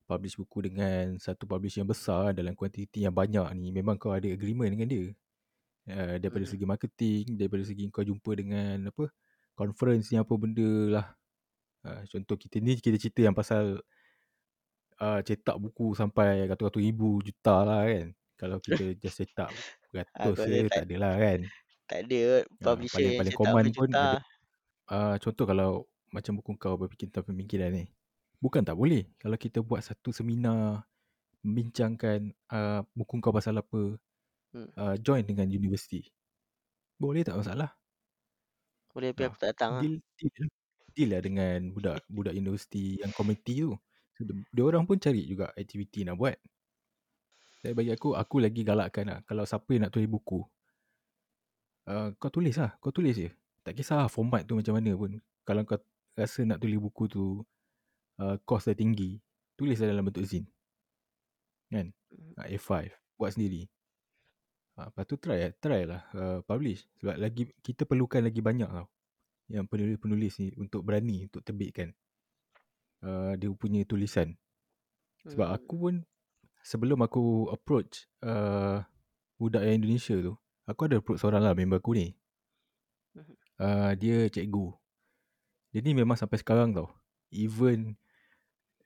publish 0.05 0.37
buku 0.37 0.71
dengan 0.71 1.17
satu 1.17 1.49
publisher 1.49 1.83
yang 1.83 1.91
besar 1.91 2.37
dalam 2.37 2.53
kuantiti 2.55 3.03
yang 3.03 3.15
banyak 3.17 3.51
ni, 3.57 3.73
memang 3.75 3.99
kau 3.99 4.13
ada 4.13 4.29
agreement 4.31 4.71
dengan 4.71 4.87
dia. 4.87 5.05
Uh, 5.85 6.17
daripada 6.17 6.47
Mhm. 6.47 6.53
segi 6.55 6.65
marketing, 6.65 7.25
daripada 7.37 7.63
segi 7.67 7.83
kau 7.91 8.05
jumpa 8.07 8.31
dengan 8.37 8.89
apa, 8.89 9.11
conference 9.59 10.13
ni 10.15 10.17
apa 10.23 10.35
benda 10.39 10.71
lah. 11.01 11.07
Uh, 11.85 12.03
contoh 12.13 12.37
kita 12.41 12.57
ni, 12.65 12.81
kita 12.81 12.97
cerita 12.97 13.21
yang 13.29 13.37
pasal 13.37 13.85
uh, 15.03 15.21
cetak 15.27 15.57
buku 15.63 15.95
sampai 15.99 16.47
ratus-ratus 16.51 16.83
ribu 16.83 17.21
juta 17.25 17.57
lah 17.67 17.83
kan. 17.87 18.07
Kalau 18.41 18.59
kita 18.63 18.95
just 19.03 19.19
cetak 19.23 19.51
Ah, 20.15 20.31
ratus 20.31 20.37
kau 20.37 20.47
je, 20.51 20.67
tak 20.71 20.83
tak 20.83 20.83
adalah 20.91 21.15
kan. 21.19 21.41
tak 21.89 21.99
ada 22.09 22.45
Uh, 22.65 22.77
publisher 22.79 22.89
paling 22.93 23.13
yang 23.13 23.17
paling 23.19 23.35
cetak 23.35 23.37
common 23.37 23.67
pun 23.77 23.91
ada 23.95 24.19
uh, 24.91 25.17
contoh 25.21 25.45
kalau 25.49 25.71
macam 26.15 26.39
buku 26.41 26.53
kau 26.61 26.75
berfikir 26.81 27.11
tentang 27.11 27.27
pemikiran 27.35 27.71
ni. 27.75 27.85
Bukan 28.43 28.63
tak 28.67 28.77
boleh 28.79 29.09
kalau 29.21 29.37
kita 29.41 29.61
buat 29.65 29.83
satu 29.85 30.13
seminar 30.15 30.87
membincangkan 31.45 32.33
uh, 32.53 32.81
buku 32.97 33.21
kau 33.25 33.33
pasal 33.35 33.59
apa, 33.61 33.99
Hmm. 34.55 34.71
uh, 34.79 34.97
join 35.01 35.25
dengan 35.27 35.49
universiti. 35.51 36.09
Boleh 37.01 37.23
tak 37.27 37.39
masalah. 37.41 37.77
Boleh 38.95 39.11
tapi 39.13 39.23
Ha, 39.23 39.27
aku 39.29 39.37
tak 39.41 39.49
datang 39.55 39.73
lah. 39.79 39.87
deal, 40.19 40.49
deal, 40.95 41.11
lah 41.13 41.21
dengan 41.21 41.75
budak 41.75 42.07
budak 42.07 42.35
universiti 42.35 43.03
yang 43.03 43.11
komiti 43.11 43.67
tu. 43.67 43.75
So, 44.15 44.23
dia, 44.31 44.63
orang 44.63 44.87
pun 44.87 44.97
cari 45.03 45.27
juga 45.27 45.51
aktiviti 45.53 46.07
nak 46.07 46.17
buat. 46.17 46.39
Tapi 47.65 47.75
bagi 47.75 47.91
aku, 47.91 48.15
aku 48.15 48.37
lagi 48.39 48.63
galakkan 48.63 49.05
lah. 49.11 49.19
Kalau 49.27 49.43
siapa 49.43 49.67
yang 49.75 49.89
nak 49.89 49.93
tulis 49.97 50.07
buku, 50.07 50.41
uh, 51.91 52.15
kau 52.21 52.31
tulis 52.31 52.55
lah. 52.55 52.77
Kau 52.79 52.95
tulis 52.95 53.17
je. 53.17 53.33
Tak 53.65 53.75
kisah 53.75 54.05
lah 54.05 54.09
format 54.13 54.45
tu 54.45 54.55
macam 54.55 54.77
mana 54.77 54.93
pun. 54.95 55.19
Kalau 55.43 55.65
kau 55.67 55.81
rasa 56.15 56.45
nak 56.47 56.61
tulis 56.61 56.79
buku 56.79 57.05
tu, 57.11 57.43
uh, 58.21 58.37
cost 58.47 58.71
dah 58.71 58.77
tinggi, 58.77 59.19
tulis 59.59 59.81
lah 59.81 59.91
dalam 59.91 60.07
bentuk 60.07 60.23
zin. 60.29 60.45
Kan? 61.73 61.91
Uh, 62.39 62.47
A5. 62.55 62.93
Buat 63.19 63.35
sendiri. 63.35 63.67
Uh, 64.79 64.91
lepas 64.91 65.05
tu 65.09 65.17
try, 65.19 65.51
try 65.59 65.83
lah 65.89 66.07
uh, 66.15 66.39
publish. 66.47 66.87
Sebab 67.03 67.17
lagi 67.19 67.51
kita 67.65 67.89
perlukan 67.89 68.23
lagi 68.23 68.39
banyak 68.45 68.71
tau. 68.71 68.87
Yang 69.49 69.65
penulis-penulis 69.69 70.33
ni 70.41 70.49
untuk 70.57 70.85
berani 70.85 71.29
untuk 71.29 71.45
terbitkan 71.45 71.93
uh, 73.05 73.33
dia 73.37 73.49
punya 73.53 73.85
tulisan. 73.85 74.35
Sebab 75.29 75.49
Hmm. 75.49 75.57
aku 75.57 75.75
pun 75.77 75.95
sebelum 76.65 77.05
aku 77.05 77.53
approach 77.53 78.09
uh, 78.25 78.85
budak 79.37 79.65
yang 79.65 79.85
Indonesia 79.85 80.17
tu, 80.17 80.35
aku 80.65 80.81
ada 80.89 81.01
approach 81.01 81.21
seorang 81.21 81.45
lah 81.45 81.53
member 81.53 81.81
aku 81.81 81.97
ni. 81.97 82.17
Uh, 83.61 83.95
dia 83.95 84.27
cikgu. 84.27 84.75
Dia 85.71 85.81
ni 85.85 85.95
memang 85.95 86.19
sampai 86.19 86.43
sekarang 86.43 86.75
tau. 86.75 86.91
Even 87.31 87.95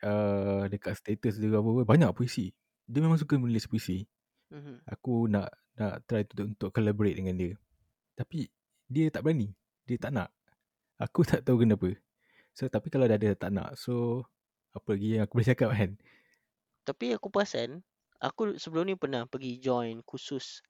uh, 0.05 0.69
dekat 0.69 1.01
status 1.01 1.41
dia 1.41 1.49
apa-apa, 1.53 1.89
banyak 1.89 2.11
puisi. 2.13 2.53
Dia 2.85 3.01
memang 3.01 3.17
suka 3.17 3.37
menulis 3.41 3.65
puisi. 3.69 4.05
Mhm. 4.53 4.85
Aku 4.89 5.29
nak 5.29 5.53
nak 5.79 6.05
try 6.09 6.25
untuk, 6.25 6.47
untuk 6.57 6.71
collaborate 6.73 7.17
dengan 7.17 7.37
dia. 7.37 7.53
Tapi 8.17 8.49
dia 8.89 9.09
tak 9.13 9.25
berani. 9.25 9.53
Dia 9.89 9.97
tak 10.01 10.13
nak. 10.17 10.29
Aku 10.99 11.23
tak 11.23 11.47
tahu 11.47 11.63
kenapa. 11.63 11.95
So 12.55 12.67
tapi 12.67 12.91
kalau 12.91 13.07
dah 13.07 13.15
ada 13.15 13.35
tak 13.39 13.51
nak. 13.55 13.79
So 13.79 14.27
apa 14.75 14.95
lagi 14.95 15.19
yang 15.19 15.27
aku 15.27 15.39
boleh 15.39 15.49
cakap 15.49 15.71
kan? 15.75 15.91
Tapi 16.83 17.15
aku 17.15 17.31
perasan 17.31 17.83
aku 18.19 18.59
sebelum 18.59 18.91
ni 18.91 18.95
pernah 18.99 19.25
pergi 19.31 19.63
join 19.63 20.03
kursus 20.03 20.63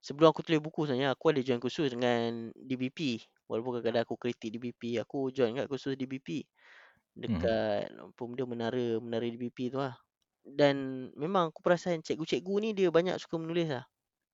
sebelum 0.00 0.32
aku 0.32 0.46
tulis 0.46 0.62
buku 0.62 0.86
sebenarnya 0.86 1.12
aku 1.12 1.34
ada 1.34 1.40
join 1.42 1.58
kursus 1.58 1.90
dengan 1.92 2.54
DBP. 2.54 3.20
Walaupun 3.50 3.78
kadang-kadang 3.78 4.06
aku 4.06 4.14
kritik 4.18 4.54
DBP, 4.54 5.02
aku 5.02 5.30
join 5.30 5.54
kat 5.58 5.66
kursus 5.66 5.98
DBP. 5.98 6.42
Mhm. 6.42 7.20
Dekat 7.22 7.90
apa 7.90 8.22
benda 8.22 8.44
menara 8.46 8.86
menara 9.02 9.26
DBP 9.26 9.74
tu 9.74 9.78
lah. 9.82 9.98
Dan 10.46 11.08
memang 11.18 11.50
aku 11.50 11.58
perasan 11.58 12.06
cikgu-cikgu 12.06 12.54
ni 12.62 12.70
dia 12.70 12.88
banyak 12.90 13.18
suka 13.18 13.34
menulis 13.34 13.66
lah. 13.66 13.84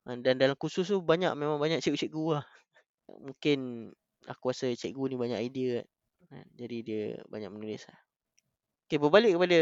Dan 0.05 0.37
dalam 0.37 0.57
kursus 0.61 0.93
tu 0.93 1.01
banyak 1.01 1.33
memang 1.33 1.57
banyak 1.57 1.81
cikgu-cikgu 1.81 2.41
lah. 2.41 2.45
Mungkin 3.09 3.91
aku 4.29 4.53
rasa 4.53 4.71
cikgu 4.73 5.13
ni 5.13 5.17
banyak 5.19 5.41
idea. 5.43 5.83
kan. 6.31 6.47
Jadi 6.57 6.77
dia 6.83 7.03
banyak 7.29 7.51
menulis 7.53 7.85
lah. 7.89 7.99
Okay, 8.87 9.01
berbalik 9.01 9.37
kepada 9.37 9.61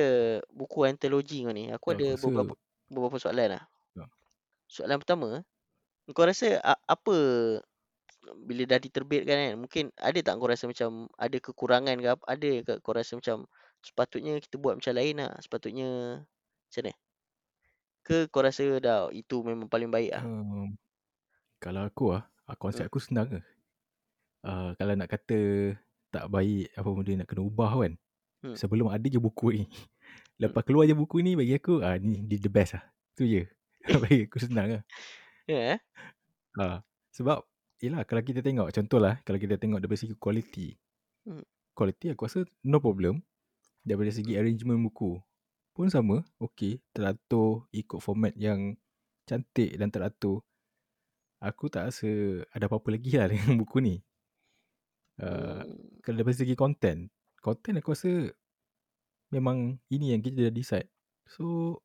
buku 0.50 0.78
antologi 0.86 1.46
kau 1.46 1.54
ni. 1.54 1.70
Aku 1.70 1.94
Aku 1.94 1.94
ada 1.94 2.06
rasa 2.14 2.24
beberapa 2.26 2.54
beberapa 2.90 3.16
soalan 3.22 3.48
lah. 3.58 3.64
Ya. 3.94 4.06
Soalan 4.66 4.98
pertama, 4.98 5.28
kau 6.10 6.26
rasa 6.26 6.58
apa 6.86 7.16
bila 8.46 8.62
dah 8.68 8.76
diterbitkan 8.76 9.36
kan, 9.38 9.54
mungkin 9.56 9.84
ada 9.96 10.18
tak 10.20 10.36
kau 10.36 10.50
rasa 10.50 10.68
macam 10.68 11.08
ada 11.16 11.36
kekurangan 11.40 11.96
ke 11.98 12.08
apa, 12.10 12.24
ada 12.28 12.50
ke 12.66 12.72
kau 12.84 12.92
rasa 12.92 13.16
macam 13.16 13.48
sepatutnya 13.80 14.36
kita 14.44 14.60
buat 14.60 14.76
macam 14.76 14.92
lain 14.92 15.14
lah, 15.24 15.32
sepatutnya 15.40 15.88
macam 16.68 16.82
mana? 16.84 16.92
Ke 18.04 18.16
kau 18.28 18.42
rasa 18.44 18.62
dah 18.82 19.08
itu 19.14 19.40
memang 19.40 19.68
paling 19.72 19.88
baik 19.88 20.12
lah? 20.12 20.24
um, 20.26 20.76
kalau 21.62 21.86
aku 21.88 22.04
ah, 22.16 22.24
ah, 22.50 22.56
konsep 22.58 22.84
Hmm. 22.84 22.90
aku 22.92 22.98
senang 23.00 23.26
ke. 23.30 23.40
Uh, 24.40 24.72
kalau 24.80 24.96
nak 24.96 25.08
kata 25.12 25.72
tak 26.10 26.26
baik 26.32 26.72
apa 26.74 26.88
benda 26.90 27.12
nak 27.22 27.28
kena 27.28 27.42
ubah 27.44 27.72
kan. 27.76 27.92
Hmm. 28.40 28.56
Sebelum 28.56 28.88
ada 28.88 29.04
je 29.04 29.20
buku 29.20 29.52
ni. 29.52 29.64
Lepas 30.42 30.64
keluar 30.64 30.88
je 30.88 30.96
buku 30.96 31.20
ni 31.20 31.36
bagi 31.36 31.54
aku 31.56 31.84
ah 31.84 32.00
ni, 32.00 32.24
ni 32.24 32.36
the 32.40 32.48
best 32.48 32.80
lah. 32.80 32.84
Tu 33.14 33.28
je. 33.28 33.42
bagi 34.02 34.26
aku 34.26 34.38
senang 34.40 34.80
lah. 34.80 34.82
Ya 35.44 35.76
eh? 35.76 35.78
Ha, 36.58 36.82
sebab 37.14 37.46
yelah 37.80 38.02
kalau 38.08 38.20
kita 38.24 38.40
tengok 38.42 38.72
contohlah 38.74 39.20
kalau 39.22 39.38
kita 39.38 39.60
tengok 39.60 39.78
dari 39.80 39.96
segi 39.96 40.16
quality. 40.16 40.74
Hmm. 41.28 41.44
Quality 41.76 42.16
aku 42.16 42.26
rasa 42.26 42.40
no 42.64 42.80
problem. 42.80 43.22
Daripada 43.80 44.12
segi 44.12 44.36
arrangement 44.36 44.76
buku 44.76 45.16
pun 45.72 45.88
sama, 45.88 46.20
okey, 46.36 46.84
teratur 46.92 47.64
ikut 47.72 48.04
format 48.04 48.36
yang 48.36 48.76
cantik 49.24 49.72
dan 49.80 49.88
teratur. 49.88 50.44
Aku 51.40 51.72
tak 51.72 51.88
rasa 51.88 52.44
ada 52.52 52.68
apa-apa 52.68 52.92
lagi 52.92 53.16
lah 53.16 53.28
dengan 53.32 53.56
buku 53.56 53.80
ni. 53.80 53.96
Uh, 55.20 55.62
Hmm. 55.62 55.90
kalau 56.04 56.16
dari 56.24 56.32
segi 56.36 56.56
content, 56.56 57.06
content 57.44 57.76
aku 57.80 57.92
rasa 57.92 58.12
memang 59.34 59.78
ini 59.90 60.14
yang 60.14 60.22
kita 60.22 60.50
dah 60.50 60.54
decide. 60.54 60.88
So 61.30 61.78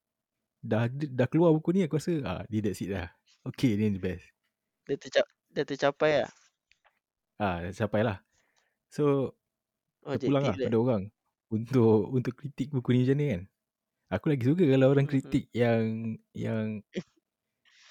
dah 0.63 0.89
dah 0.91 1.27
keluar 1.29 1.53
buku 1.55 1.69
ni 1.75 1.81
aku 1.85 1.97
rasa 2.01 2.13
ah 2.25 2.41
ni 2.51 2.59
that's 2.63 2.81
it 2.83 2.91
dah. 2.93 3.09
Okay 3.47 3.77
ni 3.77 3.93
the 3.95 4.01
best. 4.01 4.25
Dah, 4.87 4.97
tercap, 5.01 5.25
dah 5.53 5.65
tercapai 5.69 6.11
lah. 6.25 6.31
Ah 7.39 7.59
dah 7.63 7.71
sampai 7.75 8.01
lah. 8.07 8.17
So 8.91 9.35
Oh, 10.05 10.15
terpulang 10.15 10.45
jadi 10.45 10.49
lah 10.49 10.57
pada 10.61 10.75
orang 10.79 11.03
untuk 11.51 12.11
untuk 12.13 12.33
kritik 12.39 12.71
buku 12.75 12.89
ni 12.95 12.99
macam 13.07 13.17
ni 13.19 13.27
kan. 13.33 13.41
Aku 14.13 14.25
lagi 14.31 14.45
suka 14.47 14.63
kalau 14.67 14.87
orang 14.93 15.07
Mhm. 15.07 15.11
kritik 15.11 15.45
yang 15.55 15.83
yang 16.35 16.83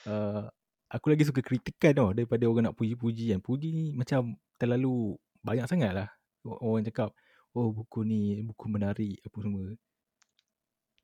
uh, 0.07 0.47
aku 0.95 1.07
lagi 1.13 1.25
suka 1.29 1.41
kritikan 1.45 1.93
tau 1.97 2.11
daripada 2.17 2.45
orang 2.49 2.71
nak 2.71 2.77
puji-puji 2.79 3.35
kan. 3.35 3.41
Puji 3.43 3.69
ni 3.75 3.85
macam 3.97 4.37
terlalu 4.61 5.19
banyak 5.45 5.67
sangat 5.69 5.93
lah. 5.93 6.09
Orang 6.45 6.85
cakap, 6.89 7.13
oh 7.53 7.71
buku 7.71 8.03
ni 8.03 8.41
buku 8.43 8.67
menarik 8.73 9.21
apa 9.25 9.37
semua. 9.45 9.65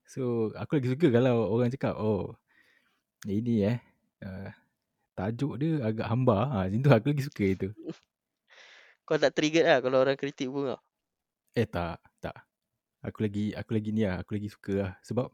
So 0.09 0.51
aku 0.59 0.81
lagi 0.81 0.89
suka 0.91 1.09
kalau 1.13 1.47
orang 1.53 1.71
cakap, 1.71 1.95
oh 2.01 2.35
ini 3.29 3.69
eh 3.69 3.79
uh, 4.25 4.49
tajuk 5.15 5.61
dia 5.61 5.85
agak 5.85 6.09
hamba. 6.09 6.49
Ha, 6.49 6.59
macam 6.67 6.81
tu 6.81 6.91
aku 6.91 7.07
lagi 7.13 7.25
suka 7.29 7.45
itu. 7.45 7.69
Kau 9.07 9.19
tak 9.19 9.35
trigger 9.37 9.67
lah 9.67 9.79
kalau 9.85 10.01
orang 10.07 10.15
kritik 10.15 10.47
pun 10.47 10.71
kau? 10.71 10.81
Eh 11.59 11.67
tak, 11.67 11.99
tak. 12.23 12.47
Aku 13.03 13.27
lagi 13.27 13.51
aku 13.59 13.75
lagi 13.75 13.91
ni 13.91 14.07
lah, 14.07 14.23
aku 14.23 14.39
lagi 14.39 14.47
suka 14.47 14.75
lah. 14.87 14.93
Sebab 15.03 15.27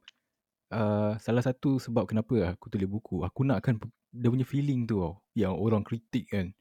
uh, 0.73 1.13
salah 1.21 1.45
satu 1.45 1.77
sebab 1.77 2.09
kenapa 2.09 2.57
aku 2.57 2.73
tulis 2.73 2.89
buku, 2.89 3.21
aku 3.21 3.45
nakkan 3.45 3.77
dia 4.17 4.33
punya 4.33 4.49
feeling 4.49 4.89
tu 4.89 5.05
tau. 5.05 5.21
Yang 5.37 5.55
orang 5.61 5.85
kritik 5.85 6.25
kan. 6.33 6.57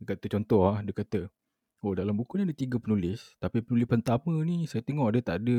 Dia 0.00 0.16
kata 0.16 0.26
contoh 0.32 0.60
ah, 0.64 0.80
dia 0.80 0.96
kata, 0.96 1.28
oh 1.86 1.94
dalam 1.94 2.18
buku 2.18 2.36
ni 2.36 2.50
ada 2.50 2.56
tiga 2.56 2.82
penulis. 2.82 3.38
Tapi 3.38 3.62
penulis 3.62 3.86
pertama 3.86 4.34
ni 4.42 4.66
saya 4.66 4.82
tengok 4.82 5.14
dia 5.14 5.22
tak 5.22 5.36
ada 5.46 5.58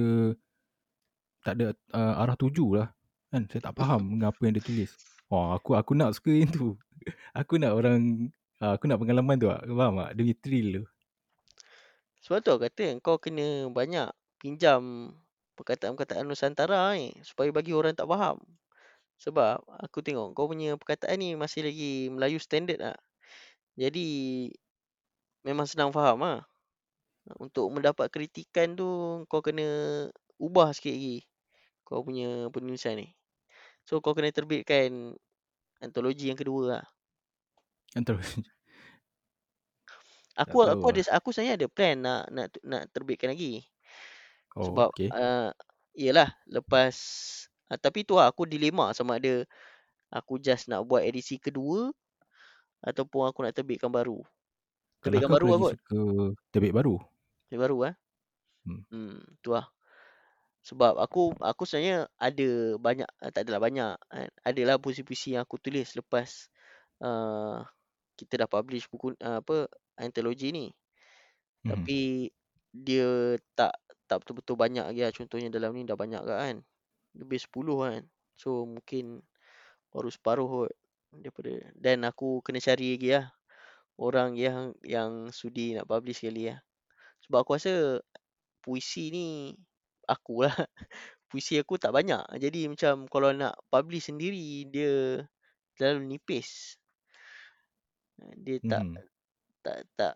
tak 1.48 1.54
ada 1.56 1.66
uh, 1.96 2.22
arah 2.28 2.36
tuju 2.36 2.66
lah. 2.76 2.88
Kan, 3.32 3.48
saya 3.48 3.72
tak 3.72 3.76
faham 3.80 4.16
dengan 4.16 4.32
apa 4.32 4.42
yang 4.44 4.56
dia 4.56 4.64
tulis. 4.64 4.92
Oh, 5.32 5.56
aku 5.56 5.76
aku 5.76 5.92
nak 5.96 6.16
suka 6.16 6.32
yang 6.32 6.52
tu. 6.52 6.76
Aku 7.40 7.56
nak 7.56 7.72
orang, 7.72 8.28
uh, 8.60 8.76
aku 8.76 8.84
nak 8.84 9.00
pengalaman 9.00 9.40
tu 9.40 9.48
lah. 9.48 9.64
Faham 9.64 9.96
tak? 9.96 10.12
Dia 10.20 10.36
thrill 10.44 10.68
tu. 10.76 10.84
Sebab 12.20 12.44
tu 12.44 12.52
aku 12.52 12.68
kata 12.68 13.00
kau 13.00 13.16
kena 13.16 13.72
banyak 13.72 14.12
pinjam 14.44 15.16
perkataan-perkataan 15.56 16.28
Nusantara 16.28 17.00
ni 17.00 17.16
supaya 17.24 17.48
bagi 17.56 17.72
orang 17.72 17.96
tak 17.96 18.12
faham. 18.12 18.44
Sebab 19.24 19.64
aku 19.82 20.04
tengok 20.04 20.36
kau 20.36 20.52
punya 20.52 20.76
perkataan 20.76 21.16
ni 21.16 21.40
masih 21.40 21.64
lagi 21.64 22.12
Melayu 22.12 22.44
standard 22.44 22.84
lah. 22.84 22.98
Jadi 23.80 24.08
memang 25.48 25.64
senang 25.64 25.96
faham 25.96 26.20
lah. 26.20 26.44
Untuk 27.40 27.72
mendapat 27.72 28.12
kritikan 28.12 28.76
tu 28.76 29.24
kau 29.32 29.40
kena 29.40 29.64
ubah 30.40 30.76
sikit 30.76 30.92
lagi 30.92 31.24
kau 31.88 32.04
punya 32.04 32.52
penulisan 32.52 33.00
ni. 33.00 33.08
So 33.88 34.04
kau 34.04 34.12
kena 34.12 34.36
terbitkan 34.36 35.16
antologi 35.80 36.28
yang 36.28 36.36
kedua 36.36 36.62
lah. 36.68 36.84
Antara 37.96 38.20
Aku 40.38 40.62
aku 40.62 40.94
ada 40.94 41.02
aku 41.18 41.34
sebenarnya 41.34 41.56
ada 41.58 41.68
plan 41.72 41.96
nak 41.98 42.22
nak 42.30 42.48
nak 42.62 42.84
terbitkan 42.94 43.32
lagi. 43.34 43.66
Oh, 44.54 44.70
Sebab 44.70 44.90
okay. 44.90 45.10
uh, 45.14 45.54
Yelah 45.94 46.34
Lepas 46.50 46.98
uh, 47.70 47.78
Tapi 47.78 48.02
tu 48.02 48.18
lah 48.18 48.34
aku 48.34 48.50
dilema 48.50 48.90
sama 48.98 49.22
ada 49.22 49.46
Aku 50.10 50.42
just 50.42 50.66
nak 50.66 50.82
buat 50.90 51.06
edisi 51.06 51.38
kedua 51.38 51.94
Ataupun 52.82 53.30
aku 53.30 53.46
nak 53.46 53.54
terbitkan 53.54 53.94
baru 53.94 54.26
Kalau 55.02 55.18
aku 55.22 55.30
baru 55.30 55.48
lah 55.48 55.60
kot 55.62 55.74
suka 55.78 55.94
baru. 56.74 56.96
Terbit 57.48 57.62
baru 57.64 57.78
lah 57.90 57.96
Hmm. 58.68 58.84
hmm, 58.92 59.40
Tu 59.40 59.56
lah 59.56 59.64
Sebab 60.60 61.00
aku 61.00 61.32
Aku 61.40 61.64
sebenarnya 61.64 62.12
Ada 62.20 62.76
banyak 62.76 63.08
uh, 63.08 63.32
Tak 63.32 63.48
adalah 63.48 63.64
banyak 63.64 63.96
kan. 63.96 64.28
Adalah 64.44 64.76
puisi-puisi 64.76 65.40
yang 65.40 65.48
aku 65.48 65.56
tulis 65.56 65.96
Lepas 65.96 66.52
uh, 67.00 67.64
Kita 68.20 68.44
dah 68.44 68.50
publish 68.52 68.92
buku 68.92 69.16
uh, 69.24 69.40
Apa 69.40 69.72
Antologi 69.96 70.52
ni 70.52 70.68
Mhm. 71.64 71.70
Tapi 71.72 72.00
Dia 72.76 73.40
tak 73.56 73.80
Tak 74.04 74.28
betul-betul 74.28 74.60
banyak 74.60 74.84
lagi 74.92 75.02
lah 75.08 75.16
Contohnya 75.16 75.48
dalam 75.48 75.72
ni 75.72 75.88
dah 75.88 75.96
banyak 75.96 76.28
kan 76.28 76.60
Lebih 77.16 77.40
10 77.40 77.88
kan 77.88 78.02
So 78.36 78.68
mungkin 78.68 79.24
Baru 79.96 80.12
separuh 80.12 80.48
kot 80.68 80.72
Daripada 81.16 81.56
Dan 81.72 82.04
aku 82.04 82.44
kena 82.44 82.60
cari 82.60 83.00
lagi 83.00 83.16
lah 83.16 83.32
Orang 83.98 84.38
yang 84.38 84.78
Yang 84.86 85.34
sudi 85.34 85.74
nak 85.74 85.90
publish 85.90 86.22
sekali 86.22 86.54
lah 86.54 86.62
Sebab 87.26 87.44
aku 87.44 87.58
rasa 87.58 88.00
Puisi 88.62 89.10
ni 89.10 89.54
Aku 90.08 90.46
lah 90.46 90.54
Puisi 91.28 91.60
aku 91.60 91.76
tak 91.76 91.92
banyak. 91.92 92.24
Jadi 92.40 92.72
macam 92.72 93.10
Kalau 93.12 93.36
nak 93.36 93.58
publish 93.68 94.14
sendiri 94.14 94.70
Dia 94.70 95.22
Terlalu 95.78 96.18
nipis. 96.18 96.80
Dia 98.38 98.58
tak 98.66 98.82
Mhm. 98.86 98.96
Tak 99.62 99.80
Tak 99.98 100.16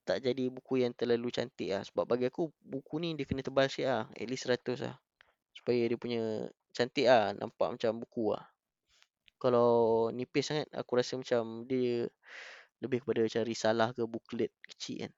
tak 0.00 0.26
jadi 0.26 0.50
buku 0.50 0.82
yang 0.82 0.90
terlalu 0.90 1.30
cantik 1.30 1.70
lah 1.70 1.86
Sebab 1.86 2.02
bagi 2.02 2.26
aku 2.26 2.50
Buku 2.66 2.98
ni 2.98 3.14
dia 3.14 3.22
kena 3.22 3.46
tebal 3.46 3.70
sikit 3.70 3.86
lah 3.86 4.04
At 4.18 4.26
least 4.26 4.50
100 4.50 4.82
lah 4.82 4.96
Supaya 5.54 5.86
dia 5.86 5.94
punya 5.94 6.50
Cantik 6.74 7.06
lah 7.06 7.30
Nampak 7.38 7.78
macam 7.78 8.02
buku 8.02 8.34
lah 8.34 8.42
Kalau 9.38 10.10
nipis 10.10 10.50
sangat 10.50 10.66
Aku 10.74 10.98
rasa 10.98 11.14
macam 11.14 11.62
Dia 11.70 12.10
Lebih 12.80 13.04
kepada 13.04 13.20
macam 13.24 13.42
risalah 13.44 13.88
ke 13.92 14.02
Booklet 14.08 14.52
kecil 14.64 15.06
kan 15.06 15.12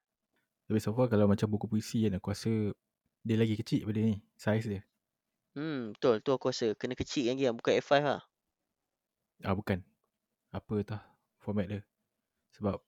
Tapi 0.67 0.79
so 0.83 0.95
far 0.95 1.07
kalau 1.07 1.27
macam 1.31 1.47
buku 1.47 1.67
puisi 1.71 2.07
kan, 2.07 2.19
aku 2.19 2.35
rasa 2.35 2.53
dia 3.23 3.37
lagi 3.39 3.55
kecil 3.55 3.87
daripada 3.87 4.01
ni, 4.03 4.17
saiz 4.35 4.67
dia. 4.67 4.83
Hmm 5.55 5.95
betul 5.95 6.19
Tu 6.25 6.31
aku 6.33 6.49
rasa 6.49 6.75
Kena 6.75 6.97
kecil 6.97 7.29
lagi 7.29 7.45
lah 7.45 7.55
Bukan 7.55 7.77
F5 7.77 7.93
lah 8.03 8.25
Ah 9.43 9.55
bukan. 9.59 9.83
Apa 10.55 10.75
tah 10.87 11.03
format 11.43 11.67
dia. 11.67 11.83
Sebab 12.55 12.79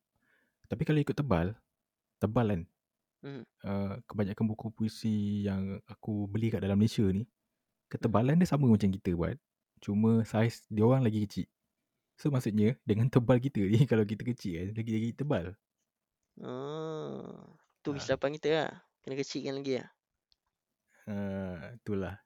tapi 0.69 0.83
kalau 0.89 1.01
ikut 1.01 1.17
tebal, 1.17 1.53
tebal 2.19 2.47
kan. 2.51 2.63
Hmm. 3.25 3.43
Uh, 3.65 3.95
kebanyakan 4.05 4.45
buku 4.53 4.69
puisi 4.73 5.45
yang 5.45 5.81
aku 5.89 6.29
beli 6.29 6.53
kat 6.53 6.61
dalam 6.61 6.77
Malaysia 6.77 7.05
ni, 7.09 7.25
ketebalan 7.89 8.37
dia 8.37 8.49
sama 8.49 8.69
macam 8.69 8.89
kita 8.89 9.17
buat. 9.17 9.37
Cuma 9.81 10.25
saiz 10.25 10.65
dia 10.73 10.85
orang 10.85 11.05
lagi 11.05 11.25
kecil. 11.29 11.47
So 12.21 12.31
maksudnya 12.35 12.79
dengan 12.89 13.07
tebal 13.11 13.39
kita 13.43 13.61
ni 13.63 13.85
kalau 13.91 14.05
kita 14.07 14.23
kecil 14.27 14.53
kan 14.59 14.69
lagi-lagi 14.79 15.11
tebal. 15.15 15.47
oh, 16.43 17.59
Tu 17.85 17.91
Ah. 17.91 17.95
kesilapan 17.95 18.31
kita 18.39 18.49
lah 18.51 18.71
Kena 19.05 19.15
kecilkan 19.21 19.55
lagi 19.61 19.75
lah 19.83 19.89
Uh, 21.05 21.77
itulah. 21.77 22.17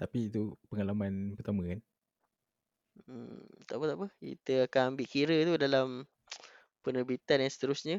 Tapi 0.00 0.32
itu 0.32 0.56
pengalaman 0.72 1.36
pertama 1.36 1.68
kan. 1.68 1.80
Hmm, 3.04 3.44
tak 3.68 3.76
apa 3.76 3.84
tak 3.92 3.96
apa. 4.00 4.06
Kita 4.24 4.54
akan 4.68 4.82
ambil 4.96 5.06
kira 5.08 5.36
tu 5.44 5.54
dalam 5.60 6.08
penerbitan 6.84 7.44
yang 7.44 7.52
seterusnya. 7.52 7.98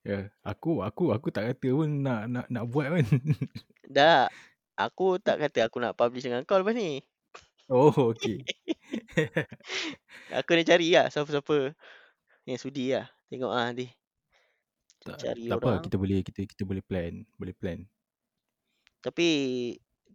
Ya, 0.00 0.32
aku 0.40 0.80
aku 0.80 1.12
aku 1.12 1.28
tak 1.28 1.44
kata 1.52 1.68
pun 1.76 2.00
nak 2.00 2.24
nak 2.32 2.46
nak 2.48 2.64
buat 2.72 2.88
kan. 2.88 3.04
Dah. 3.96 4.28
Aku 4.80 5.20
tak 5.20 5.36
kata 5.44 5.68
aku 5.68 5.76
nak 5.84 5.92
publish 5.92 6.24
dengan 6.24 6.40
kau 6.48 6.56
lepas 6.56 6.72
ni. 6.72 7.04
Oh, 7.70 8.12
okey. 8.12 8.42
Aku 10.38 10.50
nak 10.54 10.66
cari 10.66 10.88
lah 10.94 11.06
siapa-siapa 11.08 11.74
yang 12.46 12.58
sudi 12.58 12.92
lah. 12.94 13.06
Tengok 13.30 13.52
ah 13.54 13.70
nanti. 13.70 13.86
tak, 15.00 15.16
Cari 15.22 15.48
tak 15.48 15.58
apa, 15.58 15.68
orang. 15.78 15.84
kita 15.86 15.96
boleh 15.96 16.18
kita 16.26 16.40
kita 16.44 16.62
boleh 16.66 16.82
plan, 16.84 17.24
boleh 17.38 17.54
plan. 17.56 17.78
Tapi 19.00 19.28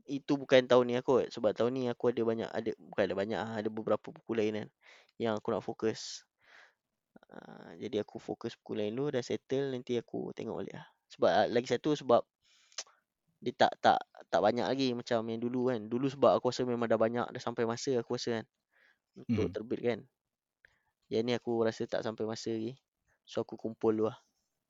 itu 0.06 0.38
bukan 0.38 0.70
tahun 0.70 0.86
ni 0.86 0.95
aku 1.01 1.26
sebab 1.34 1.58
tahun 1.58 1.72
ni 1.74 1.84
aku 1.89 2.14
ada 2.14 2.22
banyak 2.22 2.49
ada 2.53 2.72
bukan 2.78 3.03
ada 3.10 3.16
banyak 3.18 3.39
ah, 3.41 3.53
ada 3.58 3.70
beberapa 3.74 4.14
buku 4.14 4.38
lain 4.38 4.53
kan 4.62 4.70
yang 5.18 5.34
aku 5.39 5.49
nak 5.56 5.66
fokus. 5.66 6.22
Uh, 7.32 7.74
jadi 7.82 8.06
aku 8.06 8.22
fokus 8.22 8.53
buku 8.62 8.78
lain 8.78 8.93
dulu 8.93 9.16
dah 9.16 9.24
settle 9.26 9.74
nanti 9.74 9.97
aku 9.97 10.30
tengok 10.38 10.62
balik 10.62 10.76
lah. 10.78 10.86
Sebab 11.10 11.32
uh, 11.32 11.47
lagi 11.49 11.68
satu 11.72 11.97
sebab 11.97 12.22
dia 13.43 13.53
tak 13.55 13.71
tak 13.83 13.99
tak 14.31 14.41
banyak 14.41 14.65
lagi 14.65 14.91
macam 14.95 15.21
yang 15.27 15.41
dulu 15.41 15.71
kan. 15.71 15.79
Dulu 15.86 16.07
sebab 16.09 16.39
aku 16.39 16.49
rasa 16.51 16.63
memang 16.65 16.88
dah 16.89 16.99
banyak 16.99 17.27
dah 17.29 17.41
sampai 17.41 17.67
masa 17.67 17.95
aku 17.99 18.17
rasa 18.17 18.41
kan 18.41 18.45
untuk 19.15 19.47
Hmm. 19.47 19.53
terbit 19.53 19.79
kan. 19.83 19.99
Yang 21.11 21.21
ni 21.23 21.31
aku 21.38 21.51
rasa 21.61 21.86
tak 21.86 22.01
sampai 22.01 22.25
masa 22.25 22.51
lagi. 22.51 22.75
So 23.25 23.41
aku 23.45 23.57
kumpul 23.57 23.93
dulu 23.95 24.09
lah. 24.09 24.17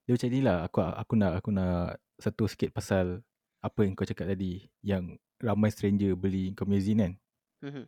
Dia 0.06 0.14
macam 0.16 0.30
ni 0.30 0.40
lah, 0.46 0.58
aku 0.68 0.80
aku 0.86 1.14
nak 1.18 1.32
aku 1.42 1.50
nak 1.50 1.98
satu 2.22 2.46
sikit 2.46 2.70
pasal 2.72 3.26
apa 3.66 3.80
yang 3.82 3.98
kau 3.98 4.06
cakap 4.06 4.30
tadi 4.30 4.70
yang 4.86 5.18
ramai 5.42 5.74
stranger 5.74 6.14
beli 6.14 6.54
kau 6.54 6.68
punya 6.70 6.82
zine 6.84 7.02
kan. 7.02 7.14
Mhm. 7.66 7.86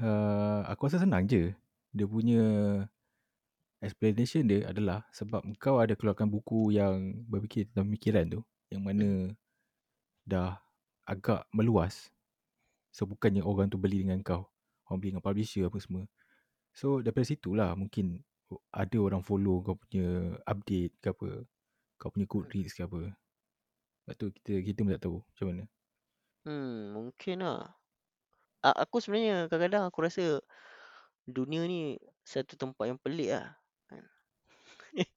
Uh, 0.00 0.64
aku 0.66 0.88
rasa 0.88 1.02
senang 1.02 1.28
je. 1.28 1.52
Dia 1.94 2.06
punya 2.08 2.42
explanation 3.84 4.48
dia 4.48 4.64
adalah 4.70 5.04
sebab 5.12 5.44
kau 5.60 5.76
ada 5.78 5.92
keluarkan 5.94 6.32
buku 6.32 6.72
yang 6.72 7.22
berfikir 7.28 7.68
tentang 7.70 7.92
pemikiran 7.92 8.24
tu 8.26 8.40
yang 8.72 8.82
mana 8.82 9.30
dah 10.24 10.56
agak 11.04 11.44
meluas. 11.52 12.08
So 12.90 13.04
bukannya 13.04 13.44
orang 13.44 13.68
tu 13.68 13.76
beli 13.76 14.04
dengan 14.04 14.20
kau. 14.24 14.48
Orang 14.88 14.98
beli 15.00 15.12
dengan 15.12 15.24
publisher 15.24 15.68
apa 15.68 15.78
semua. 15.80 16.04
So 16.74 17.04
daripada 17.04 17.28
situ 17.28 17.52
lah 17.54 17.76
mungkin 17.76 18.24
ada 18.72 18.98
orang 19.00 19.22
follow 19.24 19.62
kau 19.62 19.76
punya 19.78 20.36
update 20.48 20.94
ke 21.00 21.08
apa. 21.12 21.28
Kau 22.00 22.10
punya 22.10 22.26
Goodreads 22.26 22.74
ke 22.74 22.84
apa. 22.84 23.12
Lepas 24.04 24.14
tu 24.20 24.26
kita 24.40 24.60
kita 24.60 24.78
pun 24.84 24.92
tak 24.92 25.04
tahu 25.04 25.16
macam 25.20 25.46
mana. 25.48 25.64
Hmm, 26.44 26.92
mungkin 26.92 27.36
lah. 27.40 27.72
Aku 28.64 29.00
sebenarnya 29.00 29.48
kadang-kadang 29.48 29.88
aku 29.88 29.98
rasa 30.04 30.40
dunia 31.24 31.64
ni 31.64 31.96
satu 32.24 32.56
tempat 32.56 32.84
yang 32.92 33.00
pelik 33.00 33.32
lah. 33.32 33.56
Kan. 33.88 34.04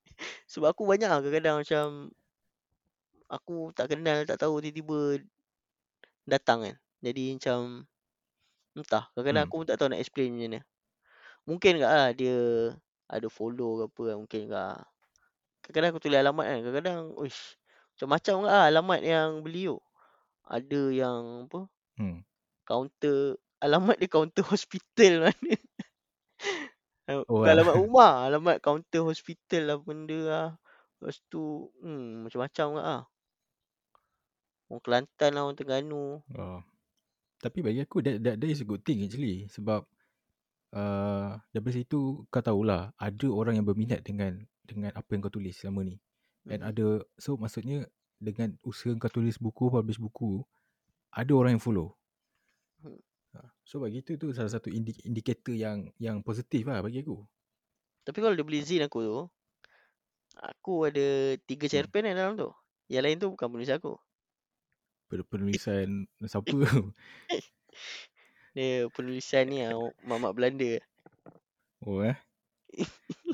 Sebab 0.51 0.71
aku 0.71 0.87
banyak 0.87 1.07
lah 1.07 1.19
kadang-kadang 1.19 1.55
macam 1.63 1.85
aku 3.31 3.71
tak 3.77 3.91
kenal, 3.93 4.23
tak 4.27 4.39
tahu 4.41 4.59
tiba-tiba 4.63 5.21
datang 6.27 6.59
kan. 6.65 6.75
Jadi 7.01 7.23
macam 7.37 7.59
entah. 8.77 9.05
Kadang-kadang 9.13 9.43
Hmm. 9.45 9.49
aku 9.49 9.55
pun 9.63 9.67
tak 9.69 9.77
tahu 9.79 9.89
nak 9.91 10.01
explain 10.01 10.29
macam 10.33 10.43
mana. 10.49 10.59
Mungkin 11.47 11.73
tak 11.81 11.93
lah 11.93 12.09
dia 12.13 12.37
ada 13.07 13.27
follow 13.31 13.71
ke 13.79 13.83
apa 13.89 14.01
kan. 14.11 14.17
Mungkin 14.23 14.41
tak. 14.51 14.77
Kadang-kadang 15.63 15.89
aku 15.95 16.01
tulis 16.03 16.19
alamat 16.19 16.45
kan. 16.45 16.59
Kadang-kadang 16.65 17.01
uish, 17.17 17.41
macam-macam 17.95 18.35
tak 18.45 18.51
lah 18.53 18.65
alamat 18.71 18.99
yang 19.03 19.29
beli 19.45 19.63
tu. 19.71 19.79
Ada 20.47 20.81
yang 20.93 21.21
apa 21.49 21.59
Hmm. 21.97 22.21
counter 22.67 23.35
alamat 23.59 23.97
dia 23.97 24.09
counter 24.11 24.45
hospital 24.53 25.13
mana. 25.29 25.53
Oh, 27.07 27.23
Bukan 27.39 27.49
ah. 27.49 27.55
alamat 27.55 27.75
rumah, 27.81 28.11
alamat 28.27 28.57
counter 28.59 29.01
hospital 29.07 29.61
lah 29.63 29.77
benda 29.79 30.19
lah. 30.27 30.47
Lepas 30.99 31.21
tu, 31.31 31.71
hmm, 31.81 32.27
macam-macam 32.27 32.67
lah. 32.77 33.01
Orang 34.67 34.83
Kelantan 34.83 35.31
lah, 35.35 35.41
orang 35.47 35.57
Terengganu. 35.57 36.19
Oh. 36.35 36.59
Tapi 37.37 37.59
bagi 37.61 37.79
aku 37.85 38.01
that, 38.01 38.17
that, 38.19 38.35
that 38.41 38.49
is 38.49 38.61
a 38.61 38.67
good 38.67 38.81
thing 38.81 39.05
actually 39.05 39.45
sebab 39.53 39.85
uh, 40.73 41.37
daripada 41.53 41.73
situ 41.77 42.25
kau 42.33 42.41
tahulah 42.41 42.91
ada 42.97 43.27
orang 43.29 43.61
yang 43.61 43.67
berminat 43.67 44.01
dengan 44.01 44.41
dengan 44.65 44.91
apa 44.97 45.07
yang 45.13 45.21
kau 45.23 45.31
tulis 45.31 45.53
selama 45.55 45.85
ni. 45.85 45.95
And 46.49 46.63
Mhm. 46.63 46.69
ada 46.73 46.85
so 47.15 47.37
maksudnya 47.37 47.85
dengan 48.17 48.57
usaha 48.65 48.91
kau 48.97 49.11
tulis 49.11 49.37
buku, 49.37 49.69
publish 49.69 50.01
buku, 50.01 50.41
ada 51.13 51.31
orang 51.37 51.55
yang 51.59 51.63
follow. 51.63 51.93
Hmm. 52.81 52.97
Ha, 53.37 53.45
So 53.63 53.79
bagi 53.79 54.01
itu 54.01 54.17
tu 54.17 54.33
salah 54.33 54.49
satu 54.49 54.73
indi- 54.73 54.97
indikator 55.05 55.53
yang 55.53 55.93
yang 56.01 56.25
positif 56.25 56.65
lah 56.65 56.81
bagi 56.81 57.05
aku. 57.05 57.21
Tapi 58.01 58.17
kalau 58.17 58.33
dia 58.33 58.47
beli 58.47 58.63
zin 58.65 58.81
aku 58.81 58.99
tu, 59.03 59.17
aku 60.41 60.73
ada 60.89 61.35
tiga 61.45 61.67
Hmm. 61.69 61.73
cerpen 61.73 62.03
hmm. 62.09 62.15
dalam 62.17 62.33
tu. 62.33 62.49
Yang 62.89 63.03
lain 63.05 63.17
tu 63.21 63.27
bukan 63.35 63.47
penulis 63.51 63.69
aku. 63.69 63.93
Pen- 65.07 65.27
Penulisan 65.27 66.07
siapa? 66.23 66.59
Dia 68.57 68.89
penulisan 68.89 69.45
ni 69.47 69.61
lah, 69.61 69.77
mamak 70.01 70.33
Belanda. 70.33 70.81
oh 71.85 72.01
eh. 72.01 72.17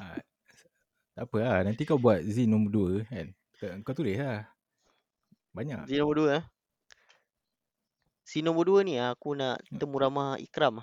ha, 0.04 0.20
tak 1.16 1.26
apa 1.32 1.38
lah. 1.40 1.60
Nanti 1.64 1.88
kau 1.88 1.96
buat 1.96 2.20
zin 2.28 2.52
nombor 2.52 3.02
2 3.06 3.08
kan. 3.08 3.28
Kau, 3.56 3.70
kau 3.88 3.96
tulis 3.96 4.20
lah. 4.20 4.44
Banyak. 5.54 5.88
Zin 5.88 6.02
nombor 6.02 6.16
dua 6.18 6.28
lah. 6.28 6.44
Zin 8.26 8.44
nombor 8.44 8.66
dua 8.68 8.80
ni 8.82 8.98
aku 8.98 9.38
nak 9.38 9.62
temu 9.78 9.96
ramah 10.02 10.36
Ikram. 10.42 10.82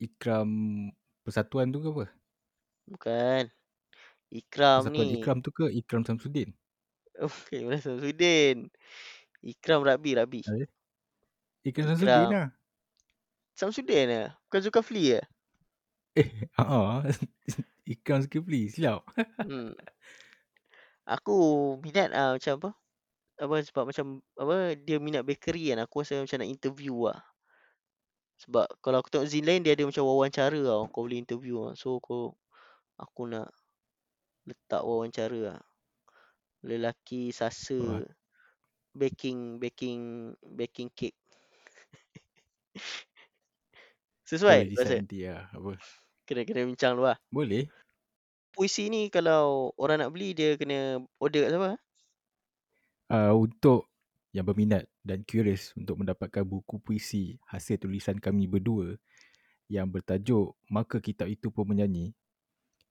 Ikram 0.00 0.50
Persatuan 1.22 1.68
tu 1.70 1.84
ke 1.84 1.88
apa? 1.92 2.04
Bukan. 2.88 3.44
Ikram 4.32 4.88
Persatuan 4.88 5.06
ni. 5.06 5.14
Ikram 5.20 5.38
tu 5.44 5.50
ke 5.52 5.64
Ikram 5.70 6.02
Samsudin? 6.02 6.50
Okay, 7.14 7.62
mana 7.62 7.78
Samsudin. 7.78 8.66
Ikram 9.44 9.84
Rabi, 9.84 10.16
Rabi. 10.16 10.40
Ikram 10.40 10.64
Ikram. 11.68 11.92
Samsudin 11.92 12.32
lah. 12.32 12.48
Samsudin 13.52 14.06
lah. 14.08 14.28
Bukan 14.48 14.60
Zulkafli 14.64 15.04
lah. 15.20 15.26
Eh, 16.16 16.28
haa. 16.56 17.04
Ikram 17.92 18.24
Zulkifli. 18.24 18.72
Silap. 18.72 19.04
Hmm. 19.44 19.76
Aku 21.04 21.36
minat 21.84 22.08
ah 22.16 22.32
macam 22.32 22.56
apa? 22.56 22.70
Apa 23.36 23.54
sebab 23.60 23.92
macam 23.92 24.24
apa 24.40 24.72
dia 24.72 24.96
minat 24.96 25.20
bakery 25.20 25.76
kan. 25.76 25.84
Aku 25.84 26.00
rasa 26.00 26.24
macam 26.24 26.40
nak 26.40 26.48
interview 26.48 27.12
lah. 27.12 27.20
Sebab 28.40 28.64
kalau 28.80 29.04
aku 29.04 29.12
tengok 29.12 29.28
zin 29.28 29.44
lain 29.44 29.60
dia 29.60 29.76
ada 29.76 29.84
macam 29.84 30.08
wawancara 30.08 30.56
tau. 30.64 30.88
Kau 30.88 31.04
boleh 31.04 31.20
interview 31.20 31.60
lah. 31.60 31.76
So 31.76 32.00
aku 32.00 32.32
aku 32.96 33.28
nak 33.28 33.52
letak 34.48 34.80
wawancara 34.80 35.38
lah. 35.52 35.60
Lelaki 36.64 37.36
sasa 37.36 37.76
Wah. 37.76 38.23
Baking 38.94 39.58
baking 39.58 40.32
baking 40.42 40.88
cake. 40.94 41.18
Sesuai 44.30 44.72
rasa. 44.72 45.04
lah. 45.04 45.44
Apa. 45.52 45.72
Kena-kena 46.24 46.64
bincang 46.64 46.96
dulu 46.96 47.12
lah. 47.12 47.18
Boleh. 47.28 47.68
Puisi 48.54 48.88
ni 48.88 49.10
kalau 49.12 49.74
orang 49.76 50.00
nak 50.00 50.14
beli 50.14 50.32
dia 50.32 50.56
kena 50.56 51.02
order 51.20 51.44
kat 51.44 51.50
siapa? 51.52 51.70
Uh, 53.12 53.34
untuk 53.36 53.92
yang 54.32 54.46
berminat 54.48 54.88
dan 55.04 55.22
curious 55.22 55.76
untuk 55.76 56.00
mendapatkan 56.00 56.42
buku 56.42 56.80
puisi 56.80 57.36
hasil 57.46 57.78
tulisan 57.78 58.18
kami 58.18 58.48
berdua 58.48 58.96
yang 59.68 59.88
bertajuk 59.88 60.56
Maka 60.68 60.98
Kitab 60.98 61.28
Itu 61.28 61.52
Pun 61.52 61.70
Menyanyi. 61.70 62.12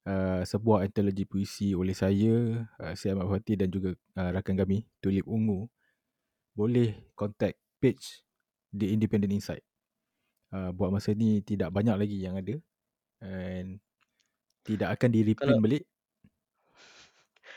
Uh, 0.04 0.43
sebuah 0.43 0.84
antologi 0.84 1.24
puisi 1.24 1.72
oleh 1.72 1.95
saya, 1.95 2.68
uh, 2.76 2.91
Syed 2.91 3.16
Ahmad 3.16 3.39
Fatih 3.39 3.56
dan 3.56 3.72
juga 3.72 3.95
uh, 4.20 4.30
rakan 4.36 4.60
kami, 4.60 4.84
Tulip 4.99 5.24
Ungu. 5.24 5.72
Boleh 6.54 7.10
contact 7.18 7.58
page 7.82 8.22
The 8.74 8.93
Independent 8.93 9.34
Insight. 9.34 9.66
Uh, 10.54 10.70
buat 10.70 10.93
masa 10.93 11.18
ni 11.18 11.41
tidak 11.41 11.74
banyak 11.74 11.97
lagi 11.97 12.18
yang 12.22 12.38
ada 12.38 12.54
and 13.26 13.82
tidak 14.62 14.93
akan 14.99 15.10
di 15.10 15.20
reprint 15.26 15.49
Kalau- 15.58 15.64
balik. 15.66 15.84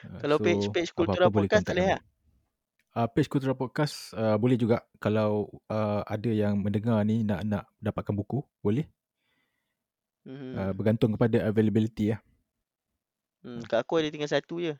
Uh, 0.06 0.18
Kalau 0.24 0.36
page- 0.40 0.72
page 0.72 0.90
Kultura 0.96 1.28
apa-apa 1.28 1.34
boleh 1.34 1.48
Podcast 1.50 1.66
tak 1.66 1.76
boleh 1.76 1.88
kami. 1.92 2.14
Uh, 2.96 3.08
page 3.12 3.28
Kultura 3.28 3.52
Podcast 3.52 3.94
uh, 4.16 4.40
boleh 4.40 4.56
juga 4.56 4.80
kalau 4.96 5.52
uh, 5.68 6.00
ada 6.08 6.32
yang 6.32 6.56
mendengar 6.56 7.04
ni 7.04 7.20
nak 7.20 7.44
nak 7.44 7.64
dapatkan 7.76 8.16
buku, 8.16 8.40
boleh. 8.64 8.88
Hmm. 10.24 10.56
Uh, 10.56 10.72
bergantung 10.72 11.12
kepada 11.12 11.44
availability 11.44 12.16
lah. 12.16 12.20
hmm. 13.44 13.68
Kat 13.68 13.84
aku 13.84 14.00
ada 14.00 14.08
tinggal 14.08 14.32
satu 14.32 14.64
je. 14.64 14.72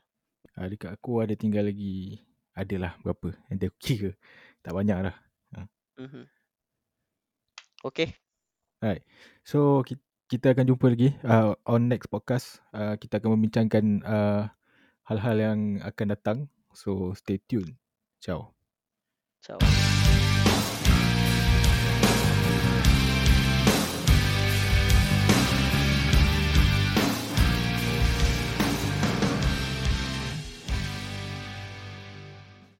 Uh, 0.57 0.65
dekat 0.65 0.97
aku 0.97 1.21
ada 1.21 1.37
tinggal 1.37 1.69
lagi 1.69 2.25
adalah 2.57 2.97
berapa 3.05 3.37
yang 3.53 3.57
dia 3.61 3.71
kira. 3.77 4.11
Tak 4.65 4.73
banyak 4.73 4.97
lah. 5.05 5.15
Hmm. 5.97 6.25
Okay. 7.85 8.13
So 9.41 9.81
ki- 9.81 10.01
kita 10.29 10.53
akan 10.53 10.65
jumpa 10.69 10.85
lagi 10.93 11.09
uh, 11.25 11.57
on 11.65 11.89
next 11.89 12.09
podcast. 12.09 12.61
Uh, 12.69 12.97
kita 12.97 13.17
akan 13.17 13.37
membincangkan 13.37 14.05
uh, 14.05 14.49
hal-hal 15.09 15.37
yang 15.37 15.59
akan 15.81 16.07
datang. 16.13 16.37
So 16.73 17.13
stay 17.17 17.41
tune. 17.49 17.77
Ciao. 18.21 18.53
Ciao. 19.41 19.61